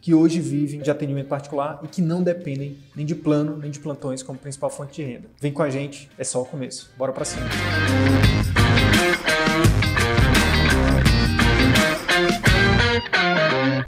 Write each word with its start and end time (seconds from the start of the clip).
que 0.00 0.14
hoje 0.14 0.40
vivem 0.40 0.80
de 0.80 0.90
atendimento 0.90 1.28
particular 1.28 1.80
e 1.82 1.88
que 1.88 2.00
não 2.00 2.22
dependem 2.22 2.76
nem 2.94 3.04
de 3.04 3.14
plano 3.14 3.56
nem 3.56 3.70
de 3.70 3.80
plantões 3.80 4.22
como 4.22 4.38
principal 4.38 4.70
fonte 4.70 5.02
de 5.02 5.02
renda. 5.02 5.28
Vem 5.40 5.52
com 5.52 5.62
a 5.62 5.70
gente, 5.70 6.10
é 6.18 6.24
só 6.24 6.42
o 6.42 6.44
começo. 6.44 6.90
Bora 6.96 7.12
para 7.12 7.24
cima. 7.24 7.46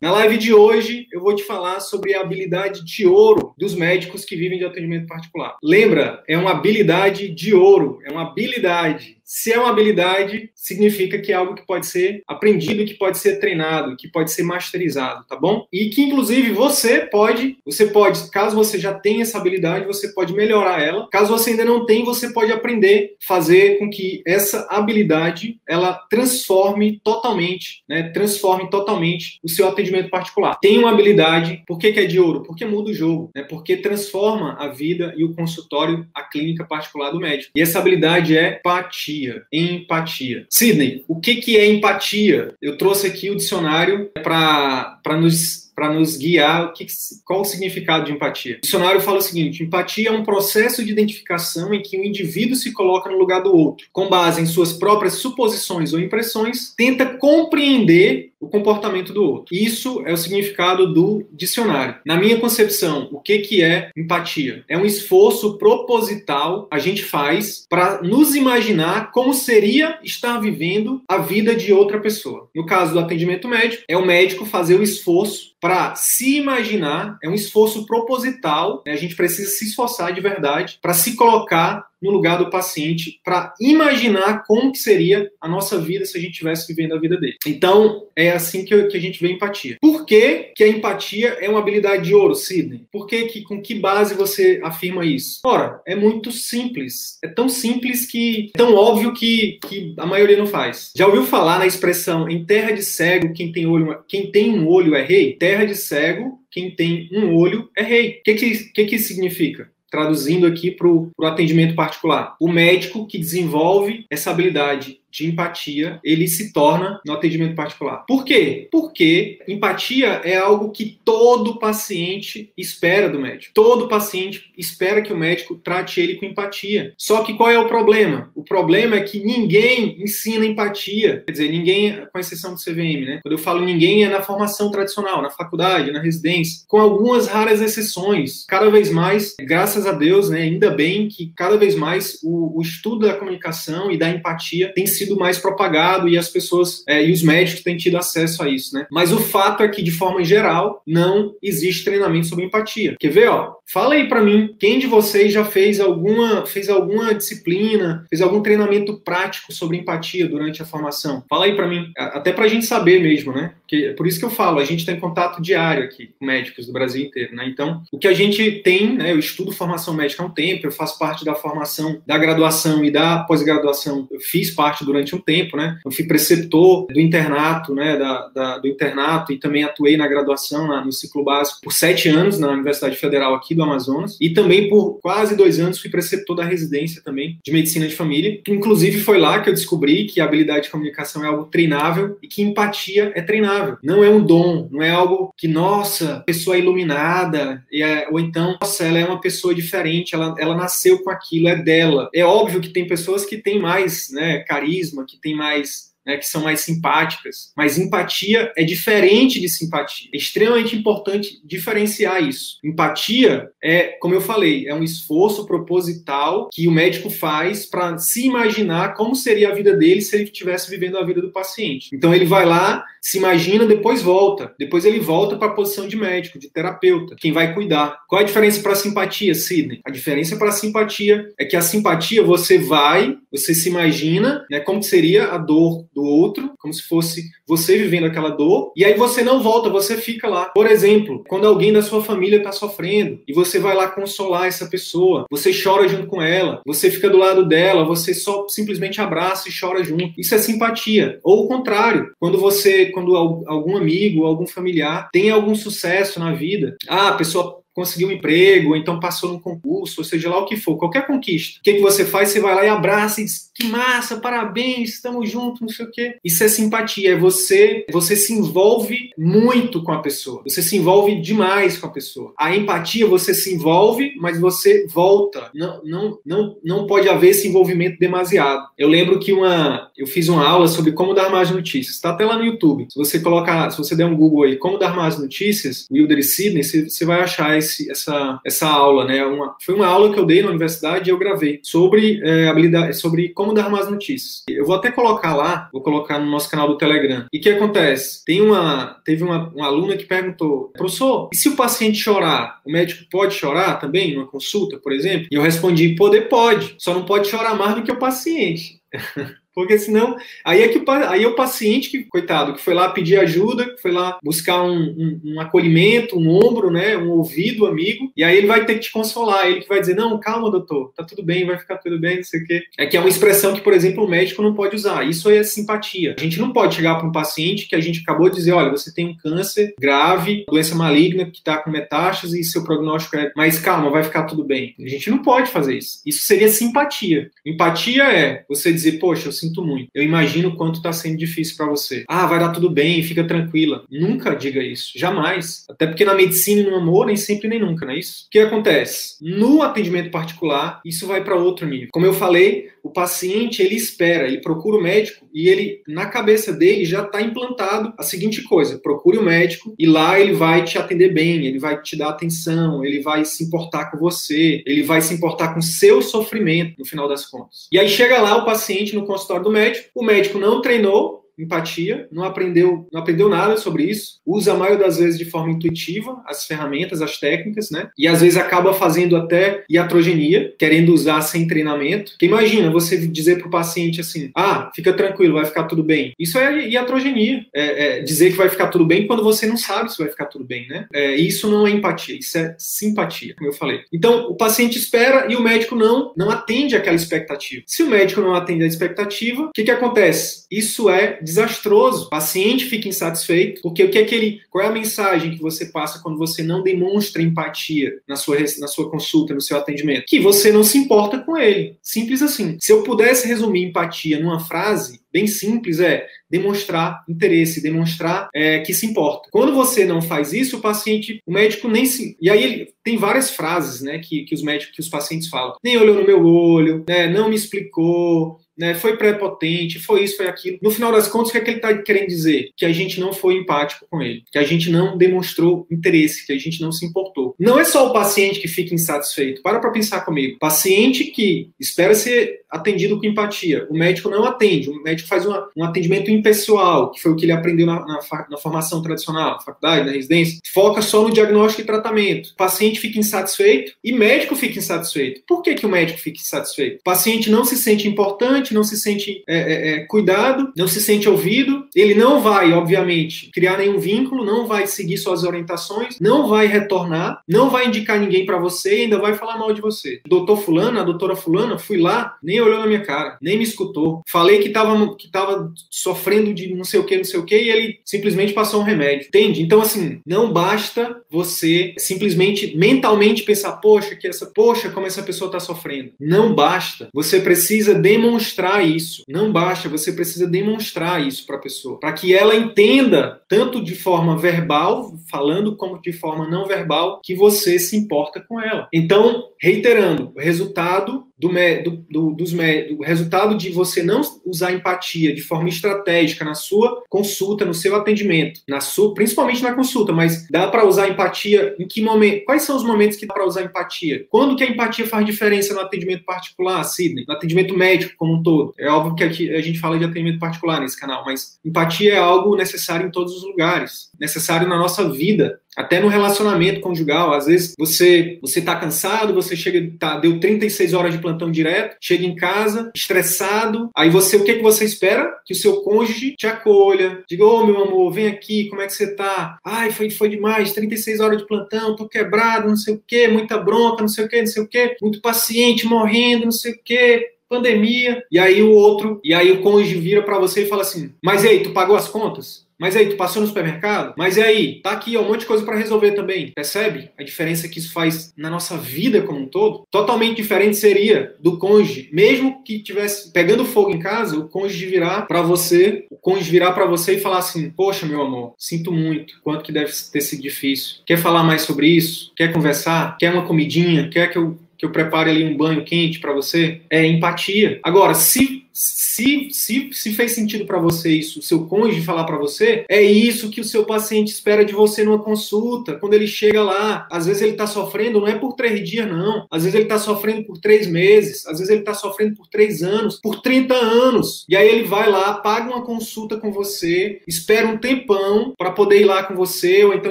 Na 0.03 0.11
live 0.11 0.37
de 0.37 0.53
hoje, 0.53 1.07
eu 1.13 1.21
vou 1.21 1.33
te 1.33 1.45
falar 1.45 1.79
sobre 1.79 2.13
a 2.13 2.23
habilidade 2.23 2.85
de 2.85 3.07
ouro 3.07 3.55
dos 3.57 3.73
médicos 3.73 4.25
que 4.25 4.35
vivem 4.35 4.59
de 4.59 4.65
atendimento 4.65 5.07
particular. 5.07 5.57
Lembra, 5.63 6.25
é 6.27 6.37
uma 6.37 6.51
habilidade 6.51 7.29
de 7.29 7.55
ouro, 7.55 8.01
é 8.05 8.11
uma 8.11 8.23
habilidade. 8.23 9.19
Se 9.35 9.51
é 9.51 9.59
uma 9.59 9.71
habilidade, 9.71 10.51
significa 10.55 11.19
que 11.19 11.33
é 11.33 11.35
algo 11.35 11.55
que 11.55 11.65
pode 11.67 11.87
ser 11.87 12.23
aprendido, 12.29 12.85
que 12.85 12.93
pode 12.93 13.17
ser 13.17 13.41
treinado, 13.41 13.97
que 13.97 14.07
pode 14.07 14.31
ser 14.31 14.43
masterizado, 14.43 15.25
tá 15.27 15.35
bom? 15.35 15.67
E 15.73 15.89
que 15.89 16.03
inclusive 16.03 16.51
você 16.53 17.07
pode, 17.07 17.57
você 17.65 17.87
pode, 17.87 18.31
caso 18.31 18.55
você 18.55 18.79
já 18.79 18.93
tenha 18.93 19.23
essa 19.23 19.39
habilidade, 19.39 19.87
você 19.87 20.13
pode 20.13 20.35
melhorar 20.35 20.83
ela. 20.83 21.09
Caso 21.11 21.31
você 21.31 21.53
ainda 21.53 21.65
não 21.65 21.87
tenha, 21.87 22.05
você 22.05 22.31
pode 22.31 22.53
aprender, 22.53 23.17
fazer 23.27 23.79
com 23.79 23.89
que 23.89 24.23
essa 24.27 24.67
habilidade 24.69 25.59
ela 25.67 25.95
transforme 26.11 27.01
totalmente, 27.03 27.83
né? 27.89 28.11
Transforme 28.11 28.69
totalmente 28.69 29.41
o 29.43 29.49
seu 29.49 29.67
atendimento 29.67 30.11
particular. 30.11 30.59
Tem 30.61 30.77
uma 30.77 30.91
habilidade, 30.91 31.63
por 31.67 31.79
que, 31.79 31.91
que 31.91 32.01
é 32.01 32.05
de 32.05 32.21
ouro? 32.21 32.43
Porque 32.43 32.67
muda 32.67 32.91
o 32.91 32.95
jogo, 32.95 33.31
né? 33.35 33.43
Porque 33.45 33.79
transforma 33.79 34.59
a 34.59 34.69
vida 34.69 35.15
e 35.17 35.25
o 35.25 35.35
consultório, 35.35 36.07
a 36.15 36.23
clínica 36.23 36.67
particular 36.67 37.11
do 37.11 37.19
médico. 37.19 37.51
E 37.57 37.63
essa 37.63 37.79
habilidade 37.79 38.37
é 38.37 38.59
empatia 38.59 39.22
empatia. 39.23 39.43
Empatia. 39.53 40.47
Sidney, 40.51 41.05
o 41.07 41.21
que, 41.21 41.37
que 41.37 41.57
é 41.57 41.67
empatia? 41.67 42.55
Eu 42.61 42.77
trouxe 42.77 43.07
aqui 43.07 43.31
o 43.31 43.37
dicionário 43.37 44.11
para 44.23 45.17
nos 45.21 45.63
para 45.75 45.91
nos 45.91 46.19
guiar 46.19 46.67
o 46.67 46.73
que, 46.75 46.87
qual 47.25 47.41
o 47.41 47.45
significado 47.45 48.05
de 48.05 48.13
empatia. 48.13 48.59
O 48.59 48.61
dicionário 48.61 49.01
fala 49.01 49.19
o 49.19 49.23
seguinte: 49.23 49.63
empatia 49.63 50.11
é 50.11 50.13
um 50.13 50.23
processo 50.23 50.85
de 50.85 50.93
identificação 50.93 51.73
em 51.73 51.83
que 51.83 51.99
o 51.99 52.05
indivíduo 52.05 52.55
se 52.55 52.73
coloca 52.73 53.11
no 53.11 53.19
lugar 53.19 53.43
do 53.43 53.57
outro, 53.57 53.87
com 53.91 54.09
base 54.09 54.41
em 54.41 54.47
suas 54.47 54.73
próprias 54.73 55.15
suposições 55.15 55.93
ou 55.93 56.01
impressões, 56.01 56.75
tenta 56.77 57.07
compreender 57.07 58.32
o 58.43 58.49
comportamento 58.49 59.13
do 59.13 59.25
outro. 59.25 59.55
Isso 59.55 60.03
é 60.05 60.13
o 60.13 60.17
significado 60.17 60.93
do 60.93 61.25
dicionário. 61.33 61.95
Na 62.05 62.17
minha 62.17 62.39
concepção, 62.39 63.09
o 63.13 63.21
que, 63.21 63.39
que 63.39 63.63
é 63.63 63.91
empatia? 63.97 64.65
É 64.69 64.77
um 64.77 64.85
esforço 64.85 65.57
proposital 65.57 66.67
a 66.71 66.79
gente 66.79 67.05
faz 67.05 67.65
para 67.71 68.03
nos 68.03 68.35
imaginar 68.35 69.13
como 69.13 69.33
seria 69.33 69.99
estar 70.03 70.41
vivendo 70.41 71.01
a 71.09 71.19
vida 71.19 71.55
de 71.55 71.73
outra 71.73 72.01
pessoa. 72.01 72.49
No 72.55 72.67
caso 72.67 72.93
do 72.93 72.99
atendimento 72.99 73.47
médico, 73.47 73.85
é 73.87 73.97
o 73.97 74.05
médico 74.05 74.45
fazer 74.45 74.75
o 74.75 74.83
esforço 74.83 75.52
para 75.63 75.95
se 75.95 76.39
imaginar, 76.39 77.17
é 77.23 77.29
um 77.29 77.35
esforço 77.35 77.87
proposital, 77.87 78.83
né? 78.85 78.93
a 78.93 78.97
gente 78.97 79.15
precisa 79.15 79.49
se 79.49 79.65
esforçar 79.65 80.13
de 80.13 80.21
verdade 80.21 80.81
para 80.83 80.93
se 80.93 81.15
colocar 81.15 81.87
no 82.03 82.11
lugar 82.11 82.37
do 82.37 82.51
paciente 82.51 83.21
para 83.25 83.55
imaginar 83.61 84.43
como 84.45 84.73
que 84.73 84.79
seria 84.79 85.31
a 85.41 85.49
nossa 85.49 85.79
vida 85.79 86.05
se 86.05 86.19
a 86.19 86.21
gente 86.21 86.33
estivesse 86.33 86.67
vivendo 86.67 86.95
a 86.95 86.99
vida 86.99 87.17
dele. 87.17 87.37
Então, 87.47 88.09
é 88.17 88.31
assim 88.31 88.65
que, 88.65 88.85
que 88.85 88.97
a 88.97 89.01
gente 89.01 89.21
vê 89.21 89.31
empatia. 89.31 89.77
Por 89.81 90.05
que, 90.05 90.51
que 90.57 90.65
a 90.65 90.69
empatia 90.69 91.37
é 91.41 91.49
uma 91.49 91.61
habilidade 91.61 92.05
de 92.05 92.15
ouro, 92.15 92.35
Sidney? 92.35 92.85
Por 92.91 93.07
que, 93.07 93.27
que 93.27 93.43
com 93.43 93.63
que 93.63 93.77
base 93.77 94.15
você 94.15 94.61
afirma 94.65 95.05
isso? 95.05 95.41
Ora, 95.45 95.81
é 95.87 95.95
muito 95.95 96.33
simples. 96.33 97.19
É 97.23 97.29
tão 97.29 97.49
simples 97.49 98.05
que 98.05 98.51
é 98.55 98.59
tão 98.59 98.75
óbvio 98.75 99.15
que, 99.15 99.61
que 99.69 99.95
a 99.97 100.05
maioria 100.05 100.37
não 100.37 100.47
faz. 100.47 100.91
Já 100.97 101.07
ouviu 101.07 101.25
falar 101.25 101.61
na 101.61 101.67
expressão 101.67 102.29
em 102.29 102.45
terra 102.45 102.73
de 102.73 102.83
cego, 102.83 103.33
quem 103.33 103.53
tem 103.53 103.67
olho, 103.67 104.03
quem 104.09 104.31
tem 104.31 104.59
um 104.59 104.67
olho 104.67 104.97
é 104.97 105.03
rei? 105.03 105.37
Terra 105.53 105.67
de 105.67 105.75
cego, 105.75 106.41
quem 106.51 106.71
tem 106.71 107.11
um 107.13 107.37
olho 107.37 107.69
é 107.77 107.83
rei. 107.83 108.21
O 108.21 108.23
que, 108.23 108.35
que, 108.35 108.59
que, 108.73 108.85
que 108.87 108.99
significa? 108.99 109.71
traduzindo 109.91 110.47
aqui 110.47 110.71
para 110.71 110.89
o 110.89 111.13
atendimento 111.23 111.75
particular. 111.75 112.35
O 112.41 112.51
médico 112.51 113.07
que 113.07 113.19
desenvolve 113.19 114.07
essa 114.09 114.31
habilidade 114.31 115.02
de 115.13 115.27
empatia, 115.27 116.01
ele 116.03 116.27
se 116.27 116.53
torna 116.53 116.99
no 117.05 117.13
atendimento 117.13 117.55
particular. 117.55 118.05
Por 118.09 118.25
quê? 118.25 118.69
Porque 118.73 119.39
empatia 119.47 120.23
é 120.25 120.37
algo 120.39 120.71
que 120.71 120.99
todo 121.05 121.59
paciente 121.59 122.51
espera 122.57 123.11
do 123.11 123.21
médico. 123.21 123.53
Todo 123.55 123.89
paciente 123.89 124.51
espera 124.57 125.03
que 125.03 125.13
o 125.13 125.17
médico 125.17 125.57
trate 125.57 126.01
ele 126.01 126.15
com 126.15 126.25
empatia. 126.25 126.95
Só 126.97 127.23
que 127.23 127.35
qual 127.35 127.51
é 127.51 127.59
o 127.59 127.69
problema? 127.69 128.31
O 128.35 128.43
problema 128.43 128.97
é 128.97 129.03
que 129.03 129.23
ninguém 129.23 130.03
ensina 130.03 130.47
empatia. 130.47 131.23
Quer 131.27 131.33
dizer, 131.33 131.51
ninguém, 131.51 132.07
com 132.11 132.19
exceção 132.19 132.55
do 132.55 132.61
CVM, 132.61 133.05
né? 133.05 133.21
Quando 133.23 133.33
eu 133.33 133.39
falo 133.39 133.65
ninguém, 133.65 134.05
é 134.05 134.09
na 134.09 134.23
formação 134.23 134.71
tradicional, 134.71 135.21
na 135.21 135.31
faculdade, 135.31 135.93
na 135.93 136.01
residência, 136.01 136.65
com 136.67 136.79
algumas 136.79 137.27
raras 137.27 137.61
exceções. 137.61 138.47
Cada 138.47 138.71
vez 138.71 138.91
mais, 138.91 139.35
graças 139.39 139.87
a 139.87 139.93
Deus, 139.93 140.31
né? 140.31 140.43
Ainda 140.43 140.71
bem 140.71 141.09
que 141.09 141.33
cada 141.37 141.59
vez 141.59 141.75
mais 141.75 142.19
o, 142.23 142.59
o 142.59 142.63
estudo 142.63 143.07
da 143.07 143.15
comunicação 143.15 143.91
e 143.91 143.99
da 143.99 144.09
empatia 144.09 144.73
tem 144.73 144.87
sido 144.87 145.02
sido 145.03 145.17
mais 145.17 145.39
propagado 145.39 146.09
e 146.09 146.17
as 146.17 146.29
pessoas 146.29 146.85
é, 146.89 147.05
e 147.05 147.13
os 147.13 147.23
médicos 147.23 147.63
têm 147.63 147.77
tido 147.77 147.97
acesso 147.97 148.43
a 148.43 148.49
isso, 148.49 148.75
né? 148.75 148.87
Mas 148.91 149.13
o 149.13 149.19
fato 149.19 149.63
é 149.63 149.69
que, 149.69 149.83
de 149.83 149.91
forma 149.91 150.25
geral, 150.25 150.83
não 150.87 151.35
existe 151.43 151.85
treinamento 151.85 152.27
sobre 152.27 152.45
empatia. 152.45 152.97
Quer 152.99 153.11
ver, 153.11 153.29
ó? 153.29 153.55
Fala 153.67 153.95
aí 153.95 154.09
para 154.09 154.23
mim, 154.23 154.55
quem 154.59 154.79
de 154.79 154.87
vocês 154.87 155.33
já 155.33 155.45
fez 155.45 155.81
alguma, 155.81 156.45
fez 156.45 156.69
alguma 156.69 157.15
disciplina, 157.15 158.05
fez 158.09 158.21
algum 158.21 158.43
treinamento 158.43 159.01
prático 159.01 159.53
sobre 159.53 159.79
empatia 159.79 160.29
durante 160.29 160.61
a 160.61 160.67
formação? 160.67 161.25
Fala 161.29 161.47
aí 161.47 161.57
para 161.57 161.67
mim, 161.67 161.91
até 161.97 162.33
para 162.33 162.45
a 162.45 162.49
gente 162.49 162.67
saber 162.67 163.01
mesmo, 163.01 163.33
né? 163.33 163.53
É 163.73 163.93
por 163.93 164.07
isso 164.07 164.19
que 164.19 164.25
eu 164.25 164.31
falo, 164.31 164.59
a 164.59 164.65
gente 164.65 164.81
está 164.81 164.93
em 164.93 165.01
contato 165.01 165.41
diário 165.41 165.85
aqui 165.85 166.11
com 166.19 166.27
médicos 166.27 166.67
do 166.67 166.73
Brasil 166.73 167.05
inteiro, 167.05 167.35
né? 167.35 167.47
Então, 167.49 167.83
o 167.91 167.99
que 167.99 168.09
a 168.09 168.13
gente 168.13 168.63
tem, 168.63 168.95
né? 168.95 169.13
Eu 169.13 169.19
estudo 169.19 169.53
formação 169.53 169.95
médica 169.95 170.23
há 170.23 170.27
um 170.27 170.31
tempo, 170.31 170.67
eu 170.67 170.73
faço 170.73 170.99
parte 170.99 171.25
da 171.25 171.35
formação 171.35 172.01
da 172.07 172.19
graduação 172.19 172.85
e 172.85 172.91
da 172.91 173.21
pós-graduação, 173.21 174.07
eu 174.11 174.21
fiz 174.21 174.51
parte 174.51 174.85
durante 174.85 175.15
um 175.15 175.21
tempo, 175.21 175.57
né? 175.57 175.79
Eu 175.85 175.91
fui 175.91 176.05
preceptor 176.05 176.87
do 176.87 177.01
internato, 177.01 177.75
né? 177.75 177.97
Da, 177.97 178.29
da 178.29 178.59
do 178.59 178.69
internato 178.69 179.33
e 179.33 179.39
também 179.39 179.65
atuei 179.65 179.97
na 179.97 180.07
graduação 180.07 180.69
na, 180.69 180.85
no 180.85 180.93
ciclo 180.93 181.25
básico 181.25 181.61
por 181.63 181.73
sete 181.73 182.09
anos 182.09 182.39
na 182.39 182.51
Universidade 182.51 182.97
Federal 182.97 183.35
aqui 183.35 183.55
do 183.55 183.63
Amazonas. 183.63 184.17
E 184.21 184.31
também 184.31 184.69
por 184.69 185.01
quase 185.01 185.37
dois 185.37 185.59
anos 185.59 185.79
fui 185.79 185.91
preceptor 185.91 186.37
da 186.37 186.45
residência 186.45 187.03
também 187.03 187.39
de 187.43 187.53
medicina 187.53 187.87
de 187.87 187.95
família. 187.95 188.41
Inclusive 188.49 189.01
foi 189.01 189.19
lá 189.19 189.41
que 189.41 189.49
eu 189.49 189.55
descobri 189.55 190.05
que 190.05 190.21
a 190.21 190.25
habilidade 190.25 190.65
de 190.65 190.71
comunicação 190.71 191.25
é 191.25 191.29
algo 191.29 191.45
treinável 191.45 192.19
e 192.23 192.29
que 192.29 192.43
empatia 192.43 193.13
é 193.15 193.23
treinável. 193.23 193.62
Não 193.83 194.03
é 194.03 194.11
um 194.11 194.25
dom, 194.25 194.69
não 194.71 194.83
é 194.83 194.91
algo 194.91 195.33
que, 195.37 195.49
nossa, 195.49 196.23
pessoa 196.27 196.57
é 196.57 196.61
iluminada, 196.61 197.65
é, 197.73 198.09
ou 198.11 198.19
então, 198.19 198.57
nossa, 198.61 198.85
ela 198.85 198.99
é 198.99 199.05
uma 199.05 199.21
pessoa 199.21 199.55
diferente, 199.55 200.15
ela, 200.15 200.35
ela 200.39 200.57
nasceu 200.57 201.03
com 201.03 201.11
aquilo, 201.11 201.49
é 201.49 201.57
dela. 201.57 202.09
É 202.15 202.25
óbvio 202.25 202.61
que 202.61 202.69
tem 202.69 202.87
pessoas 202.87 203.25
que 203.25 203.37
têm 203.37 203.61
mais 203.61 204.11
né, 204.11 204.41
carisma, 204.41 205.05
que 205.07 205.21
têm 205.21 205.35
mais 205.35 205.92
né, 206.05 206.17
que 206.17 206.27
são 206.27 206.43
mais 206.43 206.61
simpáticas. 206.61 207.53
Mas 207.57 207.79
empatia 207.79 208.53
é 208.57 208.65
diferente 208.65 209.41
de 209.41 209.49
simpatia. 209.49 210.11
É 210.13 210.17
extremamente 210.17 210.77
importante 210.77 211.41
diferenciar 211.45 212.23
isso. 212.23 212.59
Empatia 212.65 213.51
é, 213.63 213.97
como 214.01 214.15
eu 214.15 214.21
falei, 214.21 214.67
é 214.67 214.75
um 214.75 214.83
esforço 214.83 215.47
proposital 215.47 216.49
que 216.53 216.67
o 216.67 216.73
médico 216.73 217.09
faz 217.09 217.65
para 217.67 217.97
se 217.99 218.27
imaginar 218.27 218.95
como 218.95 219.15
seria 219.15 219.51
a 219.51 219.55
vida 219.55 219.77
dele 219.77 220.01
se 220.01 220.17
ele 220.17 220.25
estivesse 220.25 220.69
vivendo 220.69 220.99
a 220.99 221.05
vida 221.05 221.21
do 221.21 221.31
paciente. 221.31 221.91
Então 221.93 222.15
ele 222.15 222.25
vai 222.25 222.45
lá, 222.45 222.85
se 223.01 223.19
imagina, 223.19 223.67
depois 223.67 224.03
volta. 224.03 224.53
Depois 224.59 224.85
ele 224.85 224.99
volta 224.99 225.37
para 225.37 225.49
a 225.49 225.55
posição 225.55 225.87
de 225.87 225.97
médico, 225.97 226.39
de 226.39 226.51
terapeuta, 226.51 227.15
quem 227.17 227.33
vai 227.33 227.55
cuidar. 227.55 228.01
Qual 228.09 228.21
é 228.21 228.25
a 228.25 228.27
diferença 228.27 228.61
para 228.61 228.73
a 228.73 228.77
simpatia, 228.77 229.35
Sidney? 229.35 229.81
A 229.85 229.91
diferença 229.91 230.37
para 230.37 230.49
a 230.49 230.53
simpatia 230.53 231.29
é 231.39 231.45
que 231.45 231.57
a 231.57 231.63
simpatia 231.63 232.23
você 232.23 232.59
vai, 232.59 233.17
você 233.31 233.55
se 233.55 233.69
imagina, 233.69 234.45
né, 234.51 234.61
como 234.61 234.83
seria 234.83 235.29
a 235.29 235.39
dor 235.39 235.87
do 235.95 236.03
outro, 236.03 236.53
como 236.59 236.73
se 236.73 236.83
fosse 236.83 237.31
você 237.47 237.77
vivendo 237.77 238.07
aquela 238.07 238.31
dor, 238.31 238.73
e 238.77 238.85
aí 238.85 238.95
você 238.95 239.23
não 239.23 239.43
volta, 239.43 239.69
você 239.69 239.97
fica 239.97 240.29
lá. 240.29 240.47
Por 240.47 240.67
exemplo, 240.67 241.25
quando 241.29 241.47
alguém 241.47 241.73
da 241.73 241.83
sua 241.83 242.03
família 242.03 242.39
está 242.39 242.53
sofrendo 242.53 243.21
e 243.27 243.33
você 243.33 243.59
vai 243.59 243.75
lá 243.75 243.89
consolar 243.89 244.47
essa 244.47 244.67
pessoa, 244.67 245.27
você 245.31 245.51
chora 245.53 245.89
junto 245.89 246.07
com 246.07 246.23
ela, 246.23 246.61
você 246.67 246.91
fica 246.91 247.09
do 247.09 247.19
lado 247.19 247.47
dela, 247.47 247.85
você 247.85 248.15
só 248.15 248.47
simplesmente 248.49 249.01
abraça 249.01 249.49
e 249.49 249.53
chora 249.59 249.85
junto. 249.85 250.13
Isso 250.19 250.35
é 250.35 250.39
simpatia. 250.39 251.19
Ou 251.23 251.45
o 251.45 251.49
contrário, 251.49 252.13
quando 252.19 252.39
você, 252.39 252.87
quando 252.87 253.17
algum 253.17 253.77
amigo, 253.77 254.25
algum 254.25 254.47
familiar 254.47 255.09
tem 255.13 255.31
algum 255.31 255.55
sucesso 255.55 256.19
na 256.19 256.33
vida, 256.33 256.77
ah, 256.89 257.09
a 257.09 257.15
pessoa 257.15 257.62
conseguiu 257.75 258.09
um 258.09 258.13
emprego, 258.13 258.71
ou 258.71 258.77
então 258.77 259.01
passou 259.01 259.33
num 259.33 259.39
concurso, 259.39 260.01
ou 260.01 260.05
seja 260.05 260.29
lá 260.29 260.39
o 260.39 260.47
que 260.47 260.57
for, 260.57 260.77
qualquer 260.77 261.07
conquista. 261.07 261.59
O 261.59 261.63
que, 261.63 261.75
que 261.75 261.81
você 261.81 262.05
faz? 262.05 262.31
Você 262.31 262.41
vai 262.41 262.55
lá 262.55 262.65
e 262.65 262.69
abraça 262.69 263.21
e 263.21 263.25
diz, 263.25 263.51
que 263.55 263.67
massa, 263.67 264.17
parabéns, 264.17 264.95
estamos 264.95 265.31
juntos, 265.31 265.61
não 265.61 265.69
sei 265.69 265.87
o 265.87 265.91
quê. 265.91 266.17
Isso 266.25 266.43
é 266.43 266.49
simpatia, 266.49 267.13
é 267.13 267.17
você, 267.17 267.87
você 267.91 268.17
se 268.17 268.33
envolve 268.33 269.11
muito 269.17 269.83
com 269.83 269.93
a 269.93 270.01
pessoa, 270.01 270.43
você 270.47 270.63
se 270.63 270.77
envolve 270.77 271.21
demais 271.21 271.79
com 271.79 271.87
a 271.87 271.91
pessoa. 271.91 272.33
A 272.39 272.55
empatia, 272.55 273.07
você 273.07 273.35
se 273.35 273.55
envolve, 273.55 274.15
mas 274.19 274.41
você 274.41 274.87
volta. 274.87 275.51
Não, 275.55 275.83
não, 275.85 276.19
não, 276.25 276.57
não 276.65 276.87
pode 276.87 277.09
haver 277.09 277.31
esse 277.31 277.49
envolvimento 277.49 277.99
demasiado. 277.99 278.67
Eu 278.77 278.89
lembro 278.89 279.19
que 279.21 279.33
uma, 279.33 279.91
eu 280.03 280.07
fiz 280.07 280.29
uma 280.29 280.45
aula 280.45 280.67
sobre 280.67 280.91
como 280.91 281.15
dar 281.15 281.31
mais 281.31 281.51
notícias, 281.51 281.95
está 281.95 282.11
até 282.11 282.25
lá 282.25 282.37
no 282.37 282.45
YouTube. 282.45 282.87
Se 282.91 282.99
você 282.99 283.21
colocar, 283.21 283.71
se 283.71 283.79
você 283.79 283.95
der 283.95 284.05
um 284.05 284.17
Google 284.17 284.43
aí, 284.43 284.57
como 284.57 284.77
dar 284.77 284.97
mais 284.97 285.17
notícias, 285.17 285.87
Wilder 285.91 286.19
e 286.19 286.23
Sidney, 286.25 286.65
você, 286.65 287.05
vai 287.05 287.21
achar 287.21 287.57
esse, 287.57 287.89
essa, 287.91 288.41
essa 288.45 288.67
aula, 288.67 289.05
né? 289.05 289.25
Uma, 289.25 289.55
foi 289.61 289.75
uma 289.75 289.87
aula 289.87 290.13
que 290.13 290.19
eu 290.19 290.27
dei 290.27 290.43
na 290.43 290.51
universidade 290.51 291.09
e 291.09 291.13
eu 291.13 291.19
gravei 291.19 291.61
sobre 291.63 292.21
é, 292.25 292.49
habilidade, 292.49 292.97
sobre 292.97 293.29
como 293.29 293.55
dar 293.55 293.71
mais 293.71 293.89
notícias. 293.89 294.43
Eu 294.49 294.65
vou 294.65 294.75
até 294.75 294.91
colocar 294.91 295.37
lá, 295.37 295.69
vou 295.73 295.83
colocar 295.83 296.19
no 296.19 296.31
nosso 296.31 296.51
canal 296.51 296.67
do 296.67 296.77
Telegram. 296.77 297.27
E 297.33 297.39
o 297.39 297.41
que 297.41 297.51
acontece? 297.51 298.25
Tem 298.25 298.41
uma, 298.41 299.01
teve 299.05 299.23
uma, 299.23 299.51
uma 299.51 299.67
aluna 299.67 299.97
que 299.97 300.05
perguntou, 300.05 300.73
professor, 300.77 301.29
e 301.33 301.37
se 301.37 301.49
o 301.49 301.57
paciente 301.57 301.99
chorar, 301.99 302.61
o 302.67 302.73
médico 302.73 303.05
pode 303.09 303.35
chorar 303.35 303.79
também 303.79 304.15
numa 304.15 304.27
consulta, 304.27 304.79
por 304.79 304.93
exemplo? 304.93 305.29
E 305.31 305.35
eu 305.37 305.43
respondi, 305.43 305.95
poder 305.95 306.29
pode, 306.29 306.75
só 306.79 306.93
não 306.93 307.05
pode 307.05 307.29
chorar 307.29 307.55
mais 307.55 307.77
do 307.77 307.83
que 307.83 307.93
o 307.93 307.99
paciente. 307.99 308.81
Porque 309.55 309.79
senão, 309.79 310.17
aí 310.45 310.63
é 310.63 310.69
que 310.69 310.83
aí 311.09 311.25
é 311.25 311.29
o 311.29 311.35
paciente 311.35 311.91
que, 311.91 312.05
coitado, 312.05 312.55
que 312.55 312.61
foi 312.61 312.75
lá 312.75 312.89
pedir 312.89 313.19
ajuda, 313.19 313.75
que 313.75 313.81
foi 313.81 313.93
lá 313.93 314.19
buscar 314.23 314.63
um, 314.63 314.83
um, 314.83 315.21
um, 315.25 315.41
acolhimento, 315.41 316.19
um 316.19 316.29
ombro, 316.31 316.71
né, 316.71 316.97
um 316.97 317.11
ouvido 317.11 317.67
amigo, 317.67 318.11
e 318.17 318.25
aí 318.25 318.37
ele 318.37 318.47
vai 318.47 318.65
ter 318.65 318.75
que 318.75 318.81
te 318.81 318.93
consolar, 318.93 319.47
ele 319.47 319.61
que 319.61 319.69
vai 319.69 319.81
dizer, 319.81 319.95
não, 319.95 320.19
calma, 320.19 320.51
doutor, 320.51 320.93
tá 320.97 321.05
tudo 321.05 321.23
bem, 321.23 321.47
vai 321.47 321.59
ficar 321.59 321.79
tudo 321.79 321.99
bem, 321.99 322.17
não 322.17 322.25
sei 322.25 322.41
o 322.41 322.47
quê. 322.47 322.63
É 322.79 322.87
que 322.87 322.97
é 322.97 323.01
uma 323.01 323.09
expressão 323.09 323.55
que, 323.55 323.61
por 323.61 323.73
exemplo, 323.73 324.05
o 324.05 324.09
médico 324.09 324.43
não 324.43 324.55
pode 324.55 324.77
usar. 324.77 325.09
Isso 325.09 325.31
é 325.31 325.43
simpatia. 325.43 326.15
A 326.19 326.21
gente 326.21 326.39
não 326.39 326.53
pode 326.53 326.75
chegar 326.75 326.97
para 326.97 327.07
um 327.07 327.13
paciente 327.13 327.69
que 327.69 327.77
a 327.77 327.81
gente 327.81 328.01
acabou 328.01 328.29
de 328.29 328.37
dizer, 328.37 328.53
olha, 328.53 328.71
você 328.71 328.93
tem 328.93 329.09
um 329.09 329.17
câncer 329.17 329.75
grave, 329.79 330.45
doença 330.49 330.75
maligna 330.75 331.27
que 331.27 331.39
está 331.39 331.59
com 331.59 331.71
metástase 331.71 332.41
e 332.41 332.45
seu 332.45 332.65
prognóstico 332.65 333.17
é, 333.17 333.33
mas 333.37 333.59
calma, 333.59 333.91
vai 333.91 334.03
ficar 334.03 334.25
tudo 334.25 334.45
bem. 334.45 334.75
A 334.81 334.89
gente 334.89 335.11
não 335.11 335.19
pode 335.19 335.51
fazer 335.51 335.77
isso. 335.77 336.01
Isso 336.07 336.25
seria 336.25 336.49
simpatia. 336.49 337.31
Empatia 337.45 338.05
é 338.05 338.45
você 338.49 338.73
dizer, 338.73 338.99
poxa, 338.99 339.29
eu 339.29 339.33
sinto 339.43 339.65
muito. 339.65 339.89
Eu 339.95 340.03
imagino 340.03 340.57
quanto 340.57 340.77
está 340.77 340.93
sendo 340.93 341.17
difícil 341.17 341.57
para 341.57 341.67
você. 341.67 342.05
Ah, 342.09 342.27
vai 342.27 342.39
dar 342.39 342.51
tudo 342.51 342.71
bem, 342.71 343.03
fica 343.03 343.25
tranquila. 343.25 343.85
Nunca 343.91 344.35
diga 344.35 344.63
isso, 344.63 344.93
jamais. 344.97 345.65
Até 345.69 345.87
porque 345.87 346.05
na 346.05 346.15
medicina 346.15 346.61
e 346.61 346.65
no 346.65 346.77
amor, 346.77 347.07
nem 347.07 347.17
sempre 347.17 347.49
nem 347.49 347.61
nunca, 347.61 347.85
não 347.85 347.93
é 347.93 347.99
isso? 347.99 348.27
O 348.27 348.31
que 348.31 348.39
acontece? 348.39 349.17
No 349.21 349.63
atendimento 349.63 350.11
particular, 350.11 350.81
isso 350.85 351.07
vai 351.07 351.23
para 351.23 351.37
outro 351.37 351.67
nível. 351.67 351.89
Como 351.93 352.07
eu 352.07 352.13
falei, 352.13 352.71
o 352.83 352.91
paciente 352.91 353.63
ele 353.63 353.77
espera, 353.77 354.27
ele 354.27 354.41
procura 354.41 354.77
o 354.77 354.83
médico 354.83 355.27
e 355.33 355.49
ele 355.49 355.83
na 355.87 356.07
cabeça 356.07 356.53
dele 356.53 356.85
já 356.85 357.03
está 357.03 357.23
implantado 357.23 357.95
a 357.97 358.03
seguinte 358.03 358.43
coisa: 358.43 358.79
procure 358.79 359.19
o 359.19 359.23
médico 359.23 359.75
e 359.79 359.87
lá 359.87 360.19
ele 360.19 360.33
vai 360.33 360.65
te 360.65 360.77
atender 360.79 361.13
bem, 361.15 361.47
ele 361.47 361.59
vai 361.59 361.81
te 361.81 361.97
dar 361.97 362.09
atenção, 362.09 362.85
ele 362.85 363.01
vai 363.01 363.25
se 363.25 363.45
importar 363.45 363.91
com 363.91 363.99
você, 363.99 364.63
ele 364.67 364.83
vai 364.83 365.01
se 365.01 365.15
importar 365.15 365.55
com 365.55 365.63
seu 365.63 366.03
sofrimento 366.03 366.75
no 366.79 366.85
final 366.85 367.09
das 367.09 367.25
contas. 367.27 367.69
E 367.71 367.79
aí 367.79 367.89
chega 367.89 368.21
lá 368.21 368.37
o 368.37 368.45
paciente 368.45 368.95
no 368.95 369.07
consultório 369.07 369.45
do 369.45 369.51
médico, 369.51 369.89
o 369.95 370.05
médico 370.05 370.39
não 370.39 370.61
treinou, 370.61 371.22
empatia, 371.39 372.09
não 372.13 372.25
aprendeu, 372.25 372.87
não 372.93 373.01
aprendeu 373.01 373.29
nada 373.29 373.57
sobre 373.57 373.85
isso, 373.85 374.21
usa 374.27 374.53
a 374.53 374.57
maioria 374.57 374.85
das 374.85 374.99
vezes 374.99 375.19
de 375.19 375.25
forma 375.25 375.53
intuitiva 375.53 376.23
as 376.27 376.47
ferramentas, 376.47 377.03
as 377.03 377.19
técnicas, 377.19 377.71
né? 377.71 377.89
E 377.99 378.07
às 378.07 378.21
vezes 378.21 378.39
acaba 378.39 378.73
fazendo 378.73 379.17
até 379.17 379.65
iatrogenia, 379.69 380.55
querendo 380.59 380.93
usar 380.93 381.21
sem 381.23 381.47
treinamento. 381.47 382.17
Que 382.19 382.27
imagina 382.27 382.71
você 382.71 382.97
dizer 383.07 383.39
para 383.39 383.49
o 383.49 383.51
paciente 383.51 384.01
assim: 384.01 384.31
ah, 384.37 384.71
fica 384.75 384.93
tranquilo, 384.93 385.35
vai 385.35 385.45
ficar 385.45 385.65
tudo 385.65 385.83
bem. 385.83 386.13
Isso 386.19 386.39
é 386.39 386.69
iatrogenia. 386.69 387.45
É, 387.55 387.99
é 387.99 388.01
dizer 388.01 388.31
que 388.31 388.37
vai 388.37 388.49
ficar 388.49 388.69
tudo 388.69 388.85
bem 388.85 389.07
quando 389.07 389.23
você 389.23 389.47
não 389.47 389.57
sabe 389.57 389.91
se 389.91 389.99
vai 389.99 390.09
ficar 390.09 390.27
tudo 390.27 390.45
bem, 390.45 390.67
né? 390.69 390.87
É, 390.93 391.15
isso 391.15 391.51
não 391.51 391.67
é 391.67 391.71
empatia, 391.71 392.19
isso 392.19 392.39
é 392.39 392.55
simpatia, 392.59 393.35
como 393.37 393.49
eu 393.49 393.55
falei. 393.55 393.81
Então, 393.93 394.27
o 394.29 394.35
paciente 394.35 394.79
espera 394.79 395.31
e 395.31 395.37
o 395.37 395.43
médico 395.43 395.75
não, 395.75 396.13
não 396.17 396.31
atende 396.31 396.77
aquela 396.77 396.97
expectativa. 396.97 397.63
Se 397.67 397.83
o 397.83 397.89
médico 397.89 398.21
não 398.21 398.35
atende 398.35 398.65
a 398.65 398.67
expectativa, 398.67 399.43
o 399.43 399.53
que, 399.53 399.65
que 399.65 399.71
acontece? 399.71 400.45
Isso 400.51 400.89
é 400.91 401.19
desastroso. 401.33 402.07
O 402.07 402.11
paciente 402.11 402.67
fica 402.67 402.89
insatisfeito, 402.89 403.63
porque 403.63 403.83
o 403.83 403.91
que 403.91 403.99
é 403.99 404.05
que 404.05 404.15
ele, 404.15 404.41
qual 404.51 404.65
é 404.65 404.69
a 404.69 404.73
mensagem 404.73 405.33
que 405.33 405.43
você 405.43 405.67
passa 405.67 406.01
quando 406.03 406.19
você 406.19 406.43
não 406.43 406.63
demonstra 406.63 407.23
empatia 407.23 407.93
na 408.07 408.17
sua, 408.17 408.39
na 408.59 408.69
sua 408.69 408.91
consulta, 408.91 409.35
no 409.35 409.41
seu 409.41 409.57
atendimento? 409.57 410.05
Que 410.07 410.21
você 410.21 410.53
não 410.53 410.63
se 410.63 410.79
importa 410.79 411.19
com 411.19 411.37
ele. 411.37 411.77
Simples 411.83 412.23
assim. 412.23 412.57
Se 412.61 412.73
eu 412.73 412.83
pudesse 412.83 413.27
resumir 413.27 413.65
empatia 413.65 414.21
numa 414.21 414.41
frase, 414.41 415.01
bem 415.13 415.27
simples 415.27 415.79
é 415.79 416.07
demonstrar 416.29 417.05
interesse, 417.09 417.63
demonstrar 417.63 418.29
é, 418.35 418.61
que 418.61 418.73
se 418.73 418.87
importa. 418.87 419.29
Quando 419.31 419.55
você 419.55 419.85
não 419.85 420.01
faz 420.01 420.33
isso, 420.33 420.57
o 420.57 420.61
paciente, 420.61 421.21
o 421.27 421.33
médico 421.33 421.69
nem 421.69 421.85
se. 421.85 422.17
E 422.21 422.31
aí 422.31 422.43
ele 422.43 422.69
tem 422.83 422.97
várias 422.97 423.31
frases, 423.31 423.83
né, 423.83 423.99
que, 423.99 424.25
que 424.25 424.35
os 424.35 424.43
médicos, 424.43 424.75
que 424.75 424.81
os 424.81 424.89
pacientes 424.89 425.29
falam. 425.29 425.57
Nem 425.63 425.77
olhou 425.77 425.95
no 425.95 426.07
meu 426.07 426.25
olho, 426.25 426.85
né, 426.89 427.07
não 427.09 427.29
me 427.29 427.37
explicou, 427.37 428.41
né, 428.57 428.75
foi 428.75 428.97
prepotente, 428.97 429.79
foi 429.79 430.05
isso, 430.05 430.17
foi 430.17 430.27
aquilo. 430.27 430.59
No 430.63 430.71
final 430.71 430.93
das 430.93 431.09
contas, 431.09 431.29
o 431.29 431.33
que, 431.33 431.39
é 431.39 431.41
que 431.41 431.51
ele 431.51 431.57
está 431.59 431.77
querendo 431.79 432.09
dizer? 432.09 432.51
Que 432.57 432.67
a 432.67 432.73
gente 432.73 433.01
não 433.01 433.13
foi 433.13 433.35
empático 433.35 433.87
com 433.91 434.03
ele, 434.03 434.23
que 434.31 434.39
a 434.39 434.45
gente 434.45 434.71
não 434.71 434.97
demonstrou 434.97 435.67
interesse, 435.71 436.27
que 436.27 436.33
a 436.33 436.39
gente 436.39 436.61
não 436.61 436.73
se 436.73 436.85
importou. 436.85 437.35
Não 437.39 437.59
é 437.59 437.65
só 437.65 437.89
o 437.89 437.93
paciente 437.93 438.41
que 438.41 438.49
fica 438.49 438.75
insatisfeito. 438.75 439.43
Para 439.43 439.61
para 439.61 439.71
pensar 439.71 440.05
comigo. 440.05 440.39
Paciente 440.39 441.05
que 441.05 441.51
espera 441.59 441.95
ser 441.95 442.43
atendido 442.53 443.01
com 443.01 443.07
empatia, 443.07 443.67
o 443.71 443.75
médico 443.75 444.11
não 444.11 444.25
atende, 444.25 444.69
o 444.69 444.83
médico 444.83 445.09
faz 445.09 445.25
uma, 445.25 445.49
um 445.57 445.65
atendimento 445.65 446.11
impessoal, 446.11 446.91
que 446.91 447.01
foi 447.01 447.13
o 447.13 447.17
que 447.17 447.25
ele 447.25 447.33
aprendeu 447.33 447.67
na, 447.67 447.81
na, 447.81 447.99
na 448.31 448.37
formação 448.37 448.83
tradicional, 448.83 449.37
na 449.37 449.41
faculdade, 449.41 449.87
na 449.87 449.93
residência, 449.93 450.39
foca 450.53 450.83
só 450.83 451.03
no 451.03 451.11
diagnóstico 451.11 451.63
e 451.63 451.65
tratamento. 451.65 452.31
O 452.31 452.37
paciente 452.37 452.79
fica 452.79 452.99
insatisfeito 452.99 453.73
e 453.83 453.91
médico 453.91 454.37
fica 454.37 454.59
insatisfeito. 454.59 455.23
Por 455.27 455.41
que, 455.41 455.55
que 455.55 455.65
o 455.65 455.69
médico 455.69 455.99
fica 455.99 456.21
insatisfeito? 456.21 456.81
O 456.81 456.85
paciente 456.85 457.31
não 457.31 457.43
se 457.43 457.57
sente 457.57 457.89
importante, 457.89 458.42
não 458.51 458.65
se 458.65 458.77
sente 458.77 459.23
é, 459.27 459.37
é, 459.37 459.69
é, 459.71 459.79
cuidado, 459.87 460.53
não 460.57 460.67
se 460.67 460.81
sente 460.81 461.09
ouvido, 461.09 461.67
ele 461.75 461.95
não 461.95 462.21
vai, 462.21 462.53
obviamente, 462.53 463.31
criar 463.31 463.59
nenhum 463.59 463.79
vínculo, 463.79 464.25
não 464.25 464.47
vai 464.47 464.67
seguir 464.67 464.99
suas 464.99 465.25
orientações, 465.25 465.99
não 466.01 466.29
vai 466.29 466.47
retornar, 466.47 467.23
não 467.29 467.51
vai 467.51 467.67
indicar 467.67 467.99
ninguém 467.99 468.25
para 468.25 468.39
você 468.39 468.79
e 468.79 468.83
ainda 468.83 468.99
vai 468.99 469.15
falar 469.15 469.39
mal 469.39 469.53
de 469.53 469.61
você. 469.61 470.01
Doutor 470.07 470.39
Fulano, 470.39 470.81
a 470.81 470.85
doutora 470.85 471.17
Fulana, 471.17 471.59
fui 471.59 471.79
lá, 471.79 472.17
nem 472.23 472.41
olhou 472.41 472.61
na 472.61 472.67
minha 472.67 472.85
cara, 472.85 473.19
nem 473.21 473.37
me 473.37 473.45
escutou. 473.45 474.03
Falei 474.09 474.39
que 474.39 474.49
estava 474.49 474.73
que 474.97 475.11
tava 475.11 475.53
sofrendo 475.71 476.33
de 476.33 476.55
não 476.55 476.65
sei 476.65 476.81
o 476.81 476.85
que, 476.85 476.97
não 476.97 477.05
sei 477.05 477.21
o 477.21 477.25
que, 477.25 477.37
e 477.37 477.51
ele 477.51 477.81
simplesmente 477.85 478.33
passou 478.33 478.61
um 478.61 478.65
remédio. 478.65 479.09
Entende? 479.09 479.43
Então, 479.43 479.61
assim, 479.61 480.01
não 480.07 480.33
basta 480.33 480.97
você 481.11 481.75
simplesmente 481.79 482.57
mentalmente 482.57 483.23
pensar, 483.23 483.53
poxa, 483.53 483.95
que 483.95 484.07
essa, 484.07 484.27
poxa, 484.27 484.71
como 484.71 484.87
essa 484.87 485.03
pessoa 485.03 485.29
está 485.29 485.41
sofrendo. 485.41 485.93
Não 486.01 486.35
basta. 486.35 486.89
Você 486.93 487.21
precisa 487.21 487.75
demonstrar 487.75 488.32
demonstrar 488.33 488.67
isso. 488.67 489.03
Não 489.09 489.31
basta, 489.31 489.69
você 489.69 489.93
precisa 489.93 490.27
demonstrar 490.27 491.07
isso 491.07 491.27
para 491.27 491.37
a 491.37 491.41
pessoa, 491.41 491.79
para 491.79 491.93
que 491.93 492.15
ela 492.15 492.35
entenda, 492.35 493.21
tanto 493.29 493.63
de 493.63 493.75
forma 493.75 494.17
verbal, 494.17 494.95
falando, 495.11 495.57
como 495.57 495.81
de 495.81 495.93
forma 495.93 496.29
não 496.29 496.47
verbal, 496.47 497.01
que 497.03 497.15
você 497.15 497.59
se 497.59 497.77
importa 497.77 498.21
com 498.27 498.41
ela. 498.41 498.69
Então, 498.73 499.29
reiterando, 499.41 500.13
o 500.17 500.21
resultado 500.21 501.05
do, 501.23 501.29
do, 501.63 501.85
do, 501.89 502.11
dos, 502.15 502.33
do 502.33 502.83
resultado 502.83 503.37
de 503.37 503.51
você 503.51 503.81
não 503.81 504.01
usar 504.27 504.53
empatia 504.53 505.15
de 505.15 505.23
forma 505.23 505.49
estratégica 505.49 506.25
na 506.25 506.35
sua 506.35 506.83
consulta, 506.89 507.45
no 507.45 507.55
seu 507.55 507.77
atendimento, 507.77 508.41
na 508.49 508.61
sua, 508.61 508.93
principalmente 508.93 509.43
na 509.43 509.55
consulta, 509.55 509.93
mas 509.93 510.27
dá 510.29 510.49
para 510.49 510.67
usar 510.67 510.89
empatia 510.89 511.55
em 511.59 511.67
que 511.69 511.81
momento? 511.81 512.25
Quais 512.25 512.43
são 512.43 512.57
os 512.57 512.65
momentos 512.65 512.97
que 512.97 513.07
dá 513.07 513.15
para 513.15 513.27
usar 513.27 513.43
empatia? 513.43 514.05
Quando 514.11 514.35
que 514.35 514.43
a 514.43 514.49
empatia 514.49 514.87
faz 514.87 515.07
diferença 515.07 515.55
no 515.55 515.61
atendimento 515.61 516.05
particular, 516.05 516.65
Sidney? 516.65 517.05
No 517.07 517.15
atendimento 517.15 517.57
médico 517.57 517.95
como 517.97 518.15
um 518.15 518.23
todo? 518.23 518.53
É 518.59 518.69
óbvio 518.69 518.97
que 518.97 519.05
aqui 519.05 519.35
a 519.35 519.41
gente 519.41 519.61
fala 519.61 519.79
de 519.79 519.85
atendimento 519.85 520.19
particular 520.19 520.61
nesse 520.61 520.79
canal, 520.79 521.05
mas 521.05 521.39
empatia 521.45 521.95
é 521.95 521.99
algo 521.99 522.35
necessário 522.35 522.89
em 522.89 522.91
todos 522.91 523.17
os 523.17 523.23
lugares, 523.23 523.91
necessário 524.03 524.49
na 524.49 524.59
nossa 524.59 524.91
vida 524.91 525.41
Até 525.57 525.81
no 525.81 525.87
relacionamento 525.87 526.61
conjugal, 526.61 527.15
às 527.15 527.27
vezes 527.27 527.55
você 527.57 528.19
você 528.21 528.41
tá 528.41 528.57
cansado, 528.57 529.15
você 529.15 529.37
chega, 529.37 529.73
tá, 529.79 529.99
deu 529.99 530.19
36 530.19 530.75
horas 530.75 530.93
de 530.93 530.99
plantão 530.99 531.31
direto, 531.31 531.77
chega 531.81 532.05
em 532.05 532.17
casa, 532.17 532.73
estressado, 532.75 533.71
aí 533.77 533.91
você, 533.91 534.17
o 534.17 534.25
que 534.25 534.35
que 534.35 534.43
você 534.43 534.65
espera? 534.65 535.15
Que 535.27 535.35
o 535.35 535.37
seu 535.37 535.61
cônjuge 535.63 536.17
te 536.17 536.27
acolha, 536.27 537.05
diga, 537.09 537.25
ô 537.25 537.41
oh, 537.41 537.47
meu 537.47 537.63
amor, 537.63 537.93
vem 537.93 538.09
aqui, 538.09 538.49
como 538.49 538.63
é 538.63 538.67
que 538.67 538.73
você 538.73 538.95
tá? 538.95 539.39
Ai, 539.45 539.71
foi, 539.71 539.91
foi 539.91 540.09
demais, 540.09 540.53
36 540.53 541.01
horas 541.01 541.19
de 541.19 541.27
plantão, 541.27 541.77
tô 541.77 541.87
quebrado, 541.87 542.49
não 542.49 542.57
sei 542.57 542.75
o 542.75 542.83
quê, 542.87 543.07
muita 543.07 543.39
bronca, 543.39 543.83
não 543.83 543.89
sei 543.89 544.05
o 544.05 544.09
quê, 544.09 544.21
não 544.21 544.27
sei 544.27 544.43
o 544.43 544.49
quê, 544.49 544.77
muito 544.81 545.01
paciente, 545.01 545.67
morrendo, 545.67 546.25
não 546.25 546.33
sei 546.33 546.53
o 546.53 546.61
quê, 546.65 547.13
pandemia. 547.29 548.03
E 548.11 548.19
aí 548.19 548.43
o 548.43 548.53
outro, 548.53 549.01
e 549.03 549.15
aí 549.15 549.33
o 549.33 549.41
cônjuge 549.41 549.77
vira 549.77 550.03
para 550.03 550.19
você 550.19 550.43
e 550.43 550.49
fala 550.49 550.63
assim: 550.63 550.93
Mas 551.03 551.25
aí, 551.25 551.43
tu 551.43 551.51
pagou 551.51 551.75
as 551.75 551.89
contas? 551.89 552.47
Mas 552.63 552.77
aí, 552.77 552.89
tu 552.89 552.97
passou 552.97 553.21
no 553.21 553.27
supermercado? 553.27 553.93
Mas 553.99 554.17
e 554.17 554.23
aí? 554.23 554.61
Tá 554.63 554.71
aqui, 554.71 554.97
ó, 554.97 555.03
um 555.03 555.09
monte 555.09 555.23
de 555.23 555.27
coisa 555.27 555.45
para 555.45 555.57
resolver 555.57 555.91
também. 555.97 556.31
Percebe 556.33 556.91
a 556.97 557.03
diferença 557.03 557.49
que 557.49 557.59
isso 557.59 557.73
faz 557.73 558.13
na 558.17 558.31
nossa 558.31 558.57
vida 558.57 559.03
como 559.03 559.19
um 559.19 559.27
todo? 559.27 559.65
Totalmente 559.69 560.15
diferente 560.15 560.57
seria 560.57 561.13
do 561.19 561.39
cônjuge. 561.39 561.89
Mesmo 561.93 562.41
que 562.45 562.61
tivesse 562.61 563.13
pegando 563.13 563.45
fogo 563.45 563.73
em 563.73 563.81
casa, 563.81 564.17
o 564.17 564.29
cônjuge 564.29 564.67
virar 564.67 565.09
para 565.09 565.21
você, 565.23 565.87
o 565.91 565.97
cônjuge 565.97 566.31
virar 566.31 566.53
para 566.53 566.65
você 566.65 566.95
e 566.95 567.01
falar 567.01 567.19
assim: 567.19 567.51
"Poxa, 567.51 567.85
meu 567.85 568.01
amor, 568.01 568.35
sinto 568.39 568.71
muito. 568.71 569.21
Quanto 569.25 569.43
que 569.43 569.51
deve 569.51 569.73
ter 569.93 570.01
sido 570.01 570.23
difícil. 570.23 570.77
Quer 570.87 570.99
falar 570.99 571.25
mais 571.25 571.43
sobre 571.43 571.67
isso? 571.67 572.13
Quer 572.15 572.33
conversar? 572.33 572.97
Quer 572.97 573.13
uma 573.13 573.27
comidinha? 573.27 573.89
Quer 573.89 574.09
que 574.09 574.19
eu 574.19 574.39
que 574.63 574.67
eu 574.67 574.71
prepare 574.71 575.11
ali 575.11 575.25
um 575.25 575.37
banho 575.37 575.65
quente 575.65 575.99
para 575.99 576.13
você? 576.13 576.61
É 576.71 576.87
empatia. 576.87 577.59
Agora, 577.65 577.95
se 577.95 578.42
se, 578.53 579.29
se, 579.31 579.71
se 579.73 579.93
fez 579.93 580.13
sentido 580.13 580.45
para 580.45 580.59
você 580.59 580.91
isso, 580.91 581.21
o 581.21 581.23
seu 581.23 581.47
cônjuge 581.47 581.83
falar 581.83 582.05
para 582.05 582.19
você, 582.19 582.65
é 582.69 582.83
isso 582.83 583.31
que 583.31 583.41
o 583.41 583.45
seu 583.45 583.65
paciente 583.65 584.09
espera 584.09 584.45
de 584.45 584.53
você 584.53 584.85
numa 584.85 585.03
consulta. 585.03 585.77
Quando 585.77 585.95
ele 585.95 586.07
chega 586.07 586.43
lá, 586.43 586.87
às 586.91 587.07
vezes 587.07 587.23
ele 587.23 587.33
está 587.33 587.47
sofrendo, 587.47 588.01
não 588.01 588.09
é 588.09 588.19
por 588.19 588.35
três 588.35 588.69
dias, 588.69 588.89
não. 588.89 589.27
Às 589.31 589.45
vezes 589.45 589.55
ele 589.55 589.65
está 589.65 589.79
sofrendo 589.79 590.25
por 590.25 590.39
três 590.39 590.67
meses, 590.67 591.27
às 591.27 591.39
vezes 591.39 591.49
ele 591.49 591.61
está 591.61 591.75
sofrendo 591.75 592.17
por 592.17 592.27
três 592.27 592.63
anos, 592.63 593.01
por 593.01 593.21
30 593.21 593.55
anos. 593.55 594.25
E 594.29 594.37
aí 594.37 594.49
ele 594.49 594.65
vai 594.65 594.91
lá, 594.91 595.15
paga 595.15 595.51
uma 595.51 595.65
consulta 595.65 596.17
com 596.17 596.31
você, 596.31 597.01
espera 597.07 597.47
um 597.47 597.57
tempão 597.57 598.35
para 598.37 598.51
poder 598.51 598.81
ir 598.81 598.85
lá 598.85 599.03
com 599.03 599.15
você, 599.15 599.65
ou 599.65 599.73
então 599.73 599.91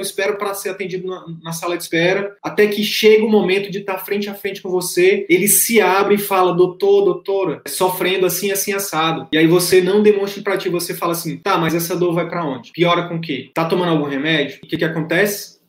espera 0.00 0.34
para 0.34 0.54
ser 0.54 0.68
atendido 0.68 1.06
na, 1.06 1.24
na, 1.42 1.52
sala 1.52 1.76
de 1.76 1.82
espera, 1.82 2.36
até 2.42 2.66
que 2.66 2.84
chega 2.84 3.24
o 3.24 3.30
momento 3.30 3.70
de 3.70 3.78
estar 3.78 3.94
tá 3.94 3.98
frente 3.98 4.28
a 4.28 4.34
frente 4.34 4.62
com 4.62 4.70
você, 4.70 5.26
ele 5.28 5.48
se 5.48 5.80
abre 5.80 6.14
e 6.14 6.18
fala, 6.18 6.54
doutor, 6.54 7.04
doutora, 7.04 7.62
sofrendo 7.66 8.26
assim 8.26 8.51
assim 8.52 8.72
assado. 8.72 9.28
E 9.32 9.38
aí 9.38 9.46
você 9.46 9.80
não 9.80 10.02
demonstra 10.02 10.42
para 10.42 10.56
ti, 10.56 10.68
você 10.68 10.94
fala 10.94 11.12
assim, 11.12 11.36
tá, 11.38 11.58
mas 11.58 11.74
essa 11.74 11.96
dor 11.96 12.14
vai 12.14 12.28
para 12.28 12.44
onde? 12.44 12.72
Piora 12.72 13.08
com 13.08 13.16
o 13.16 13.20
quê? 13.20 13.50
Tá 13.54 13.64
tomando 13.64 13.90
algum 13.90 14.08
remédio? 14.08 14.58
O 14.62 14.66
que 14.66 14.76
que 14.76 14.84
acontece? 14.84 15.62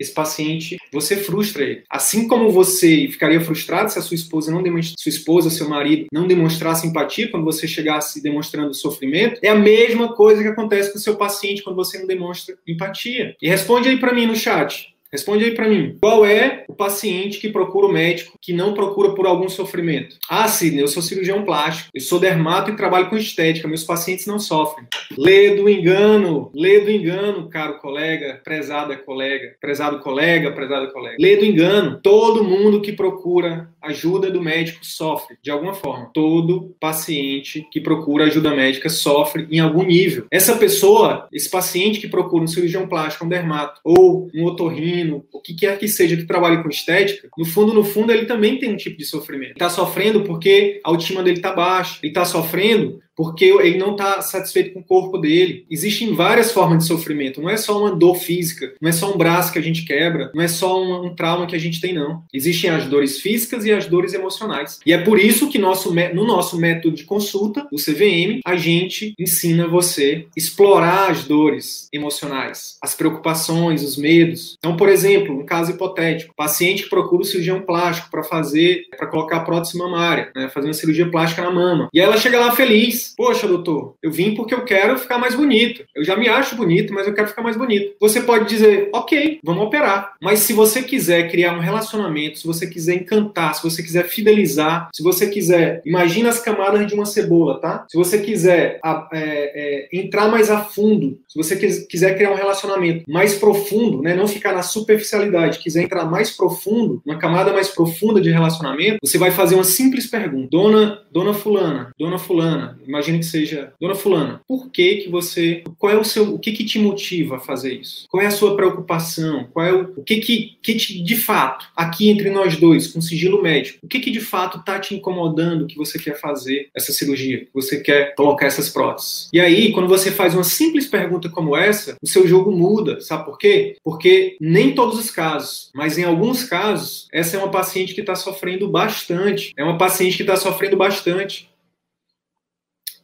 esse 0.00 0.14
paciente, 0.14 0.78
você 0.90 1.14
frustra 1.14 1.62
ele. 1.62 1.82
Assim 1.90 2.26
como 2.26 2.50
você 2.50 3.06
ficaria 3.08 3.40
frustrado 3.40 3.92
se 3.92 3.98
a 3.98 4.02
sua 4.02 4.14
esposa 4.14 4.50
não 4.50 4.62
demonstra, 4.62 4.94
sua 4.98 5.10
esposa, 5.10 5.50
seu 5.50 5.68
marido 5.68 6.06
não 6.10 6.26
demonstrasse 6.26 6.86
empatia 6.86 7.30
quando 7.30 7.44
você 7.44 7.68
chegasse 7.68 8.22
demonstrando 8.22 8.72
sofrimento, 8.72 9.38
é 9.42 9.50
a 9.50 9.54
mesma 9.54 10.14
coisa 10.14 10.42
que 10.42 10.48
acontece 10.48 10.90
com 10.90 10.98
o 10.98 11.02
seu 11.02 11.16
paciente 11.16 11.62
quando 11.62 11.76
você 11.76 11.98
não 11.98 12.06
demonstra 12.06 12.56
empatia. 12.66 13.36
E 13.42 13.46
responde 13.46 13.90
aí 13.90 14.00
para 14.00 14.14
mim 14.14 14.24
no 14.24 14.34
chat. 14.34 14.89
Responde 15.12 15.44
aí 15.44 15.54
para 15.54 15.68
mim. 15.68 15.96
Qual 16.00 16.24
é 16.24 16.64
o 16.68 16.74
paciente 16.74 17.40
que 17.40 17.48
procura 17.48 17.86
o 17.86 17.92
médico 17.92 18.38
que 18.40 18.52
não 18.52 18.72
procura 18.74 19.12
por 19.12 19.26
algum 19.26 19.48
sofrimento? 19.48 20.16
Ah, 20.28 20.46
Sidney, 20.46 20.82
eu 20.82 20.88
sou 20.88 21.02
cirurgião 21.02 21.44
plástico, 21.44 21.90
eu 21.92 22.00
sou 22.00 22.20
dermato 22.20 22.70
e 22.70 22.76
trabalho 22.76 23.10
com 23.10 23.16
estética, 23.16 23.66
meus 23.66 23.82
pacientes 23.82 24.26
não 24.26 24.38
sofrem. 24.38 24.86
Lê 25.18 25.56
do 25.56 25.68
engano, 25.68 26.50
lê 26.54 26.80
do 26.80 26.90
engano, 26.90 27.48
caro 27.48 27.78
colega, 27.78 28.40
prezada 28.44 28.96
colega, 28.96 29.56
prezado 29.60 29.98
colega, 29.98 30.52
prezada 30.52 30.86
colega. 30.92 31.16
Lê 31.18 31.36
do 31.36 31.44
engano. 31.44 32.00
Todo 32.00 32.44
mundo 32.44 32.80
que 32.80 32.92
procura 32.92 33.68
ajuda 33.82 34.30
do 34.30 34.42
médico 34.42 34.84
sofre, 34.84 35.36
de 35.42 35.50
alguma 35.50 35.74
forma. 35.74 36.10
Todo 36.12 36.74
paciente 36.80 37.66
que 37.70 37.80
procura 37.80 38.24
ajuda 38.24 38.54
médica 38.54 38.88
sofre 38.88 39.46
em 39.50 39.60
algum 39.60 39.82
nível. 39.82 40.26
Essa 40.30 40.56
pessoa, 40.56 41.28
esse 41.32 41.50
paciente 41.50 42.00
que 42.00 42.08
procura 42.08 42.44
um 42.44 42.48
cirurgião 42.48 42.86
plástico, 42.86 43.24
um 43.24 43.28
dermato 43.28 43.80
ou 43.84 44.28
um 44.34 44.44
otorrino, 44.44 45.24
o 45.32 45.40
que 45.40 45.54
quer 45.54 45.78
que 45.78 45.88
seja 45.88 46.16
que 46.16 46.24
trabalhe 46.24 46.62
com 46.62 46.68
estética, 46.68 47.28
no 47.36 47.44
fundo, 47.44 47.72
no 47.72 47.84
fundo, 47.84 48.12
ele 48.12 48.26
também 48.26 48.58
tem 48.58 48.72
um 48.72 48.76
tipo 48.76 48.96
de 48.96 49.04
sofrimento. 49.04 49.52
Está 49.52 49.68
sofrendo 49.68 50.22
porque 50.22 50.80
a 50.84 50.88
autoestima 50.88 51.22
dele 51.22 51.38
está 51.38 51.52
baixa. 51.52 51.98
Ele 52.02 52.10
está 52.10 52.24
sofrendo 52.24 53.00
porque 53.20 53.44
ele 53.44 53.76
não 53.76 53.90
está 53.90 54.22
satisfeito 54.22 54.72
com 54.72 54.80
o 54.80 54.82
corpo 54.82 55.18
dele. 55.18 55.66
Existem 55.70 56.14
várias 56.14 56.52
formas 56.52 56.78
de 56.78 56.86
sofrimento. 56.86 57.42
Não 57.42 57.50
é 57.50 57.56
só 57.58 57.78
uma 57.78 57.94
dor 57.94 58.14
física, 58.14 58.72
não 58.80 58.88
é 58.88 58.92
só 58.92 59.12
um 59.12 59.18
braço 59.18 59.52
que 59.52 59.58
a 59.58 59.62
gente 59.62 59.84
quebra, 59.84 60.30
não 60.34 60.42
é 60.42 60.48
só 60.48 60.82
um, 60.82 61.04
um 61.04 61.14
trauma 61.14 61.46
que 61.46 61.54
a 61.54 61.58
gente 61.58 61.82
tem, 61.82 61.92
não. 61.92 62.22
Existem 62.32 62.70
as 62.70 62.86
dores 62.86 63.20
físicas 63.20 63.66
e 63.66 63.72
as 63.72 63.86
dores 63.86 64.14
emocionais. 64.14 64.80
E 64.86 64.92
é 64.94 64.96
por 64.96 65.18
isso 65.18 65.50
que 65.50 65.58
nosso, 65.58 65.94
no 66.14 66.26
nosso 66.26 66.58
método 66.58 66.96
de 66.96 67.04
consulta, 67.04 67.68
o 67.70 67.76
CVM, 67.76 68.40
a 68.42 68.56
gente 68.56 69.12
ensina 69.18 69.68
você 69.68 70.24
explorar 70.34 71.10
as 71.10 71.24
dores 71.24 71.88
emocionais, 71.92 72.78
as 72.80 72.94
preocupações, 72.94 73.82
os 73.82 73.98
medos. 73.98 74.56
Então, 74.58 74.78
por 74.78 74.88
exemplo, 74.88 75.38
um 75.38 75.44
caso 75.44 75.72
hipotético, 75.72 76.34
paciente 76.34 76.84
que 76.84 76.88
procura 76.88 77.20
o 77.20 77.26
cirurgião 77.26 77.60
plástico 77.60 78.10
para 78.10 78.22
fazer, 78.22 78.86
para 78.96 79.08
colocar 79.08 79.40
prótese 79.40 79.76
mamária, 79.76 80.32
né, 80.34 80.48
fazer 80.48 80.68
uma 80.68 80.72
cirurgia 80.72 81.10
plástica 81.10 81.42
na 81.42 81.50
mama. 81.50 81.90
E 81.92 82.00
ela 82.00 82.16
chega 82.16 82.40
lá 82.40 82.52
feliz, 82.52 83.09
Poxa, 83.16 83.46
doutor, 83.46 83.94
eu 84.02 84.10
vim 84.10 84.34
porque 84.34 84.54
eu 84.54 84.64
quero 84.64 84.98
ficar 84.98 85.18
mais 85.18 85.34
bonito. 85.34 85.84
Eu 85.94 86.04
já 86.04 86.16
me 86.16 86.28
acho 86.28 86.56
bonito, 86.56 86.92
mas 86.92 87.06
eu 87.06 87.14
quero 87.14 87.28
ficar 87.28 87.42
mais 87.42 87.56
bonito. 87.56 87.94
Você 88.00 88.20
pode 88.20 88.48
dizer, 88.48 88.90
ok, 88.92 89.40
vamos 89.44 89.64
operar. 89.64 90.14
Mas 90.20 90.40
se 90.40 90.52
você 90.52 90.82
quiser 90.82 91.30
criar 91.30 91.54
um 91.54 91.60
relacionamento, 91.60 92.38
se 92.38 92.46
você 92.46 92.66
quiser 92.66 92.94
encantar, 92.94 93.54
se 93.54 93.62
você 93.62 93.82
quiser 93.82 94.04
fidelizar, 94.06 94.88
se 94.92 95.02
você 95.02 95.28
quiser, 95.28 95.82
imagina 95.84 96.28
as 96.28 96.40
camadas 96.40 96.86
de 96.86 96.94
uma 96.94 97.06
cebola, 97.06 97.60
tá? 97.60 97.86
Se 97.88 97.96
você 97.96 98.18
quiser 98.18 98.80
é, 98.84 99.08
é, 99.12 99.88
entrar 99.92 100.28
mais 100.28 100.50
a 100.50 100.60
fundo, 100.60 101.18
se 101.28 101.36
você 101.36 101.56
quiser 101.56 102.16
criar 102.16 102.30
um 102.30 102.36
relacionamento 102.36 103.04
mais 103.08 103.34
profundo, 103.34 104.02
né, 104.02 104.14
não 104.14 104.26
ficar 104.26 104.52
na 104.52 104.62
superficialidade, 104.62 105.58
quiser 105.58 105.82
entrar 105.82 106.04
mais 106.04 106.30
profundo, 106.30 107.02
uma 107.04 107.18
camada 107.18 107.52
mais 107.52 107.68
profunda 107.68 108.20
de 108.20 108.30
relacionamento, 108.30 108.98
você 109.02 109.18
vai 109.18 109.30
fazer 109.30 109.54
uma 109.54 109.64
simples 109.64 110.06
pergunta. 110.06 110.48
Dona, 110.50 111.02
dona 111.12 111.34
fulana, 111.34 111.90
dona 111.98 112.18
fulana, 112.18 112.78
imagine 112.90 113.20
que 113.20 113.24
seja, 113.24 113.72
dona 113.80 113.94
fulana, 113.94 114.40
por 114.46 114.70
que 114.70 114.96
que 114.96 115.08
você, 115.08 115.62
qual 115.78 115.92
é 115.92 115.96
o 115.96 116.04
seu, 116.04 116.34
o 116.34 116.38
que 116.38 116.52
que 116.52 116.64
te 116.64 116.78
motiva 116.78 117.36
a 117.36 117.40
fazer 117.40 117.74
isso? 117.74 118.06
Qual 118.08 118.22
é 118.22 118.26
a 118.26 118.30
sua 118.30 118.56
preocupação? 118.56 119.48
Qual 119.52 119.64
é 119.64 119.72
o, 119.72 119.92
o 119.96 120.02
que 120.02 120.16
que, 120.16 120.58
que 120.60 120.74
te, 120.74 121.02
de 121.02 121.16
fato, 121.16 121.66
aqui 121.76 122.10
entre 122.10 122.30
nós 122.30 122.56
dois, 122.56 122.88
com 122.88 123.00
sigilo 123.00 123.40
médico, 123.40 123.78
o 123.82 123.88
que 123.88 124.00
que 124.00 124.10
de 124.10 124.20
fato 124.20 124.58
está 124.58 124.78
te 124.78 124.94
incomodando 124.94 125.66
que 125.66 125.76
você 125.76 125.98
quer 125.98 126.18
fazer 126.20 126.68
essa 126.74 126.92
cirurgia, 126.92 127.40
que 127.40 127.50
você 127.54 127.80
quer 127.80 128.14
colocar 128.16 128.46
essas 128.46 128.68
próteses? 128.68 129.28
E 129.32 129.40
aí, 129.40 129.72
quando 129.72 129.88
você 129.88 130.10
faz 130.10 130.34
uma 130.34 130.44
simples 130.44 130.86
pergunta 130.86 131.28
como 131.28 131.56
essa, 131.56 131.96
o 132.02 132.06
seu 132.06 132.26
jogo 132.26 132.50
muda, 132.50 133.00
sabe 133.00 133.24
por 133.24 133.38
quê? 133.38 133.76
Porque 133.84 134.36
nem 134.40 134.74
todos 134.74 134.98
os 134.98 135.10
casos, 135.10 135.70
mas 135.74 135.96
em 135.96 136.04
alguns 136.04 136.42
casos, 136.44 137.06
essa 137.12 137.36
é 137.36 137.38
uma 137.38 137.50
paciente 137.50 137.94
que 137.94 138.00
está 138.00 138.16
sofrendo 138.16 138.68
bastante, 138.68 139.52
é 139.56 139.62
uma 139.62 139.78
paciente 139.78 140.16
que 140.16 140.22
está 140.22 140.36
sofrendo 140.36 140.76
bastante 140.76 141.49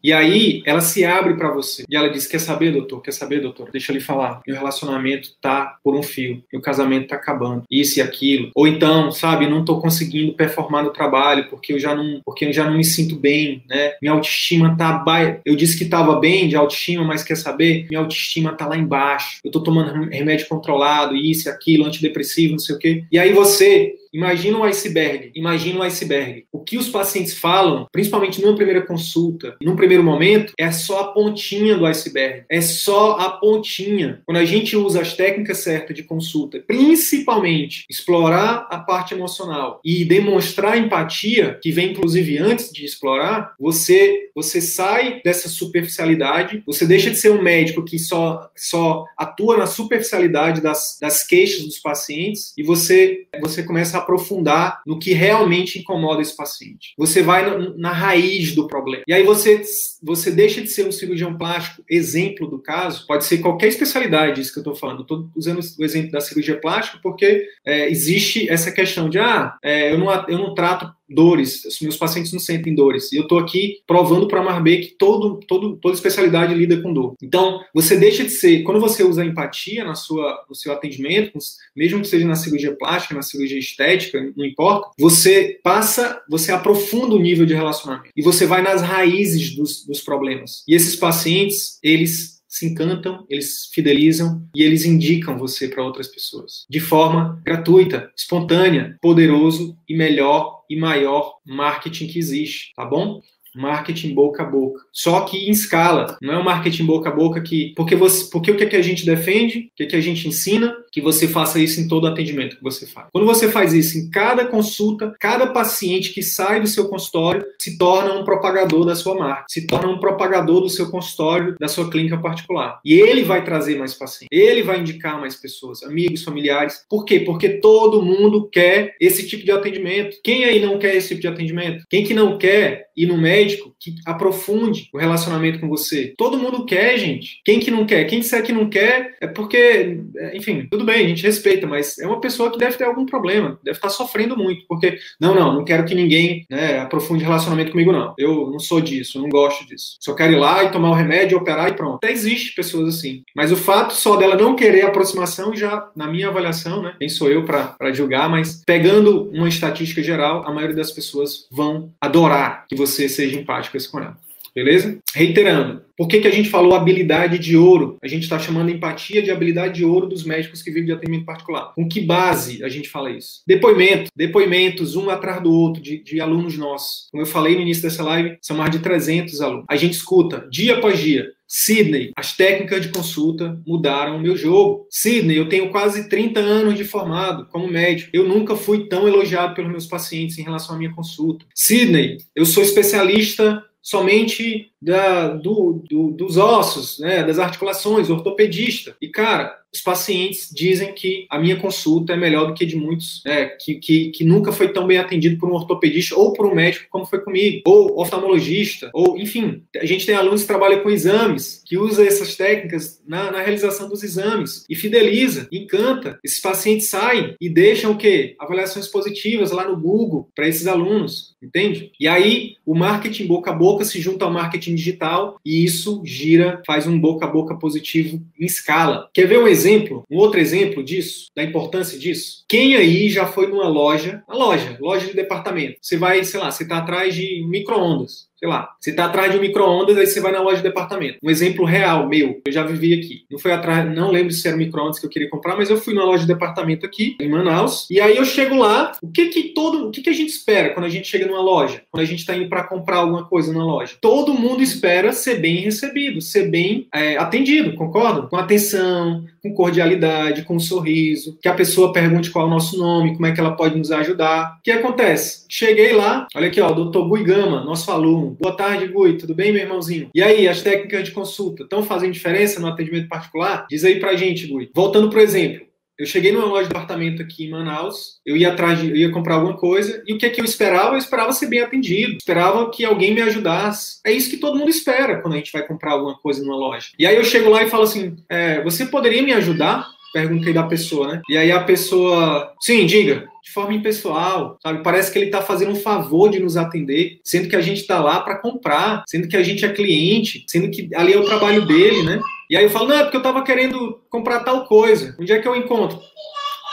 e 0.03 0.12
aí 0.12 0.62
ela 0.65 0.81
se 0.81 1.05
abre 1.05 1.35
para 1.35 1.50
você. 1.50 1.85
E 1.88 1.97
ela 1.97 2.09
diz: 2.09 2.26
Quer 2.26 2.38
saber, 2.38 2.73
doutor? 2.73 3.03
Quer 3.03 3.12
saber, 3.12 3.41
doutor? 3.41 3.71
Deixa 3.71 3.93
eu 3.93 3.95
lhe 3.95 4.00
falar. 4.00 4.41
Meu 4.47 4.57
relacionamento 4.57 5.31
tá 5.41 5.76
por 5.83 5.95
um 5.95 6.03
fio. 6.03 6.43
Meu 6.53 6.62
casamento 6.62 7.09
tá 7.09 7.17
acabando. 7.17 7.65
Isso 7.71 7.99
e 7.99 8.03
aquilo. 8.03 8.50
Ou 8.55 8.67
então, 8.67 9.11
sabe, 9.11 9.49
não 9.49 9.65
tô 9.65 9.81
conseguindo 9.81 10.33
performar 10.35 10.85
no 10.85 10.91
trabalho 10.91 11.49
porque 11.49 11.73
eu 11.73 11.79
já 11.79 11.95
não, 11.95 12.21
porque 12.25 12.45
eu 12.45 12.53
já 12.53 12.65
não 12.69 12.76
me 12.76 12.85
sinto 12.85 13.17
bem, 13.17 13.65
né? 13.69 13.93
Minha 14.00 14.12
autoestima 14.12 14.76
tá 14.76 14.93
baixa. 14.93 15.41
Eu 15.45 15.57
disse 15.57 15.79
que 15.79 15.87
tava 15.87 16.19
bem 16.19 16.49
de 16.49 16.57
autoestima, 16.57 17.05
mas 17.05 17.23
quer 17.23 17.37
saber? 17.37 17.87
Minha 17.88 18.00
autoestima 18.00 18.53
tá 18.53 18.67
lá 18.67 18.76
embaixo. 18.76 19.41
Eu 19.45 19.50
tô 19.50 19.61
tomando 19.61 20.09
remédio 20.11 20.49
controlado, 20.49 21.17
isso 21.17 21.49
e 21.49 21.50
aquilo, 21.50 21.85
antidepressivo, 21.85 22.53
não 22.53 22.59
sei 22.59 22.76
o 22.76 22.79
quê. 22.79 23.05
E 23.11 23.19
aí 23.19 23.33
você 23.33 23.95
Imagina 24.17 24.57
um 24.57 24.65
iceberg, 24.65 25.31
imagina 25.35 25.81
um 25.81 25.83
iceberg. 25.83 26.47
O 26.51 26.61
que 26.61 26.79
os 26.79 26.89
pacientes 26.89 27.35
falam, 27.35 27.87
principalmente 27.93 28.41
numa 28.41 28.57
primeira 28.57 28.81
consulta, 28.81 29.55
num 29.61 29.77
primeiro 29.77 30.03
momento, 30.03 30.55
é 30.59 30.73
só 30.73 31.01
a 31.01 31.13
pontinha 31.13 31.77
do 31.77 31.85
iceberg. 31.85 32.45
É 32.49 32.63
só 32.63 33.19
a 33.19 33.33
pontinha. 33.33 34.23
Quando 34.25 34.39
a 34.39 34.45
gente 34.47 34.75
usa 34.75 35.03
as 35.03 35.13
técnicas 35.13 35.59
certas 35.59 35.95
de 35.95 36.03
consulta, 36.03 36.65
principalmente 36.67 37.85
explorar 37.91 38.67
a 38.71 38.79
parte 38.79 39.13
emocional 39.13 39.83
e 39.85 40.03
demonstrar 40.03 40.79
empatia, 40.79 41.59
que 41.63 41.71
vem 41.71 41.91
inclusive 41.91 42.39
antes 42.39 42.73
de 42.73 42.87
explorar, 42.87 43.55
você 43.61 44.31
você 44.35 44.61
sai 44.61 45.21
dessa 45.25 45.49
superficialidade, 45.49 46.63
você 46.67 46.87
deixa 46.87 47.11
de 47.11 47.17
ser 47.17 47.31
um 47.31 47.43
médico 47.43 47.85
que 47.85 47.99
só 47.99 48.51
só 48.57 49.05
atua 49.17 49.59
na 49.59 49.67
superficialidade 49.67 50.61
das, 50.63 50.99
das 51.01 51.27
queixas 51.27 51.65
dos 51.65 51.79
pacientes 51.79 52.55
e 52.57 52.63
você 52.63 53.27
você 53.41 53.63
começa 53.63 53.99
a 53.99 54.06
aprofundar 54.07 54.81
no 54.87 54.99
que 54.99 55.13
realmente 55.13 55.81
incomoda 55.81 56.23
esse 56.23 56.37
paciente. 56.37 56.95
Você 56.97 57.23
vai 57.23 57.45
na, 57.45 57.71
na 57.77 57.93
raiz 57.93 58.55
do 58.55 58.69
problema. 58.69 59.03
E 59.07 59.13
aí 59.13 59.25
você, 59.25 59.63
você 60.03 60.31
deixa 60.31 60.63
de 60.63 60.69
ser 60.69 60.87
um 60.87 60.93
cirurgião 60.93 61.37
plástico, 61.37 61.83
exemplo 61.91 62.47
do 62.47 62.59
caso, 62.61 63.07
pode 63.07 63.25
ser 63.25 63.39
qualquer 63.39 63.67
especialidade, 63.67 64.41
isso 64.41 64.53
que 64.53 64.59
eu 64.59 64.63
estou 64.63 64.77
falando. 64.77 65.03
Estou 65.03 65.29
usando 65.35 65.61
o 65.79 65.85
exemplo 65.85 66.13
da 66.13 66.21
cirurgia 66.21 66.61
plástica 66.61 66.99
porque 67.03 67.49
é, 67.65 67.91
existe 67.91 68.49
essa 68.49 68.71
questão 68.71 69.11
de, 69.11 69.19
ah, 69.19 69.57
é, 69.63 69.93
eu, 69.93 69.99
não, 69.99 70.27
eu 70.29 70.39
não 70.39 70.55
trato 70.55 70.95
dores, 71.09 71.65
os 71.65 71.81
meus 71.81 71.97
pacientes 71.97 72.33
não 72.33 72.41
sentem 72.41 72.75
dores. 72.75 73.13
E 73.13 73.17
eu 73.17 73.23
estou 73.23 73.39
aqui 73.39 73.81
provando 73.87 74.27
para 74.27 74.41
a 74.41 74.45
Marbê 74.45 74.79
que 74.79 74.95
todo, 74.95 75.41
todo, 75.47 75.77
toda 75.77 75.95
especialidade 75.95 76.55
lida 76.55 76.81
com 76.81 76.93
dor. 76.93 77.15
Então, 77.23 77.61
você 77.73 77.97
deixa 77.97 78.25
de 78.25 78.31
ser, 78.31 78.63
quando 78.63 78.81
você 78.81 79.03
usa 79.03 79.25
empatia 79.25 79.85
na 79.85 79.95
sua, 79.95 80.45
no 80.49 80.55
seu 80.55 80.73
atendimento, 80.73 81.39
mesmo 81.75 82.01
que 82.01 82.09
seja 82.09 82.27
na 82.27 82.37
cirurgia 82.37 82.77
plástica, 82.77 83.15
na 83.15 83.23
cirurgia 83.23 83.59
estética, 83.59 84.33
não 84.37 84.45
importa, 84.45 84.91
você 84.99 85.59
passa, 85.63 86.21
você 86.29 86.53
aprofunda 86.53 87.15
o 87.15 87.21
nível 87.21 87.47
de 87.47 87.55
relacionamento. 87.55 88.11
E 88.17 88.23
você 88.23 88.47
vai 88.47 88.63
nas 88.63 88.83
raízes 88.83 89.55
dos, 89.55 89.85
dos 89.85 90.01
problemas. 90.01 90.65
E 90.67 90.75
esses 90.75 90.97
pacientes, 90.97 91.79
eles 91.83 92.36
se 92.57 92.67
encantam, 92.67 93.27
eles 93.29 93.69
fidelizam 93.73 94.49
e 94.55 94.63
eles 94.63 94.85
indicam 94.85 95.37
você 95.37 95.69
para 95.69 95.85
outras 95.85 96.09
pessoas 96.09 96.65
de 96.69 96.81
forma 96.81 97.41
gratuita, 97.45 98.11
espontânea, 98.17 98.97
poderoso 99.01 99.77
e 99.89 99.95
melhor 99.95 100.63
e 100.69 100.77
maior 100.77 101.37
marketing 101.45 102.07
que 102.07 102.19
existe, 102.19 102.73
tá 102.75 102.85
bom? 102.85 103.21
Marketing 103.57 104.15
boca 104.15 104.43
a 104.43 104.47
boca. 104.47 104.83
Só 104.93 105.21
que 105.21 105.49
em 105.49 105.51
escala, 105.51 106.17
não 106.21 106.35
é 106.35 106.39
um 106.39 106.45
marketing 106.45 106.85
boca 106.85 107.09
a 107.09 107.13
boca 107.13 107.41
que. 107.41 107.73
Porque, 107.77 107.97
você, 107.97 108.31
porque 108.31 108.51
o 108.51 108.57
que, 108.57 108.65
é 108.65 108.67
que 108.67 108.77
a 108.77 108.83
gente 108.83 109.05
defende, 109.05 109.71
o 109.73 109.77
que, 109.77 109.83
é 109.85 109.87
que 109.87 109.97
a 109.97 110.01
gente 110.01 110.29
ensina, 110.29 110.77
que 110.93 111.01
você 111.01 111.29
faça 111.29 111.59
isso 111.59 111.81
em 111.81 111.89
todo 111.89 112.07
atendimento 112.07 112.57
que 112.57 112.63
você 112.63 112.87
faz. 112.87 113.09
Quando 113.13 113.27
você 113.27 113.51
faz 113.51 113.73
isso 113.73 113.99
em 113.99 114.11
cada 114.11 114.47
consulta, 114.47 115.15
cada 115.21 115.47
paciente 115.47 116.13
que 116.13 116.23
sai 116.23 116.61
do 116.61 116.67
seu 116.67 116.89
consultório 116.89 117.45
se 117.59 117.77
torna 117.77 118.15
um 118.15 118.25
propagador 118.25 118.85
da 118.85 118.95
sua 118.95 119.15
marca, 119.15 119.45
se 119.49 119.67
torna 119.67 119.89
um 119.89 120.01
propagador 120.01 120.61
do 120.61 120.71
seu 120.71 120.91
consultório, 120.91 121.55
da 121.61 121.69
sua 121.69 121.91
clínica 121.91 122.17
particular. 122.19 122.81
E 122.85 122.95
ele 122.95 123.25
vai 123.25 123.45
trazer 123.45 123.77
mais 123.79 123.95
pacientes, 123.95 124.29
ele 124.31 124.63
vai 124.63 124.81
indicar 124.81 125.21
mais 125.21 125.37
pessoas, 125.37 125.83
amigos, 125.83 126.23
familiares. 126.23 126.85
Por 126.89 127.05
quê? 127.05 127.21
Porque 127.21 127.49
todo 127.61 128.03
mundo 128.03 128.49
quer 128.51 128.97
esse 129.01 129.27
tipo 129.27 129.45
de 129.45 129.53
atendimento. 129.53 130.17
Quem 130.23 130.45
aí 130.45 130.65
não 130.65 130.79
quer 130.79 130.97
esse 130.97 131.09
tipo 131.09 131.21
de 131.21 131.29
atendimento? 131.29 131.85
Quem 131.89 132.05
que 132.05 132.15
não 132.15 132.39
quer 132.39 132.89
ir 132.97 133.07
no 133.07 133.19
médico? 133.19 133.46
Médico 133.47 133.75
que 133.79 133.95
aprofunde 134.05 134.88
o 134.93 134.99
relacionamento 134.99 135.61
com 135.61 135.69
você. 135.69 136.15
Todo 136.17 136.38
mundo 136.38 136.65
quer, 136.65 136.99
gente. 136.99 137.41
Quem 137.45 137.61
que 137.61 137.71
não 137.71 137.87
quer? 137.87 138.05
Quem 138.05 138.21
disser 138.21 138.43
que 138.43 138.53
não 138.53 138.69
quer 138.69 139.17
é 139.21 139.26
porque, 139.26 140.00
enfim, 140.35 140.67
tudo 140.71 140.85
bem, 140.85 141.05
a 141.05 141.09
gente 141.09 141.23
respeita, 141.23 141.67
mas 141.67 141.99
é 141.99 142.07
uma 142.07 142.21
pessoa 142.21 142.50
que 142.50 142.59
deve 142.59 142.76
ter 142.76 142.85
algum 142.85 143.07
problema, 143.07 143.59
deve 143.62 143.79
estar 143.79 143.88
sofrendo 143.88 144.37
muito, 144.37 144.65
porque, 144.69 144.99
não, 145.21 145.35
não, 145.35 145.55
não 145.55 145.65
quero 145.65 145.85
que 145.85 145.95
ninguém 145.95 146.45
né, 146.50 146.81
aprofunde 146.81 147.25
relacionamento 147.25 147.71
comigo, 147.71 147.93
não. 147.93 148.15
Eu 148.19 148.50
não 148.50 148.59
sou 148.59 148.81
disso, 148.81 149.21
não 149.21 149.29
gosto 149.29 149.67
disso. 149.67 149.97
Só 150.00 150.15
quero 150.15 150.33
ir 150.33 150.38
lá 150.38 150.65
e 150.65 150.71
tomar 150.71 150.91
o 150.91 150.95
remédio, 150.95 151.38
operar 151.38 151.69
e 151.69 151.75
pronto. 151.75 151.97
Até 151.97 152.11
existe 152.11 152.55
pessoas 152.55 152.97
assim. 152.97 153.23
Mas 153.35 153.53
o 153.53 153.57
fato 153.57 153.95
só 153.95 154.17
dela 154.17 154.37
não 154.37 154.57
querer 154.57 154.83
aproximação, 154.83 155.55
já, 155.55 155.88
na 155.95 156.07
minha 156.07 156.29
avaliação, 156.29 156.83
né, 156.83 156.95
quem 156.99 157.09
sou 157.09 157.31
eu 157.31 157.45
para 157.45 157.93
julgar, 157.93 158.29
mas 158.29 158.62
pegando 158.67 159.31
uma 159.31 159.49
estatística 159.49 160.03
geral, 160.03 160.45
a 160.47 160.53
maioria 160.53 160.76
das 160.76 160.91
pessoas 160.91 161.47
vão 161.50 161.93
adorar 162.00 162.67
que 162.69 162.75
você 162.75 163.09
seja 163.09 163.36
empáticas 163.37 163.87
com 163.87 164.00
ela. 164.00 164.16
Beleza? 164.57 164.99
Reiterando, 165.14 165.83
por 165.95 166.09
que, 166.09 166.19
que 166.19 166.26
a 166.26 166.31
gente 166.31 166.49
falou 166.49 166.75
habilidade 166.75 167.38
de 167.38 167.59
ouro? 167.59 167.99
A 168.02 168.09
gente 168.09 168.23
está 168.23 168.38
chamando 168.38 168.71
empatia 168.71 169.23
de 169.23 169.31
habilidade 169.31 169.75
de 169.75 169.85
ouro 169.85 170.07
dos 170.07 170.25
médicos 170.25 170.62
que 170.62 170.71
vivem 170.71 170.87
de 170.87 170.93
atendimento 170.93 171.26
particular. 171.26 171.75
Com 171.75 171.87
que 171.87 172.00
base 172.00 172.64
a 172.64 172.69
gente 172.71 172.88
fala 172.88 173.11
isso? 173.11 173.43
Depoimento, 173.47 174.11
depoimentos 174.16 174.97
um 174.97 175.11
atrás 175.11 175.43
do 175.43 175.52
outro 175.52 175.83
de, 175.83 176.02
de 176.02 176.23
alunos 176.23 176.57
nossos. 176.57 177.07
Como 177.11 177.23
eu 177.23 177.26
falei 177.26 177.55
no 177.55 177.61
início 177.61 177.83
dessa 177.83 178.02
live, 178.02 178.38
são 178.40 178.57
mais 178.57 178.71
de 178.71 178.78
300 178.78 179.43
alunos. 179.43 179.66
A 179.69 179.76
gente 179.76 179.93
escuta 179.93 180.49
dia 180.50 180.78
após 180.78 180.99
dia 180.99 181.36
Sidney, 181.49 182.11
as 182.17 182.37
técnicas 182.37 182.83
de 182.83 182.88
consulta 182.88 183.61
mudaram 183.67 184.17
o 184.17 184.21
meu 184.21 184.37
jogo. 184.37 184.87
Sidney, 184.91 185.38
eu 185.38 185.49
tenho 185.49 185.71
quase 185.71 186.09
30 186.09 186.41
anos 186.41 186.76
de 186.76 186.85
formado 186.85 187.47
como 187.47 187.69
médico. 187.69 188.11
Eu 188.12 188.26
nunca 188.26 188.57
fui 188.57 188.88
tão 188.88 189.07
elogiado 189.07 189.55
pelos 189.55 189.71
meus 189.71 189.87
pacientes 189.87 190.38
em 190.38 190.43
relação 190.43 190.75
à 190.75 190.79
minha 190.79 190.95
consulta. 190.95 191.47
Sidney, 191.55 192.19
eu 192.35 192.45
sou 192.45 192.62
especialista 192.62 193.62
somente 193.87 194.73
da, 194.80 195.28
do, 195.28 195.85
do, 195.88 196.11
dos 196.11 196.37
ossos, 196.37 196.99
né, 196.99 197.25
das 197.25 197.38
articulações, 197.38 198.11
ortopedista. 198.11 198.95
E, 199.00 199.09
cara, 199.09 199.56
os 199.73 199.83
pacientes 199.83 200.50
dizem 200.52 200.92
que 200.95 201.26
a 201.30 201.38
minha 201.38 201.56
consulta 201.56 202.14
é 202.14 202.16
melhor 202.16 202.47
do 202.47 202.54
que 202.54 202.64
de 202.64 202.76
muitos, 202.76 203.23
né, 203.25 203.47
que, 203.61 203.75
que, 203.75 204.11
que 204.11 204.25
nunca 204.25 204.52
foi 204.52 204.73
tão 204.73 204.87
bem 204.87 204.99
atendido 204.99 205.38
por 205.38 205.50
um 205.50 205.54
ortopedista 205.54 206.16
ou 206.16 206.33
por 206.33 206.47
um 206.47 206.54
médico 206.54 206.87
como 206.90 207.04
foi 207.04 207.21
comigo, 207.21 207.62
ou 207.67 208.00
oftalmologista, 208.00 208.91
ou 208.95 209.19
enfim, 209.19 209.62
a 209.76 209.84
gente 209.84 210.06
tem 210.06 210.15
alunos 210.15 210.43
que 210.43 210.47
trabalham 210.47 210.82
com 210.82 210.91
exames, 210.91 211.62
que 211.65 211.76
usa 211.76 212.06
essas 212.06 212.36
técnicas 212.36 213.02
na, 213.06 213.30
na 213.30 213.43
realização 213.43 213.89
dos 213.89 214.02
exames 214.02 214.65
e 214.69 214.75
fideliza, 214.75 215.49
encanta. 215.52 216.19
Esses 216.25 216.41
pacientes 216.41 216.89
saem 216.89 217.34
e 217.41 217.49
deixam 217.49 217.93
o 217.93 217.99
quê? 217.99 218.34
Avaliações 218.39 218.89
positivas 218.89 219.50
lá 219.50 219.69
no 219.69 219.76
Google 219.76 220.28
para 220.34 220.49
esses 220.49 220.67
alunos, 220.67 221.34
entende? 221.43 221.93
E 222.00 222.08
aí 222.08 222.54
o 222.65 222.75
marketing 222.75 223.26
boca 223.26 223.50
a 223.50 223.54
boca 223.54 223.84
se 223.84 224.00
junta 224.00 224.25
ao 224.25 224.32
marketing 224.32 224.66
digital 224.75 225.39
e 225.45 225.65
isso 225.65 226.02
gira, 226.05 226.63
faz 226.67 226.87
um 226.87 226.99
boca 226.99 227.26
a 227.26 227.31
boca 227.31 227.57
positivo 227.57 228.23
em 228.39 228.45
escala. 228.45 229.09
Quer 229.13 229.26
ver 229.26 229.39
um 229.39 229.49
exemplo? 229.49 230.05
um 230.11 230.17
outro 230.17 230.41
exemplo 230.41 230.83
disso, 230.83 231.29
da 231.35 231.43
importância 231.43 231.99
disso? 231.99 232.45
Quem 232.49 232.76
aí 232.76 233.09
já 233.09 233.26
foi 233.26 233.47
numa 233.47 233.69
loja, 233.69 234.23
uma 234.29 234.37
loja, 234.37 234.76
loja 234.81 235.07
de 235.07 235.15
departamento? 235.15 235.79
Você 235.81 235.97
vai, 235.97 236.23
sei 236.25 236.41
lá, 236.41 236.50
você 236.50 236.63
está 236.63 236.79
atrás 236.79 237.15
de 237.15 237.45
micro-ondas 237.47 238.25
sei 238.39 238.49
lá, 238.49 238.69
você 238.79 238.91
está 238.91 239.07
atrás 239.07 239.33
de 239.33 239.39
um 239.39 239.41
micro-ondas, 239.41 239.97
aí 239.97 240.07
você 240.07 240.21
vai 240.21 240.33
na 240.33 240.43
loja 240.43 240.59
de 240.59 240.63
departamento. 240.63 241.19
Um 241.23 241.31
exemplo 241.31 241.65
real 241.65 242.09
meu, 242.09 242.41
eu 242.45 242.53
já 242.53 242.63
vivi 242.63 242.95
aqui. 242.95 243.25
Não 243.31 243.39
foi 243.39 243.53
atrás, 243.53 243.91
não 243.95 244.11
lembro 244.11 244.33
se 244.33 244.47
era 244.47 244.57
micro-ondas 244.57 244.99
que 244.99 245.07
eu 245.07 245.11
queria 245.11 245.31
comprar, 245.31 245.57
mas 245.57 245.71
eu 245.71 245.77
fui 245.77 245.95
na 245.95 246.05
loja 246.05 246.23
de 246.23 246.33
departamento 246.33 246.85
aqui, 246.85 247.17
em 247.21 247.29
Manaus, 247.29 247.87
e 247.91 248.01
aí 248.01 248.17
eu 248.17 248.25
chego 248.25 248.57
lá, 248.57 248.93
o 249.03 249.11
que 249.11 249.27
que 249.27 249.55
todo, 249.55 249.89
o 249.89 249.91
que 249.91 250.03
que 250.03 250.11
a 250.11 250.15
gente 250.15 250.31
espera 250.31 250.71
quando 250.71 250.87
a 250.87 250.91
gente 250.91 251.09
chega 251.09 251.27
numa 251.27 251.41
loja? 251.41 251.83
Quando 251.91 252.03
a 252.03 252.07
gente 252.07 252.21
está 252.21 252.37
indo 252.37 252.49
para 252.49 252.65
comprar 252.65 252.99
alguma 252.99 253.25
coisa 253.25 253.53
na 253.53 253.65
loja? 253.65 253.97
Todo 254.01 254.35
mundo 254.35 254.63
espera 254.63 255.13
ser 255.13 255.41
bem 255.41 255.57
recebido, 255.57 256.21
ser 256.21 256.51
bem 256.51 256.87
é, 256.95 257.17
atendido, 257.17 257.75
concorda? 257.75 258.23
Com 258.23 258.37
atenção, 258.37 259.25
com 259.49 259.54
cordialidade, 259.54 260.43
com 260.43 260.56
um 260.56 260.61
sorriso, 260.61 261.39
que 261.41 261.49
a 261.49 261.54
pessoa 261.54 261.93
pergunte 261.93 262.30
qual 262.30 262.45
é 262.45 262.49
o 262.49 262.50
nosso 262.50 262.78
nome, 262.78 263.15
como 263.15 263.26
é 263.26 263.32
que 263.32 263.41
ela 263.41 263.56
pode 263.56 263.76
nos 263.76 263.91
ajudar. 263.93 264.56
O 264.59 264.63
que 264.63 264.71
acontece? 264.71 265.45
Cheguei 265.49 265.93
lá, 265.93 266.26
olha 266.35 266.49
aqui, 266.49 266.61
ó, 266.61 266.71
doutor 266.71 267.09
Guigama, 267.11 267.65
nosso 267.65 267.91
aluno, 267.91 268.37
Boa 268.41 268.56
tarde, 268.56 268.87
Gui. 268.87 269.15
Tudo 269.15 269.35
bem, 269.35 269.52
meu 269.52 269.63
irmãozinho? 269.63 270.11
E 270.15 270.23
aí, 270.23 270.49
as 270.49 270.63
técnicas 270.63 271.04
de 271.04 271.11
consulta 271.11 271.63
estão 271.63 271.82
fazendo 271.82 272.13
diferença 272.13 272.61
no 272.61 272.69
atendimento 272.69 273.09
particular? 273.09 273.67
Diz 273.69 273.85
aí 273.85 273.99
pra 273.99 274.17
gente, 274.17 274.47
Gui. 274.47 274.71
Voltando 274.75 275.11
pro 275.11 275.21
exemplo. 275.21 275.67
Eu 275.99 276.06
cheguei 276.06 276.30
numa 276.30 276.45
loja 276.45 276.69
de 276.69 276.76
apartamento 276.76 277.23
aqui 277.23 277.47
em 277.47 277.50
Manaus, 277.50 278.19
eu 278.25 278.37
ia 278.37 278.52
atrás 278.52 278.80
de, 278.80 278.91
eu 278.91 278.97
ia 278.97 279.11
comprar 279.11 279.37
alguma 279.37 279.56
coisa, 279.56 280.02
e 280.06 280.13
o 280.13 280.19
que 280.19 280.26
é 280.26 280.30
que 280.30 280.41
eu 280.41 280.45
esperava? 280.45 280.95
Eu 280.95 280.99
esperava 280.99 281.32
ser 281.32 281.47
bem 281.47 281.61
atendido, 281.61 282.17
esperava 282.17 282.71
que 282.71 282.85
alguém 282.85 283.15
me 283.15 283.23
ajudasse. 283.23 283.99
É 284.04 284.13
isso 284.13 284.28
que 284.28 284.37
todo 284.37 284.59
mundo 284.59 284.69
espera 284.69 285.23
quando 285.23 285.35
a 285.35 285.37
gente 285.39 285.52
vai 285.52 285.67
comprar 285.67 285.93
alguma 285.93 286.19
coisa 286.19 286.43
numa 286.43 286.56
loja. 286.56 286.89
E 286.99 287.06
aí 287.06 287.17
eu 287.17 287.25
chego 287.25 287.49
lá 287.49 287.63
e 287.63 287.71
falo 287.71 287.85
assim: 287.85 288.17
é, 288.28 288.63
você 288.63 288.85
poderia 288.85 289.23
me 289.23 289.32
ajudar? 289.32 289.89
Perguntei 290.13 290.52
da 290.52 290.63
pessoa, 290.63 291.09
né? 291.09 291.23
E 291.28 291.37
aí 291.37 291.50
a 291.50 291.63
pessoa, 291.63 292.54
sim, 292.61 292.87
diga 292.87 293.28
de 293.47 293.52
forma 293.52 293.75
impessoal, 293.75 294.59
sabe? 294.61 294.82
Parece 294.82 295.13
que 295.13 295.19
ele 295.19 295.26
está 295.26 295.41
fazendo 295.41 295.71
um 295.71 295.76
favor 295.76 296.28
de 296.28 296.41
nos 296.41 296.56
atender, 296.56 297.21
sendo 297.23 297.49
que 297.49 297.54
a 297.54 297.61
gente 297.61 297.80
está 297.80 298.00
lá 298.00 298.21
para 298.21 298.39
comprar, 298.39 299.04
sendo 299.06 299.28
que 299.28 299.37
a 299.37 299.43
gente 299.43 299.65
é 299.65 299.69
cliente, 299.69 300.45
sendo 300.49 300.69
que 300.69 300.89
ali 300.95 301.13
é 301.13 301.19
o 301.19 301.25
trabalho 301.25 301.65
dele, 301.65 302.02
né? 302.02 302.21
E 302.49 302.56
aí 302.56 302.65
eu 302.65 302.71
falo, 302.71 302.89
não, 302.89 302.97
é 302.97 303.02
porque 303.02 303.17
eu 303.17 303.21
estava 303.21 303.43
querendo 303.43 304.00
comprar 304.09 304.41
tal 304.41 304.67
coisa. 304.67 305.17
Onde 305.19 305.32
é 305.32 305.39
que 305.39 305.49
eu 305.49 305.56
encontro? 305.56 305.99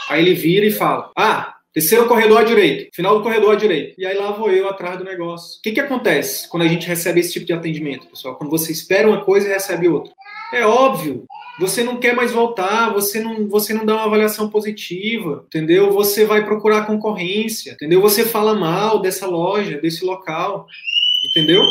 Aí 0.09 0.21
ele 0.21 0.33
vira 0.33 0.65
e 0.65 0.71
fala, 0.71 1.11
ah, 1.17 1.53
Terceiro 1.73 2.07
corredor 2.07 2.39
à 2.39 2.43
direita, 2.43 2.87
final 2.93 3.17
do 3.17 3.23
corredor 3.23 3.53
à 3.53 3.55
direita. 3.55 3.95
E 3.97 4.05
aí 4.05 4.15
lá 4.15 4.29
vou 4.29 4.51
eu 4.51 4.69
atrás 4.69 4.95
do 4.99 5.03
negócio. 5.03 5.57
O 5.57 5.61
que, 5.63 5.71
que 5.71 5.79
acontece 5.79 6.47
quando 6.47 6.61
a 6.61 6.67
gente 6.67 6.85
recebe 6.85 7.19
esse 7.19 7.33
tipo 7.33 7.47
de 7.47 7.53
atendimento, 7.53 8.05
pessoal? 8.05 8.35
Quando 8.35 8.51
você 8.51 8.71
espera 8.71 9.07
uma 9.07 9.25
coisa 9.25 9.47
e 9.47 9.51
recebe 9.51 9.87
outra. 9.87 10.13
É 10.53 10.63
óbvio 10.63 11.25
você 11.59 11.83
não 11.83 11.97
quer 11.97 12.15
mais 12.15 12.31
voltar, 12.31 12.91
você 12.91 13.19
não, 13.19 13.47
você 13.47 13.73
não 13.73 13.85
dá 13.85 13.95
uma 13.95 14.05
avaliação 14.05 14.49
positiva, 14.49 15.43
entendeu? 15.47 15.91
Você 15.91 16.25
vai 16.25 16.43
procurar 16.43 16.85
concorrência, 16.85 17.73
entendeu? 17.73 18.01
Você 18.01 18.25
fala 18.25 18.55
mal 18.55 18.99
dessa 18.99 19.27
loja, 19.27 19.79
desse 19.79 20.03
local, 20.03 20.67
entendeu? 21.23 21.61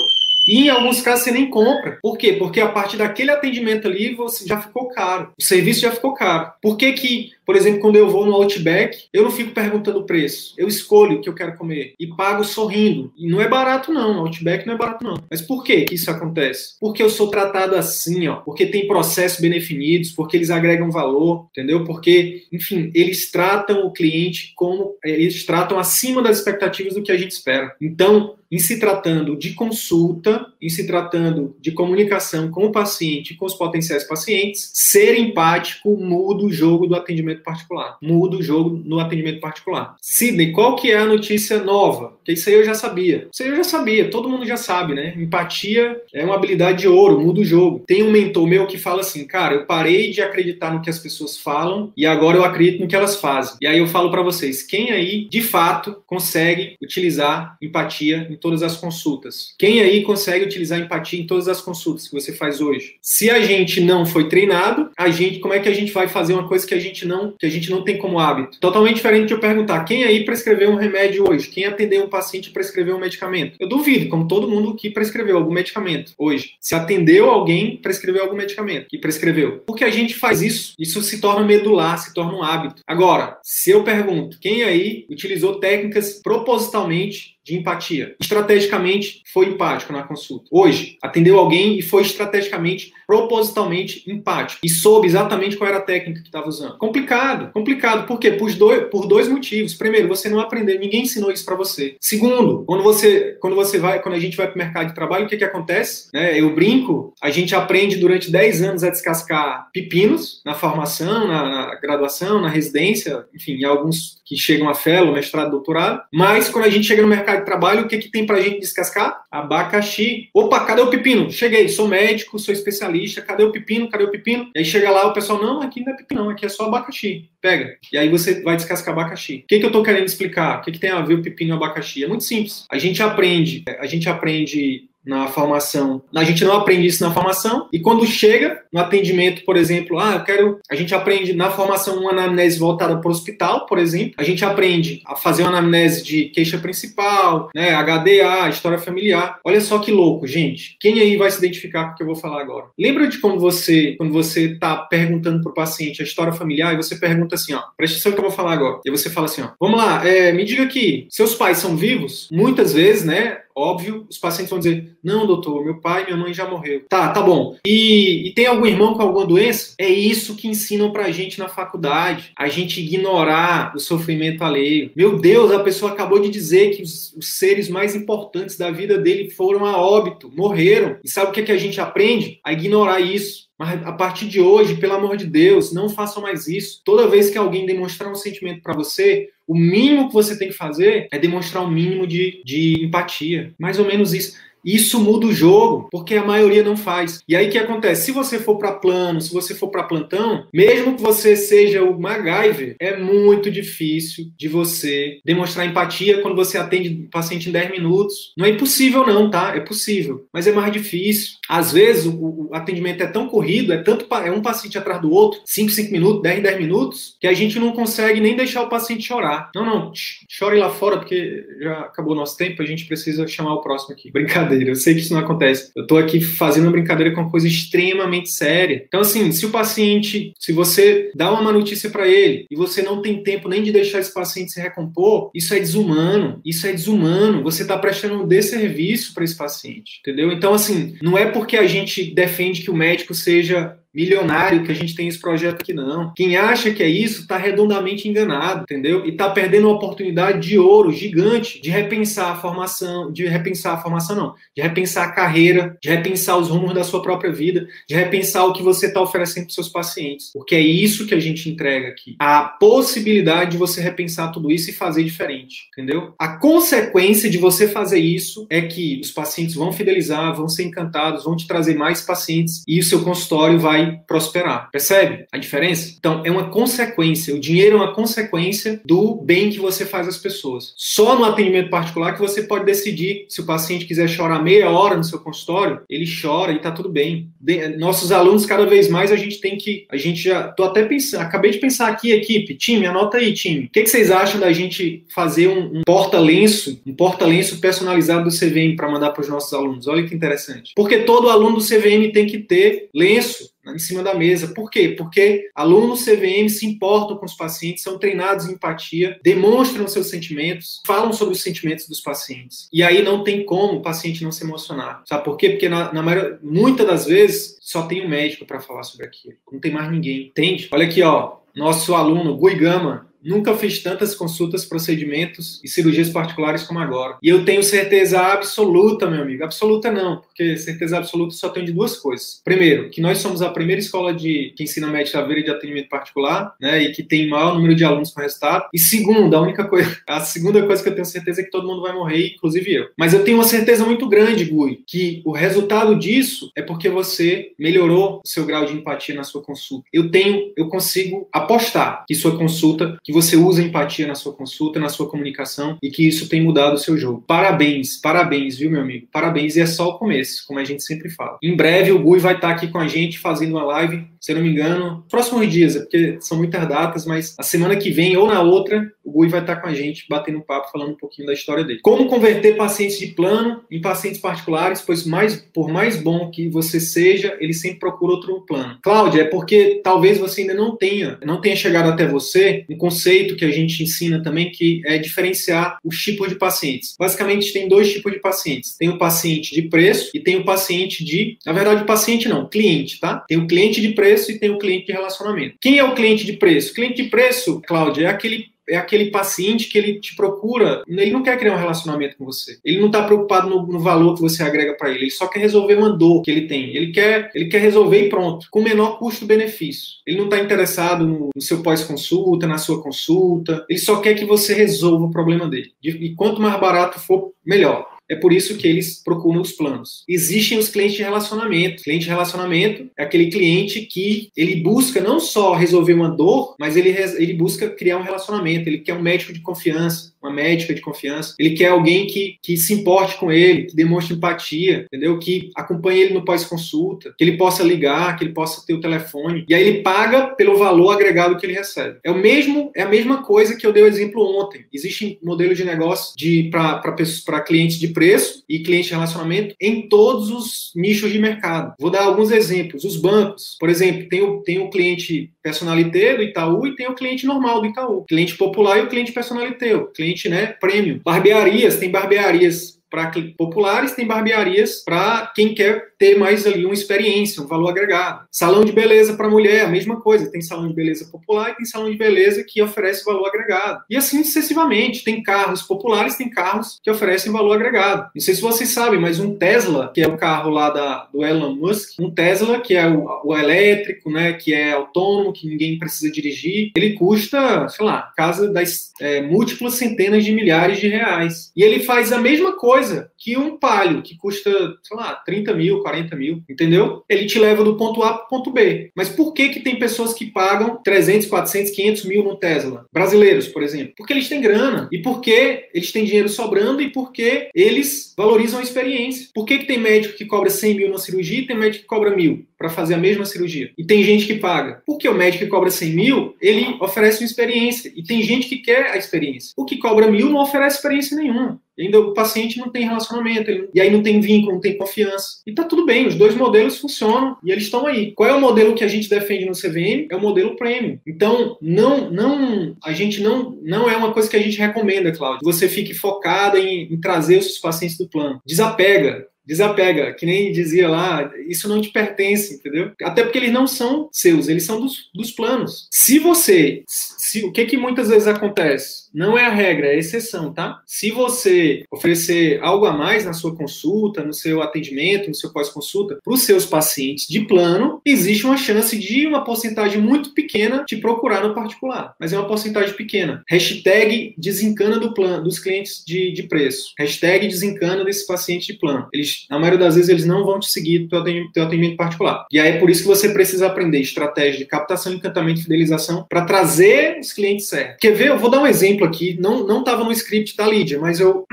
E 0.46 0.64
em 0.64 0.68
alguns 0.68 1.00
casos 1.00 1.24
você 1.24 1.30
nem 1.30 1.48
compra. 1.48 1.98
Por 2.02 2.16
quê? 2.16 2.34
Porque 2.34 2.60
a 2.60 2.68
partir 2.68 2.96
daquele 2.96 3.30
atendimento 3.30 3.86
ali 3.86 4.14
você 4.14 4.46
já 4.46 4.60
ficou 4.60 4.88
caro. 4.88 5.32
O 5.38 5.42
serviço 5.42 5.80
já 5.80 5.92
ficou 5.92 6.14
caro. 6.14 6.52
Por 6.60 6.76
que 6.76 6.92
que 6.92 7.32
Por 7.52 7.58
exemplo, 7.58 7.80
quando 7.80 7.96
eu 7.96 8.08
vou 8.08 8.24
no 8.24 8.32
Outback, 8.32 8.96
eu 9.12 9.24
não 9.24 9.30
fico 9.30 9.50
perguntando 9.50 9.98
o 9.98 10.06
preço. 10.06 10.54
Eu 10.56 10.66
escolho 10.66 11.18
o 11.18 11.20
que 11.20 11.28
eu 11.28 11.34
quero 11.34 11.54
comer 11.54 11.92
e 12.00 12.06
pago 12.06 12.42
sorrindo. 12.44 13.12
E 13.14 13.28
não 13.28 13.42
é 13.42 13.46
barato, 13.46 13.92
não. 13.92 14.20
Outback 14.20 14.66
não 14.66 14.72
é 14.72 14.78
barato, 14.78 15.04
não. 15.04 15.22
Mas 15.30 15.42
por 15.42 15.62
que 15.62 15.84
isso 15.92 16.10
acontece? 16.10 16.76
Porque 16.80 17.02
eu 17.02 17.10
sou 17.10 17.28
tratado 17.28 17.76
assim, 17.76 18.26
ó. 18.26 18.36
Porque 18.36 18.64
tem 18.64 18.86
processos 18.86 19.38
bem 19.38 19.50
definidos, 19.50 20.12
porque 20.12 20.34
eles 20.34 20.48
agregam 20.48 20.90
valor, 20.90 21.46
entendeu? 21.50 21.84
Porque, 21.84 22.44
enfim, 22.50 22.90
eles 22.94 23.30
tratam 23.30 23.84
o 23.84 23.92
cliente 23.92 24.54
como. 24.56 24.96
Eles 25.04 25.44
tratam 25.44 25.78
acima 25.78 26.22
das 26.22 26.38
expectativas 26.38 26.94
do 26.94 27.02
que 27.02 27.12
a 27.12 27.18
gente 27.18 27.32
espera. 27.32 27.76
Então, 27.82 28.34
em 28.52 28.58
se 28.58 28.78
tratando 28.78 29.34
de 29.34 29.54
consulta, 29.54 30.44
em 30.60 30.68
se 30.68 30.86
tratando 30.86 31.56
de 31.58 31.72
comunicação 31.72 32.50
com 32.50 32.66
o 32.66 32.70
paciente, 32.70 33.34
com 33.34 33.46
os 33.46 33.54
potenciais 33.54 34.04
pacientes, 34.04 34.70
ser 34.74 35.18
empático 35.18 35.96
muda 35.96 36.44
o 36.44 36.52
jogo 36.52 36.86
do 36.86 36.94
atendimento 36.94 37.41
particular. 37.42 37.96
Muda 38.02 38.36
o 38.36 38.42
jogo 38.42 38.80
no 38.84 38.98
atendimento 38.98 39.40
particular. 39.40 39.96
Sidney, 40.00 40.52
qual 40.52 40.76
que 40.76 40.90
é 40.90 40.98
a 40.98 41.06
notícia 41.06 41.62
nova? 41.62 42.14
Porque 42.18 42.32
isso 42.32 42.48
aí 42.48 42.54
eu 42.54 42.64
já 42.64 42.74
sabia. 42.74 43.28
Isso 43.32 43.42
aí 43.42 43.48
eu 43.48 43.56
já 43.56 43.64
sabia, 43.64 44.10
todo 44.10 44.28
mundo 44.28 44.46
já 44.46 44.56
sabe, 44.56 44.94
né? 44.94 45.14
Empatia 45.16 46.00
é 46.12 46.24
uma 46.24 46.34
habilidade 46.34 46.78
de 46.78 46.88
ouro, 46.88 47.20
muda 47.20 47.40
o 47.40 47.44
jogo. 47.44 47.84
Tem 47.86 48.02
um 48.02 48.10
mentor 48.10 48.46
meu 48.46 48.66
que 48.66 48.78
fala 48.78 49.00
assim, 49.00 49.26
cara, 49.26 49.54
eu 49.54 49.66
parei 49.66 50.10
de 50.10 50.22
acreditar 50.22 50.72
no 50.72 50.80
que 50.80 50.90
as 50.90 50.98
pessoas 50.98 51.36
falam 51.36 51.92
e 51.96 52.06
agora 52.06 52.36
eu 52.36 52.44
acredito 52.44 52.80
no 52.80 52.88
que 52.88 52.96
elas 52.96 53.16
fazem. 53.16 53.56
E 53.60 53.66
aí 53.66 53.78
eu 53.78 53.86
falo 53.86 54.10
para 54.10 54.22
vocês, 54.22 54.62
quem 54.62 54.90
aí 54.92 55.28
de 55.28 55.40
fato 55.40 56.02
consegue 56.06 56.76
utilizar 56.80 57.56
empatia 57.60 58.26
em 58.30 58.36
todas 58.36 58.62
as 58.62 58.76
consultas. 58.76 59.54
Quem 59.58 59.80
aí 59.80 60.02
consegue 60.02 60.44
utilizar 60.44 60.78
empatia 60.78 61.20
em 61.20 61.26
todas 61.26 61.48
as 61.48 61.60
consultas 61.60 62.08
que 62.08 62.14
você 62.14 62.32
faz 62.32 62.60
hoje? 62.60 62.96
Se 63.00 63.30
a 63.30 63.40
gente 63.40 63.80
não 63.80 64.06
foi 64.06 64.28
treinado, 64.28 64.90
a 64.96 65.08
gente, 65.10 65.40
como 65.40 65.54
é 65.54 65.60
que 65.60 65.68
a 65.68 65.74
gente 65.74 65.92
vai 65.92 66.08
fazer 66.08 66.34
uma 66.34 66.48
coisa 66.48 66.66
que 66.66 66.74
a 66.74 66.80
gente 66.80 67.06
não, 67.06 67.21
que 67.30 67.46
a 67.46 67.50
gente 67.50 67.70
não 67.70 67.84
tem 67.84 67.98
como 67.98 68.18
hábito? 68.18 68.58
Totalmente 68.58 68.96
diferente 68.96 69.28
de 69.28 69.34
eu 69.34 69.40
perguntar, 69.40 69.84
quem 69.84 70.04
aí 70.04 70.24
prescreveu 70.24 70.70
um 70.70 70.76
remédio 70.76 71.28
hoje? 71.28 71.48
Quem 71.48 71.64
atendeu 71.64 72.04
um 72.04 72.08
paciente 72.08 72.48
e 72.48 72.52
prescreveu 72.52 72.96
um 72.96 73.00
medicamento? 73.00 73.56
Eu 73.60 73.68
duvido, 73.68 74.08
como 74.08 74.26
todo 74.26 74.48
mundo 74.48 74.74
que 74.74 74.90
prescreveu 74.90 75.36
algum 75.36 75.52
medicamento 75.52 76.12
hoje. 76.18 76.54
Se 76.60 76.74
atendeu 76.74 77.30
alguém, 77.30 77.76
prescreveu 77.76 78.22
algum 78.22 78.36
medicamento 78.36 78.86
e 78.92 78.98
prescreveu. 78.98 79.62
Porque 79.66 79.84
a 79.84 79.90
gente 79.90 80.14
faz 80.14 80.42
isso, 80.42 80.74
isso 80.78 81.02
se 81.02 81.20
torna 81.20 81.46
medular, 81.46 81.98
se 81.98 82.12
torna 82.14 82.36
um 82.36 82.42
hábito. 82.42 82.82
Agora, 82.86 83.38
se 83.42 83.70
eu 83.70 83.84
pergunto, 83.84 84.38
quem 84.40 84.62
aí 84.62 85.06
utilizou 85.10 85.60
técnicas 85.60 86.20
propositalmente 86.22 87.31
de 87.44 87.56
empatia. 87.56 88.14
Estrategicamente 88.20 89.22
foi 89.32 89.46
empático 89.46 89.92
na 89.92 90.02
consulta. 90.02 90.46
Hoje, 90.50 90.96
atendeu 91.02 91.38
alguém 91.38 91.78
e 91.78 91.82
foi 91.82 92.02
estrategicamente, 92.02 92.92
propositalmente 93.06 94.08
empático. 94.10 94.60
E 94.64 94.68
soube 94.68 95.06
exatamente 95.06 95.56
qual 95.56 95.68
era 95.68 95.78
a 95.78 95.82
técnica 95.82 96.20
que 96.20 96.28
estava 96.28 96.48
usando. 96.48 96.78
Complicado, 96.78 97.52
complicado. 97.52 98.06
Por 98.06 98.18
quê? 98.18 98.32
Por 98.32 98.52
dois, 98.54 98.88
por 98.90 99.06
dois 99.06 99.28
motivos. 99.28 99.74
Primeiro, 99.74 100.08
você 100.08 100.28
não 100.28 100.40
aprendeu, 100.40 100.78
ninguém 100.78 101.02
ensinou 101.02 101.30
isso 101.30 101.44
para 101.44 101.56
você. 101.56 101.96
Segundo, 102.00 102.64
quando 102.64 102.82
você, 102.82 103.36
quando 103.40 103.56
você 103.56 103.78
vai, 103.78 104.00
quando 104.00 104.14
a 104.14 104.20
gente 104.20 104.36
vai 104.36 104.46
para 104.46 104.54
o 104.54 104.58
mercado 104.58 104.88
de 104.88 104.94
trabalho, 104.94 105.26
o 105.26 105.28
que, 105.28 105.36
que 105.36 105.44
acontece? 105.44 106.08
Né? 106.12 106.38
Eu 106.38 106.54
brinco, 106.54 107.12
a 107.20 107.30
gente 107.30 107.54
aprende 107.54 107.96
durante 107.96 108.30
10 108.30 108.62
anos 108.62 108.84
a 108.84 108.90
descascar 108.90 109.68
pepinos 109.72 110.40
na 110.44 110.54
formação, 110.54 111.26
na, 111.26 111.66
na 111.66 111.74
graduação, 111.76 112.40
na 112.40 112.48
residência, 112.48 113.24
enfim, 113.34 113.54
em 113.54 113.64
alguns 113.64 114.21
que 114.32 114.40
chegam 114.40 114.68
a 114.68 114.74
fellow, 114.74 115.12
mestrado, 115.12 115.50
doutorado. 115.50 116.02
Mas 116.12 116.48
quando 116.48 116.64
a 116.64 116.70
gente 116.70 116.86
chega 116.86 117.02
no 117.02 117.08
mercado 117.08 117.40
de 117.40 117.44
trabalho, 117.44 117.82
o 117.82 117.88
que, 117.88 117.98
que 117.98 118.10
tem 118.10 118.24
pra 118.24 118.40
gente 118.40 118.60
descascar? 118.60 119.22
Abacaxi. 119.30 120.30
Opa, 120.32 120.60
cadê 120.64 120.80
o 120.80 120.90
pepino? 120.90 121.30
Cheguei, 121.30 121.68
sou 121.68 121.86
médico, 121.86 122.38
sou 122.38 122.52
especialista, 122.52 123.20
cadê 123.20 123.44
o 123.44 123.52
pepino? 123.52 123.90
Cadê 123.90 124.04
o 124.04 124.10
pepino? 124.10 124.50
E 124.54 124.60
aí 124.60 124.64
chega 124.64 124.90
lá, 124.90 125.06
o 125.06 125.12
pessoal, 125.12 125.42
não, 125.42 125.60
aqui 125.60 125.84
não 125.84 125.92
é 125.92 125.96
pepino, 125.96 126.24
não, 126.24 126.30
aqui 126.30 126.46
é 126.46 126.48
só 126.48 126.66
abacaxi. 126.66 127.28
Pega. 127.40 127.76
E 127.92 127.98
aí 127.98 128.08
você 128.08 128.40
vai 128.42 128.56
descascar 128.56 128.94
abacaxi. 128.94 129.42
O 129.44 129.46
que, 129.46 129.58
que 129.58 129.66
eu 129.66 129.72
tô 129.72 129.82
querendo 129.82 130.06
explicar? 130.06 130.58
O 130.58 130.62
que, 130.62 130.72
que 130.72 130.78
tem 130.78 130.90
a 130.90 131.00
ver 131.00 131.14
o 131.14 131.22
pepino 131.22 131.50
e 131.50 131.52
o 131.52 131.56
abacaxi? 131.56 132.04
É 132.04 132.08
muito 132.08 132.24
simples. 132.24 132.66
A 132.70 132.78
gente 132.78 133.02
aprende, 133.02 133.64
a 133.78 133.86
gente 133.86 134.08
aprende 134.08 134.88
na 135.04 135.28
formação. 135.28 136.02
A 136.14 136.24
gente 136.24 136.44
não 136.44 136.56
aprende 136.56 136.86
isso 136.86 137.02
na 137.02 137.12
formação 137.12 137.68
e 137.72 137.80
quando 137.80 138.06
chega 138.06 138.62
no 138.72 138.80
atendimento, 138.80 139.44
por 139.44 139.56
exemplo, 139.56 139.98
ah, 139.98 140.14
eu 140.14 140.24
quero, 140.24 140.60
a 140.70 140.74
gente 140.74 140.94
aprende 140.94 141.32
na 141.32 141.50
formação 141.50 141.98
uma 141.98 142.10
anamnese 142.10 142.58
voltada 142.58 142.96
para 142.98 143.08
o 143.08 143.10
hospital, 143.10 143.66
por 143.66 143.78
exemplo, 143.78 144.14
a 144.16 144.22
gente 144.22 144.44
aprende 144.44 145.02
a 145.06 145.16
fazer 145.16 145.42
uma 145.42 145.50
anamnese 145.50 146.02
de 146.02 146.26
queixa 146.26 146.58
principal, 146.58 147.50
né, 147.54 147.74
HDA, 147.74 148.48
história 148.48 148.78
familiar. 148.78 149.38
Olha 149.44 149.60
só 149.60 149.78
que 149.78 149.90
louco, 149.90 150.26
gente. 150.26 150.76
Quem 150.80 151.00
aí 151.00 151.16
vai 151.16 151.30
se 151.30 151.38
identificar 151.38 151.86
com 151.86 151.92
o 151.92 151.94
que 151.96 152.02
eu 152.02 152.06
vou 152.06 152.16
falar 152.16 152.40
agora? 152.40 152.66
Lembra 152.78 153.06
de 153.08 153.18
quando 153.18 153.38
você, 153.38 153.94
quando 153.98 154.12
você 154.12 154.56
tá 154.56 154.76
perguntando 154.76 155.42
pro 155.42 155.54
paciente 155.54 156.00
a 156.00 156.04
história 156.04 156.32
familiar 156.32 156.72
e 156.72 156.76
você 156.76 156.96
pergunta 156.96 157.34
assim, 157.34 157.54
ó, 157.54 157.62
presta 157.76 157.96
atenção 157.96 158.12
que 158.12 158.18
eu 158.18 158.22
vou 158.22 158.32
falar 158.32 158.52
agora. 158.52 158.80
E 158.84 158.90
você 158.90 159.10
fala 159.10 159.26
assim, 159.26 159.42
ó, 159.42 159.48
vamos 159.60 159.78
lá, 159.78 160.06
é, 160.06 160.32
me 160.32 160.44
diga 160.44 160.62
aqui, 160.62 161.06
seus 161.10 161.34
pais 161.34 161.58
são 161.58 161.76
vivos? 161.76 162.28
Muitas 162.30 162.72
vezes, 162.72 163.04
né, 163.04 163.38
Óbvio, 163.54 164.06
os 164.08 164.18
pacientes 164.18 164.50
vão 164.50 164.58
dizer: 164.58 164.96
não, 165.02 165.26
doutor, 165.26 165.64
meu 165.64 165.80
pai 165.80 166.02
e 166.02 166.06
minha 166.06 166.16
mãe 166.16 166.32
já 166.32 166.48
morreu. 166.48 166.84
Tá, 166.88 167.08
tá 167.08 167.20
bom. 167.20 167.56
E, 167.66 168.28
e 168.28 168.32
tem 168.32 168.46
algum 168.46 168.66
irmão 168.66 168.94
com 168.94 169.02
alguma 169.02 169.26
doença? 169.26 169.74
É 169.78 169.88
isso 169.88 170.36
que 170.36 170.48
ensinam 170.48 170.92
pra 170.92 171.10
gente 171.10 171.38
na 171.38 171.48
faculdade. 171.48 172.32
A 172.36 172.48
gente 172.48 172.80
ignorar 172.80 173.72
o 173.74 173.78
sofrimento 173.78 174.42
alheio. 174.42 174.90
Meu 174.94 175.18
Deus, 175.18 175.50
a 175.50 175.60
pessoa 175.60 175.92
acabou 175.92 176.20
de 176.20 176.28
dizer 176.28 176.76
que 176.76 176.82
os, 176.82 177.12
os 177.14 177.38
seres 177.38 177.68
mais 177.68 177.94
importantes 177.94 178.56
da 178.56 178.70
vida 178.70 178.98
dele 178.98 179.30
foram 179.30 179.64
a 179.66 179.76
óbito, 179.76 180.30
morreram. 180.34 180.96
E 181.04 181.08
sabe 181.08 181.30
o 181.30 181.32
que, 181.32 181.40
é 181.40 181.44
que 181.44 181.52
a 181.52 181.58
gente 181.58 181.80
aprende? 181.80 182.40
A 182.44 182.52
ignorar 182.52 183.00
isso. 183.00 183.51
Mas 183.58 183.86
a 183.86 183.92
partir 183.92 184.28
de 184.28 184.40
hoje, 184.40 184.76
pelo 184.76 184.94
amor 184.94 185.16
de 185.16 185.26
Deus, 185.26 185.72
não 185.72 185.88
façam 185.88 186.22
mais 186.22 186.48
isso. 186.48 186.80
Toda 186.84 187.08
vez 187.08 187.30
que 187.30 187.38
alguém 187.38 187.66
demonstrar 187.66 188.10
um 188.10 188.14
sentimento 188.14 188.62
para 188.62 188.74
você, 188.74 189.30
o 189.46 189.54
mínimo 189.54 190.08
que 190.08 190.14
você 190.14 190.38
tem 190.38 190.48
que 190.48 190.54
fazer 190.54 191.08
é 191.12 191.18
demonstrar 191.18 191.62
um 191.62 191.70
mínimo 191.70 192.06
de, 192.06 192.42
de 192.44 192.84
empatia. 192.84 193.54
Mais 193.58 193.78
ou 193.78 193.86
menos 193.86 194.12
isso. 194.12 194.36
Isso 194.64 195.00
muda 195.00 195.26
o 195.26 195.32
jogo, 195.32 195.88
porque 195.90 196.14
a 196.14 196.24
maioria 196.24 196.62
não 196.62 196.76
faz. 196.76 197.20
E 197.28 197.34
aí 197.34 197.48
o 197.48 197.50
que 197.50 197.58
acontece? 197.58 198.06
Se 198.06 198.12
você 198.12 198.38
for 198.38 198.56
para 198.58 198.72
plano, 198.72 199.20
se 199.20 199.32
você 199.32 199.54
for 199.54 199.68
para 199.68 199.82
plantão, 199.82 200.46
mesmo 200.52 200.96
que 200.96 201.02
você 201.02 201.36
seja 201.36 201.82
o 201.82 201.98
MacGyver, 201.98 202.76
é 202.78 202.96
muito 202.96 203.50
difícil 203.50 204.26
de 204.36 204.48
você 204.48 205.18
demonstrar 205.24 205.66
empatia 205.66 206.20
quando 206.20 206.36
você 206.36 206.58
atende 206.58 207.06
o 207.06 207.10
paciente 207.10 207.48
em 207.48 207.52
10 207.52 207.70
minutos. 207.72 208.32
Não 208.36 208.46
é 208.46 208.50
impossível 208.50 209.06
não, 209.06 209.30
tá? 209.30 209.54
É 209.56 209.60
possível, 209.60 210.26
mas 210.32 210.46
é 210.46 210.52
mais 210.52 210.72
difícil. 210.72 211.36
Às 211.48 211.72
vezes 211.72 212.06
o, 212.06 212.48
o 212.50 212.50
atendimento 212.52 213.02
é 213.02 213.06
tão 213.06 213.28
corrido, 213.28 213.72
é 213.72 213.78
tanto 213.78 214.06
é 214.14 214.30
um 214.30 214.42
paciente 214.42 214.78
atrás 214.78 215.00
do 215.00 215.10
outro, 215.10 215.40
5, 215.44 215.70
5 215.70 215.92
minutos, 215.92 216.22
10, 216.22 216.42
10 216.42 216.58
minutos, 216.58 217.16
que 217.20 217.26
a 217.26 217.32
gente 217.32 217.58
não 217.58 217.72
consegue 217.72 218.20
nem 218.20 218.36
deixar 218.36 218.62
o 218.62 218.68
paciente 218.68 219.02
chorar. 219.02 219.50
Não, 219.54 219.64
não, 219.64 219.92
chore 220.28 220.58
lá 220.58 220.70
fora 220.70 220.98
porque 220.98 221.44
já 221.60 221.80
acabou 221.80 222.12
o 222.12 222.16
nosso 222.16 222.36
tempo, 222.36 222.62
a 222.62 222.66
gente 222.66 222.84
precisa 222.84 223.26
chamar 223.26 223.54
o 223.54 223.60
próximo 223.60 223.94
aqui. 223.94 224.10
Brincadeira 224.10 224.51
brincadeira. 224.52 224.70
Eu 224.70 224.76
sei 224.76 224.94
que 224.94 225.00
isso 225.00 225.12
não 225.12 225.20
acontece. 225.20 225.70
Eu 225.74 225.82
estou 225.82 225.98
aqui 225.98 226.20
fazendo 226.20 226.64
uma 226.64 226.72
brincadeira 226.72 227.14
com 227.14 227.22
uma 227.22 227.30
coisa 227.30 227.46
extremamente 227.46 228.30
séria. 228.30 228.84
Então, 228.86 229.00
assim, 229.00 229.32
se 229.32 229.46
o 229.46 229.50
paciente, 229.50 230.32
se 230.38 230.52
você 230.52 231.10
dá 231.14 231.30
uma 231.30 231.42
má 231.42 231.52
notícia 231.52 231.90
para 231.90 232.06
ele 232.08 232.46
e 232.50 232.56
você 232.56 232.82
não 232.82 233.00
tem 233.00 233.22
tempo 233.22 233.48
nem 233.48 233.62
de 233.62 233.72
deixar 233.72 234.00
esse 234.00 234.12
paciente 234.12 234.52
se 234.52 234.60
recompor, 234.60 235.30
isso 235.34 235.54
é 235.54 235.58
desumano. 235.58 236.40
Isso 236.44 236.66
é 236.66 236.72
desumano. 236.72 237.42
Você 237.42 237.62
está 237.62 237.78
prestando 237.78 238.22
um 238.22 238.26
desserviço 238.26 239.14
para 239.14 239.24
esse 239.24 239.36
paciente, 239.36 240.00
entendeu? 240.00 240.32
Então, 240.32 240.54
assim, 240.54 240.96
não 241.02 241.16
é 241.16 241.26
porque 241.26 241.56
a 241.56 241.66
gente 241.66 242.14
defende 242.14 242.62
que 242.62 242.70
o 242.70 242.76
médico 242.76 243.14
seja 243.14 243.76
milionário 243.94 244.64
que 244.64 244.72
a 244.72 244.74
gente 244.74 244.94
tem 244.94 245.08
esse 245.08 245.20
projeto 245.20 245.60
aqui, 245.60 245.74
não. 245.74 246.12
Quem 246.14 246.36
acha 246.36 246.72
que 246.72 246.82
é 246.82 246.88
isso 246.88 247.22
está 247.22 247.36
redondamente 247.36 248.08
enganado, 248.08 248.62
entendeu? 248.62 249.04
E 249.04 249.10
está 249.10 249.30
perdendo 249.30 249.66
uma 249.66 249.76
oportunidade 249.76 250.48
de 250.48 250.58
ouro 250.58 250.92
gigante 250.92 251.60
de 251.60 251.70
repensar 251.70 252.32
a 252.32 252.36
formação, 252.36 253.12
de 253.12 253.26
repensar 253.26 253.74
a 253.74 253.78
formação, 253.82 254.16
não, 254.16 254.34
de 254.56 254.62
repensar 254.62 255.08
a 255.08 255.12
carreira, 255.12 255.76
de 255.82 255.88
repensar 255.88 256.38
os 256.38 256.48
rumos 256.48 256.74
da 256.74 256.84
sua 256.84 257.02
própria 257.02 257.32
vida, 257.32 257.66
de 257.88 257.94
repensar 257.94 258.44
o 258.46 258.52
que 258.52 258.62
você 258.62 258.86
está 258.86 259.00
oferecendo 259.00 259.44
para 259.46 259.54
seus 259.54 259.68
pacientes. 259.68 260.30
Porque 260.32 260.54
é 260.54 260.60
isso 260.60 261.06
que 261.06 261.14
a 261.14 261.20
gente 261.20 261.48
entrega 261.48 261.88
aqui. 261.88 262.16
A 262.18 262.42
possibilidade 262.44 263.52
de 263.52 263.56
você 263.58 263.80
repensar 263.80 264.30
tudo 264.32 264.50
isso 264.50 264.70
e 264.70 264.72
fazer 264.72 265.04
diferente, 265.04 265.68
entendeu? 265.72 266.14
A 266.18 266.36
consequência 266.38 267.28
de 267.28 267.38
você 267.38 267.68
fazer 267.68 267.98
isso 267.98 268.46
é 268.48 268.62
que 268.62 269.00
os 269.02 269.10
pacientes 269.10 269.54
vão 269.54 269.72
fidelizar, 269.72 270.34
vão 270.34 270.48
ser 270.48 270.64
encantados, 270.64 271.24
vão 271.24 271.36
te 271.36 271.46
trazer 271.46 271.74
mais 271.74 272.00
pacientes 272.00 272.62
e 272.66 272.78
o 272.78 272.84
seu 272.84 273.02
consultório 273.02 273.58
vai 273.58 273.81
vai 273.84 274.00
prosperar. 274.06 274.70
Percebe 274.70 275.26
a 275.32 275.38
diferença? 275.38 275.94
Então, 275.98 276.22
é 276.24 276.30
uma 276.30 276.48
consequência. 276.50 277.34
O 277.34 277.40
dinheiro 277.40 277.76
é 277.76 277.80
uma 277.80 277.94
consequência 277.94 278.80
do 278.84 279.16
bem 279.16 279.50
que 279.50 279.58
você 279.58 279.84
faz 279.84 280.08
às 280.08 280.18
pessoas. 280.18 280.72
Só 280.76 281.18
no 281.18 281.24
atendimento 281.24 281.70
particular 281.70 282.14
que 282.14 282.20
você 282.20 282.42
pode 282.42 282.64
decidir 282.64 283.26
se 283.28 283.40
o 283.40 283.46
paciente 283.46 283.84
quiser 283.84 284.08
chorar 284.08 284.42
meia 284.42 284.70
hora 284.70 284.96
no 284.96 285.04
seu 285.04 285.18
consultório, 285.18 285.80
ele 285.88 286.06
chora 286.06 286.52
e 286.52 286.58
tá 286.58 286.70
tudo 286.70 286.88
bem. 286.88 287.30
De, 287.40 287.68
nossos 287.76 288.12
alunos, 288.12 288.46
cada 288.46 288.66
vez 288.66 288.88
mais, 288.88 289.10
a 289.10 289.16
gente 289.16 289.40
tem 289.40 289.56
que. 289.56 289.86
A 289.90 289.96
gente 289.96 290.22
já. 290.22 290.48
Tô 290.48 290.64
até 290.64 290.84
pensando. 290.84 291.22
Acabei 291.22 291.50
de 291.50 291.58
pensar 291.58 291.88
aqui, 291.88 292.12
equipe. 292.12 292.54
Time, 292.54 292.86
anota 292.86 293.18
aí, 293.18 293.32
time. 293.32 293.66
O 293.66 293.70
que, 293.70 293.82
que 293.82 293.90
vocês 293.90 294.10
acham 294.10 294.40
da 294.40 294.52
gente 294.52 295.04
fazer 295.14 295.48
um, 295.48 295.78
um 295.78 295.82
porta-lenço, 295.84 296.80
um 296.86 296.94
porta-lenço 296.94 297.60
personalizado 297.60 298.24
do 298.24 298.36
CVM 298.36 298.76
para 298.76 298.90
mandar 298.90 299.10
para 299.10 299.22
os 299.22 299.28
nossos 299.28 299.52
alunos? 299.52 299.86
Olha 299.86 300.06
que 300.06 300.14
interessante. 300.14 300.72
Porque 300.74 300.98
todo 300.98 301.28
aluno 301.28 301.56
do 301.56 301.64
CVM 301.64 302.12
tem 302.12 302.26
que 302.26 302.38
ter 302.38 302.88
lenço 302.94 303.51
em 303.66 303.78
cima 303.78 304.02
da 304.02 304.14
mesa. 304.14 304.48
Por 304.48 304.70
quê? 304.70 304.94
Porque 304.96 305.50
alunos 305.54 306.04
CVM 306.04 306.48
se 306.48 306.66
importam 306.66 307.16
com 307.16 307.26
os 307.26 307.34
pacientes, 307.34 307.82
são 307.82 307.98
treinados 307.98 308.46
em 308.46 308.52
empatia, 308.52 309.18
demonstram 309.22 309.86
seus 309.86 310.08
sentimentos, 310.08 310.80
falam 310.86 311.12
sobre 311.12 311.34
os 311.34 311.42
sentimentos 311.42 311.88
dos 311.88 312.00
pacientes. 312.00 312.68
E 312.72 312.82
aí 312.82 313.02
não 313.02 313.22
tem 313.22 313.44
como 313.44 313.78
o 313.78 313.82
paciente 313.82 314.24
não 314.24 314.32
se 314.32 314.44
emocionar. 314.44 315.02
Sabe 315.06 315.24
por 315.24 315.36
quê? 315.36 315.50
Porque 315.50 315.68
na, 315.68 315.92
na 315.92 316.02
maioria, 316.02 316.38
muitas 316.42 316.86
das 316.86 317.06
vezes 317.06 317.56
só 317.60 317.82
tem 317.82 318.04
um 318.04 318.08
médico 318.08 318.44
para 318.44 318.60
falar 318.60 318.82
sobre 318.82 319.06
aquilo. 319.06 319.34
Não 319.50 319.60
tem 319.60 319.72
mais 319.72 319.90
ninguém. 319.90 320.28
Entende? 320.28 320.68
Olha 320.72 320.86
aqui, 320.86 321.02
ó. 321.02 321.36
Nosso 321.54 321.94
aluno, 321.94 322.36
Gui 322.38 322.54
Gama, 322.54 323.11
Nunca 323.24 323.54
fiz 323.54 323.82
tantas 323.82 324.14
consultas, 324.14 324.64
procedimentos 324.64 325.60
e 325.62 325.68
cirurgias 325.68 326.10
particulares 326.10 326.62
como 326.62 326.78
agora. 326.78 327.16
E 327.22 327.28
eu 327.28 327.44
tenho 327.44 327.62
certeza 327.62 328.20
absoluta, 328.20 329.08
meu 329.08 329.22
amigo. 329.22 329.44
Absoluta 329.44 329.90
não, 329.90 330.20
porque 330.20 330.56
certeza 330.56 330.98
absoluta 330.98 331.34
só 331.34 331.48
tem 331.48 331.64
de 331.64 331.72
duas 331.72 331.96
coisas. 331.96 332.40
Primeiro, 332.44 332.90
que 332.90 333.00
nós 333.00 333.18
somos 333.18 333.42
a 333.42 333.50
primeira 333.50 333.80
escola 333.80 334.12
de 334.12 334.52
que 334.56 334.64
ensina 334.64 334.86
médica 334.86 335.22
de 335.22 335.50
atendimento 335.50 335.88
particular, 335.88 336.54
né, 336.60 336.82
e 336.82 336.92
que 336.92 337.02
tem 337.02 337.28
maior 337.28 337.54
número 337.54 337.74
de 337.74 337.84
alunos 337.84 338.10
com 338.10 338.20
resultado. 338.20 338.68
E 338.72 338.78
segundo, 338.78 339.34
a 339.34 339.40
única 339.40 339.64
coisa, 339.64 339.96
a 340.06 340.20
segunda 340.20 340.64
coisa 340.66 340.82
que 340.82 340.88
eu 340.88 340.94
tenho 340.94 341.06
certeza 341.06 341.40
é 341.40 341.44
que 341.44 341.50
todo 341.50 341.66
mundo 341.66 341.82
vai 341.82 341.92
morrer, 341.92 342.34
inclusive 342.34 342.74
eu. 342.74 342.88
Mas 342.96 343.14
eu 343.14 343.24
tenho 343.24 343.38
uma 343.38 343.44
certeza 343.44 343.84
muito 343.84 344.08
grande, 344.08 344.44
Gui, 344.44 344.82
que 344.86 345.22
o 345.24 345.32
resultado 345.32 345.96
disso 345.96 346.50
é 346.56 346.62
porque 346.62 346.88
você 346.88 347.52
melhorou 347.58 348.20
o 348.24 348.28
seu 348.28 348.44
grau 348.44 348.64
de 348.64 348.74
empatia 348.74 349.14
na 349.14 349.24
sua 349.24 349.42
consulta. 349.42 349.84
Eu 349.92 350.10
tenho, 350.10 350.52
eu 350.56 350.68
consigo 350.68 351.28
apostar 351.32 352.04
que 352.06 352.14
sua 352.14 352.36
consulta, 352.36 352.96
que 353.02 353.11
que 353.12 353.14
você 353.14 353.36
usa 353.36 353.62
empatia 353.62 354.06
na 354.06 354.14
sua 354.14 354.32
consulta, 354.32 354.80
na 354.80 354.88
sua 354.88 355.08
comunicação 355.08 355.76
e 355.82 355.90
que 355.90 356.08
isso 356.08 356.28
tem 356.28 356.42
mudado 356.42 356.74
o 356.74 356.78
seu 356.78 356.96
jogo. 356.96 357.22
Parabéns, 357.26 358.00
parabéns, 358.00 358.56
viu, 358.56 358.70
meu 358.70 358.80
amigo? 358.80 359.06
Parabéns, 359.12 359.54
e 359.54 359.60
é 359.60 359.66
só 359.66 359.90
o 359.90 359.98
começo, 359.98 360.46
como 360.46 360.58
a 360.58 360.64
gente 360.64 360.82
sempre 360.82 361.10
fala. 361.10 361.38
Em 361.42 361.54
breve, 361.54 361.92
o 361.92 361.98
Gui 361.98 362.18
vai 362.18 362.34
estar 362.34 362.50
aqui 362.50 362.68
com 362.68 362.78
a 362.78 362.88
gente 362.88 363.18
fazendo 363.18 363.52
uma 363.52 363.64
live, 363.64 364.06
se 364.18 364.32
não 364.32 364.40
me 364.40 364.48
engano, 364.48 365.04
próximos 365.10 365.50
dias, 365.50 365.76
é 365.76 365.80
porque 365.80 366.16
são 366.20 366.38
muitas 366.38 366.66
datas, 366.66 367.04
mas 367.04 367.34
a 367.38 367.42
semana 367.42 367.76
que 367.76 367.90
vem 367.90 368.16
ou 368.16 368.26
na 368.26 368.40
outra, 368.40 368.90
o 369.04 369.20
Gui 369.20 369.28
vai 369.28 369.40
estar 369.40 369.56
com 369.56 369.68
a 369.68 369.74
gente, 369.74 370.06
batendo 370.08 370.40
papo, 370.40 370.72
falando 370.72 370.92
um 370.92 370.96
pouquinho 370.96 371.26
da 371.26 371.34
história 371.34 371.64
dele. 371.64 371.80
Como 371.82 372.06
converter 372.06 372.56
pacientes 372.56 372.98
de 372.98 373.08
plano 373.08 373.62
em 373.70 373.80
pacientes 373.80 374.20
particulares, 374.20 374.80
pois 374.80 375.04
mais, 375.04 375.36
por 375.36 375.68
mais 375.68 376.00
bom 376.00 376.30
que 376.30 376.48
você 376.48 376.80
seja, 376.80 377.36
ele 377.40 377.52
sempre 377.52 377.80
procura 377.80 378.12
outro 378.12 378.40
plano. 378.46 378.78
Cláudia, 378.80 379.22
é 379.22 379.24
porque 379.24 379.80
talvez 379.84 380.18
você 380.18 380.42
ainda 380.42 380.54
não 380.54 380.76
tenha, 380.76 381.18
não 381.24 381.40
tenha 381.40 381.56
chegado 381.56 381.90
até 381.90 382.06
você 382.06 382.64
um 382.70 382.76
conceito 382.76 383.01
conceito 383.02 383.34
que 383.34 383.44
a 383.44 383.50
gente 383.50 383.82
ensina 383.82 384.22
também, 384.22 384.50
que 384.50 384.80
é 384.84 384.96
diferenciar 384.96 385.78
os 385.84 386.00
tipos 386.00 386.28
de 386.28 386.36
pacientes. 386.36 386.94
Basicamente, 386.98 387.52
tem 387.52 387.68
dois 387.68 387.92
tipos 387.92 388.12
de 388.12 388.20
pacientes. 388.20 388.76
Tem 388.76 388.88
o 388.88 388.98
paciente 388.98 389.54
de 389.54 389.62
preço 389.62 390.10
e 390.14 390.20
tem 390.20 390.36
o 390.36 390.44
paciente 390.44 391.04
de... 391.04 391.36
Na 391.44 391.52
verdade, 391.52 391.84
paciente 391.84 392.28
não, 392.28 392.48
cliente, 392.48 393.00
tá? 393.00 393.24
Tem 393.28 393.38
o 393.38 393.46
cliente 393.46 393.80
de 393.80 393.88
preço 393.90 394.30
e 394.30 394.38
tem 394.38 394.50
o 394.50 394.58
cliente 394.58 394.86
de 394.86 394.92
relacionamento. 394.92 395.56
Quem 395.60 395.78
é 395.78 395.84
o 395.84 395.94
cliente 395.94 396.24
de 396.24 396.34
preço? 396.34 396.72
Cliente 396.72 397.02
de 397.02 397.08
preço, 397.08 397.60
Cláudia, 397.66 398.06
é 398.06 398.10
aquele 398.10 398.51
é 398.72 398.76
aquele 398.76 399.10
paciente 399.10 399.68
que 399.68 399.76
ele 399.76 400.00
te 400.00 400.16
procura, 400.16 400.82
ele 400.88 401.10
não 401.10 401.22
quer 401.22 401.38
criar 401.38 401.54
um 401.54 401.58
relacionamento 401.58 402.16
com 402.16 402.24
você. 402.24 402.58
Ele 402.64 402.80
não 402.80 402.86
está 402.86 403.04
preocupado 403.04 403.50
no, 403.50 403.66
no, 403.66 403.78
valor 403.78 404.14
que 404.14 404.20
você 404.22 404.42
agrega 404.42 404.74
para 404.74 404.90
ele, 404.90 405.00
ele 405.00 405.10
só 405.10 405.26
quer 405.26 405.40
resolver 405.40 405.74
uma 405.74 405.90
dor 405.90 406.22
que 406.22 406.30
ele 406.30 406.46
tem. 406.46 406.74
Ele 406.74 406.90
quer, 406.90 407.30
ele 407.34 407.46
quer 407.46 407.60
resolver 407.60 408.06
e 408.06 408.08
pronto, 408.08 408.46
com 408.50 408.60
o 408.60 408.64
menor 408.64 408.98
custo-benefício. 408.98 409.98
Ele 410.06 410.16
não 410.16 410.24
está 410.24 410.38
interessado 410.38 411.06
no, 411.06 411.28
no 411.34 411.42
seu 411.42 411.62
pós-consulta, 411.62 412.46
na 412.46 412.56
sua 412.56 412.82
consulta. 412.82 413.64
Ele 413.68 413.78
só 413.78 414.00
quer 414.00 414.14
que 414.14 414.24
você 414.24 414.54
resolva 414.54 415.04
o 415.04 415.10
problema 415.10 415.46
dele. 415.46 415.72
E 415.82 416.14
quanto 416.14 416.40
mais 416.40 416.58
barato 416.58 416.98
for, 416.98 417.32
melhor. 417.44 417.91
É 418.12 418.16
por 418.16 418.30
isso 418.30 418.58
que 418.58 418.68
eles 418.68 419.02
procuram 419.02 419.40
os 419.40 419.52
planos. 419.52 420.04
Existem 420.06 420.58
os 420.58 420.68
clientes 420.68 420.96
de 420.96 421.02
relacionamento. 421.02 421.82
Cliente 421.82 422.04
de 422.04 422.10
relacionamento 422.10 422.90
é 422.98 423.04
aquele 423.04 423.30
cliente 423.30 423.80
que 423.86 424.28
ele 424.36 424.56
busca 424.56 425.00
não 425.00 425.18
só 425.18 425.54
resolver 425.54 425.94
uma 425.94 426.10
dor, 426.10 426.54
mas 426.60 426.76
ele, 426.76 426.90
ele 426.90 427.32
busca 427.32 427.70
criar 427.70 427.96
um 427.96 428.02
relacionamento. 428.02 428.68
Ele 428.68 428.78
quer 428.78 428.92
um 428.92 429.00
médico 429.00 429.32
de 429.32 429.40
confiança, 429.40 430.11
uma 430.22 430.32
médica 430.32 430.74
de 430.74 430.80
confiança. 430.80 431.34
Ele 431.38 431.50
quer 431.50 431.68
alguém 431.68 432.06
que, 432.06 432.36
que 432.42 432.56
se 432.56 432.72
importe 432.72 433.16
com 433.16 433.30
ele, 433.30 433.64
que 433.64 433.76
demonstre 433.76 434.14
empatia, 434.14 434.86
entendeu? 434.86 435.18
Que 435.18 435.50
acompanhe 435.56 436.02
ele 436.02 436.14
no 436.14 436.24
pós-consulta, 436.24 437.14
que 437.16 437.24
ele 437.24 437.36
possa 437.36 437.62
ligar, 437.62 438.16
que 438.16 438.24
ele 438.24 438.32
possa 438.32 438.64
ter 438.66 438.74
o 438.74 438.80
telefone. 438.80 439.44
E 439.48 439.54
aí 439.54 439.66
ele 439.66 439.82
paga 439.82 440.28
pelo 440.28 440.56
valor 440.56 440.92
agregado 440.92 441.36
que 441.36 441.46
ele 441.46 441.54
recebe. 441.54 441.98
É 442.04 442.10
o 442.10 442.18
mesmo, 442.18 442.70
é 442.74 442.82
a 442.82 442.88
mesma 442.88 443.22
coisa 443.22 443.56
que 443.56 443.66
eu 443.66 443.72
dei 443.72 443.82
o 443.82 443.86
exemplo 443.86 444.22
ontem. 444.22 444.64
Existe 444.72 445.18
modelo 445.22 445.54
de 445.54 445.64
negócio 445.64 446.14
de 446.16 446.50
para 446.50 447.40
clientes 447.40 447.78
de 447.78 447.88
preço 447.88 448.44
e 448.48 448.60
cliente 448.60 448.88
de 448.88 448.94
relacionamento 448.94 449.54
em 449.60 449.88
todos 449.88 450.30
os 450.30 450.72
nichos 450.76 451.12
de 451.12 451.18
mercado. 451.18 451.74
Vou 451.78 451.90
dar 451.90 452.04
alguns 452.04 452.30
exemplos. 452.30 452.84
Os 452.84 452.96
bancos, 452.96 453.56
por 453.58 453.68
exemplo, 453.68 454.08
tem 454.08 454.22
o, 454.22 454.42
tem 454.42 454.58
o 454.58 454.70
cliente 454.70 455.31
personalité 455.42 456.16
do 456.16 456.22
Itaú 456.22 456.66
e 456.66 456.76
tem 456.76 456.88
o 456.88 456.94
cliente 456.94 457.26
normal 457.26 457.60
do 457.60 457.66
Itaú. 457.66 458.04
Cliente 458.04 458.36
popular 458.36 458.78
e 458.78 458.82
o 458.82 458.88
cliente 458.88 459.12
personalité, 459.12 459.74
o 459.74 459.86
cliente 459.88 460.28
né, 460.28 460.46
premium. 460.46 461.00
Barbearias, 461.04 461.78
tem 461.78 461.90
barbearias 461.90 462.80
para 462.88 463.10
populares, 463.38 463.94
tem 463.94 464.06
barbearias 464.06 464.82
para 464.84 465.32
quem 465.34 465.54
quer 465.54 465.91
ter 466.02 466.18
mais 466.18 466.44
ali 466.44 466.64
uma 466.64 466.74
experiência, 466.74 467.40
um 467.40 467.46
valor 467.46 467.68
agregado. 467.68 468.26
Salão 468.28 468.64
de 468.64 468.72
beleza 468.72 469.14
para 469.14 469.30
mulher, 469.30 469.66
a 469.66 469.68
mesma 469.68 470.00
coisa. 470.00 470.28
Tem 470.32 470.40
salão 470.40 470.66
de 470.66 470.74
beleza 470.74 471.04
popular 471.04 471.50
e 471.50 471.54
tem 471.54 471.64
salão 471.64 471.88
de 471.88 471.96
beleza 471.96 472.42
que 472.42 472.60
oferece 472.60 473.04
valor 473.04 473.28
agregado. 473.28 473.84
E 473.88 473.96
assim 473.96 474.24
sucessivamente. 474.24 475.04
Tem 475.04 475.22
carros 475.22 475.62
populares, 475.62 476.16
tem 476.16 476.28
carros 476.28 476.80
que 476.82 476.90
oferecem 476.90 477.30
valor 477.30 477.54
agregado. 477.54 478.10
Não 478.12 478.20
sei 478.20 478.34
se 478.34 478.40
vocês 478.40 478.70
sabem, 478.70 478.98
mas 478.98 479.20
um 479.20 479.36
Tesla, 479.36 479.92
que 479.94 480.02
é 480.02 480.08
o 480.08 480.16
carro 480.16 480.50
lá 480.50 480.70
da, 480.70 481.08
do 481.12 481.24
Elon 481.24 481.54
Musk, 481.54 482.00
um 482.00 482.10
Tesla, 482.10 482.60
que 482.60 482.74
é 482.74 482.88
o, 482.88 483.06
o 483.24 483.36
elétrico, 483.36 484.10
né, 484.10 484.32
que 484.32 484.52
é 484.52 484.72
autônomo, 484.72 485.32
que 485.32 485.46
ninguém 485.46 485.78
precisa 485.78 486.10
dirigir, 486.10 486.72
ele 486.76 486.94
custa, 486.94 487.68
sei 487.68 487.86
lá, 487.86 488.10
casa 488.16 488.52
das 488.52 488.90
é, 489.00 489.22
múltiplas 489.22 489.74
centenas 489.74 490.24
de 490.24 490.32
milhares 490.32 490.80
de 490.80 490.88
reais. 490.88 491.52
E 491.54 491.62
ele 491.62 491.78
faz 491.78 492.12
a 492.12 492.18
mesma 492.18 492.56
coisa 492.56 493.12
que 493.16 493.36
um 493.36 493.56
palio, 493.56 494.02
que 494.02 494.16
custa, 494.16 494.50
sei 494.82 494.96
lá, 494.96 495.14
30 495.14 495.54
mil, 495.54 495.80
40 495.80 495.91
mil, 496.16 496.42
entendeu? 496.48 497.02
Ele 497.08 497.26
te 497.26 497.38
leva 497.38 497.64
do 497.64 497.76
ponto 497.76 498.02
A 498.02 498.14
para 498.14 498.24
o 498.24 498.28
ponto 498.28 498.50
B. 498.50 498.90
Mas 498.94 499.08
por 499.08 499.32
que 499.32 499.48
que 499.48 499.60
tem 499.60 499.78
pessoas 499.78 500.12
que 500.14 500.26
pagam 500.26 500.80
300, 500.82 501.26
400, 501.26 501.70
500 501.72 502.04
mil 502.04 502.22
no 502.22 502.36
Tesla? 502.36 502.86
Brasileiros, 502.92 503.48
por 503.48 503.62
exemplo. 503.62 503.94
Porque 503.96 504.12
eles 504.12 504.28
têm 504.28 504.40
grana. 504.40 504.88
E 504.92 504.98
porque 504.98 505.68
eles 505.74 505.92
têm 505.92 506.04
dinheiro 506.04 506.28
sobrando 506.28 506.82
e 506.82 506.90
porque 506.90 507.48
eles 507.54 508.14
valorizam 508.16 508.60
a 508.60 508.62
experiência. 508.62 509.28
Por 509.34 509.44
que 509.44 509.58
que 509.58 509.66
tem 509.66 509.78
médico 509.78 510.16
que 510.16 510.26
cobra 510.26 510.50
100 510.50 510.74
mil 510.74 510.90
na 510.90 510.98
cirurgia 510.98 511.40
e 511.40 511.46
tem 511.46 511.56
médico 511.56 511.82
que 511.82 511.88
cobra 511.88 512.14
mil? 512.14 512.46
para 512.62 512.70
fazer 512.70 512.94
a 512.94 512.98
mesma 512.98 513.24
cirurgia. 513.24 513.72
E 513.76 513.84
tem 513.84 514.04
gente 514.04 514.24
que 514.24 514.36
paga. 514.36 514.80
Porque 514.86 515.08
o 515.08 515.14
médico 515.14 515.42
que 515.42 515.50
cobra 515.50 515.68
100 515.68 515.92
mil, 515.94 516.36
ele 516.40 516.76
oferece 516.80 517.20
uma 517.20 517.26
experiência. 517.26 517.92
E 517.96 518.04
tem 518.04 518.22
gente 518.22 518.48
que 518.48 518.58
quer 518.58 518.92
a 518.92 518.96
experiência. 518.96 519.52
O 519.56 519.64
que 519.64 519.78
cobra 519.78 520.08
mil 520.08 520.30
não 520.30 520.40
oferece 520.40 520.76
experiência 520.76 521.16
nenhuma. 521.16 521.60
Ainda 521.82 522.00
o 522.00 522.14
paciente 522.14 522.58
não 522.58 522.70
tem 522.70 522.84
relacionamento, 522.84 523.50
ele, 523.50 523.68
e 523.74 523.80
aí 523.80 523.90
não 523.90 524.02
tem 524.02 524.20
vínculo, 524.20 524.54
não 524.54 524.60
tem 524.60 524.76
confiança. 524.76 525.42
E 525.46 525.52
tá 525.52 525.64
tudo 525.64 525.84
bem, 525.84 526.06
os 526.06 526.14
dois 526.14 526.34
modelos 526.34 526.78
funcionam 526.78 527.36
e 527.44 527.50
eles 527.50 527.64
estão 527.64 527.86
aí. 527.86 528.12
Qual 528.12 528.28
é 528.28 528.34
o 528.34 528.40
modelo 528.40 528.74
que 528.74 528.84
a 528.84 528.88
gente 528.88 529.08
defende 529.08 529.46
no 529.46 529.52
CVM? 529.52 530.06
É 530.10 530.16
o 530.16 530.20
modelo 530.20 530.56
premium. 530.56 530.98
Então, 531.06 531.56
não, 531.60 532.10
não, 532.10 532.76
a 532.82 532.92
gente 532.92 533.20
não, 533.20 533.56
não 533.62 533.88
é 533.88 533.96
uma 533.96 534.12
coisa 534.12 534.28
que 534.28 534.36
a 534.36 534.42
gente 534.42 534.58
recomenda, 534.58 535.12
Cláudio. 535.12 535.40
Você 535.44 535.68
fique 535.68 535.94
focada 535.94 536.58
em, 536.58 536.92
em 536.92 537.00
trazer 537.00 537.38
os 537.38 537.58
pacientes 537.58 537.98
do 537.98 538.08
plano. 538.08 538.40
Desapega, 538.46 539.26
desapega, 539.44 540.14
que 540.14 540.24
nem 540.24 540.52
dizia 540.52 540.88
lá, 540.88 541.30
isso 541.48 541.68
não 541.68 541.80
te 541.80 541.90
pertence, 541.90 542.54
entendeu? 542.54 542.92
Até 543.02 543.22
porque 543.22 543.38
eles 543.38 543.52
não 543.52 543.66
são 543.66 544.08
seus, 544.12 544.48
eles 544.48 544.64
são 544.64 544.80
dos, 544.80 545.10
dos 545.14 545.30
planos. 545.32 545.88
Se 545.90 546.18
você, 546.18 546.84
se, 547.32 547.44
o 547.44 547.50
que 547.50 547.64
que 547.64 547.76
muitas 547.78 548.08
vezes 548.08 548.28
acontece? 548.28 549.04
Não 549.14 549.38
é 549.38 549.46
a 549.46 549.50
regra, 549.50 549.86
é 549.86 549.92
a 549.92 549.98
exceção, 549.98 550.52
tá? 550.52 550.80
Se 550.86 551.10
você 551.10 551.84
oferecer 551.90 552.60
algo 552.62 552.84
a 552.84 552.92
mais 552.92 553.24
na 553.24 553.32
sua 553.32 553.54
consulta, 553.54 554.22
no 554.22 554.34
seu 554.34 554.62
atendimento, 554.62 555.28
no 555.28 555.34
seu 555.34 555.50
pós-consulta, 555.50 556.18
para 556.22 556.32
os 556.32 556.42
seus 556.42 556.66
pacientes 556.66 557.26
de 557.26 557.40
plano, 557.40 558.00
existe 558.04 558.44
uma 558.44 558.56
chance 558.56 558.98
de 558.98 559.26
uma 559.26 559.44
porcentagem 559.44 560.00
muito 560.00 560.34
pequena 560.34 560.84
te 560.84 560.96
procurar 560.96 561.46
no 561.46 561.54
particular. 561.54 562.14
Mas 562.18 562.32
é 562.32 562.38
uma 562.38 562.48
porcentagem 562.48 562.94
pequena. 562.94 563.42
Hashtag 563.48 564.34
desencana 564.36 564.98
do 564.98 565.14
plano, 565.14 565.44
dos 565.44 565.58
clientes 565.58 566.02
de, 566.06 566.32
de 566.32 566.42
preço. 566.44 566.92
Hashtag 566.98 567.48
desencana 567.48 568.04
desse 568.04 568.26
paciente 568.26 568.72
de 568.72 568.78
plano. 568.78 569.08
Eles, 569.12 569.46
na 569.48 569.58
maioria 569.58 569.78
das 569.78 569.94
vezes, 569.94 570.10
eles 570.10 570.26
não 570.26 570.44
vão 570.44 570.60
te 570.60 570.70
seguir 570.70 571.06
do 571.06 571.16
atendimento, 571.16 571.52
teu 571.52 571.64
atendimento 571.64 571.96
particular. 571.96 572.46
E 572.52 572.58
aí 572.58 572.72
é 572.72 572.78
por 572.78 572.90
isso 572.90 573.02
que 573.02 573.08
você 573.08 573.30
precisa 573.30 573.66
aprender 573.66 574.00
estratégia 574.00 574.58
de 574.58 574.66
captação, 574.66 575.12
encantamento 575.12 575.60
e 575.60 575.62
fidelização 575.62 576.26
para 576.28 576.44
trazer 576.44 577.21
clientes 577.30 577.68
certos. 577.68 577.98
Quer 578.00 578.12
ver? 578.12 578.28
Eu 578.28 578.38
vou 578.38 578.50
dar 578.50 578.62
um 578.62 578.66
exemplo 578.66 579.06
aqui. 579.06 579.36
Não 579.38 579.66
não 579.66 579.80
estava 579.80 580.02
no 580.02 580.12
script 580.12 580.56
da 580.56 580.66
Lídia, 580.66 580.98
mas 580.98 581.20
eu 581.20 581.44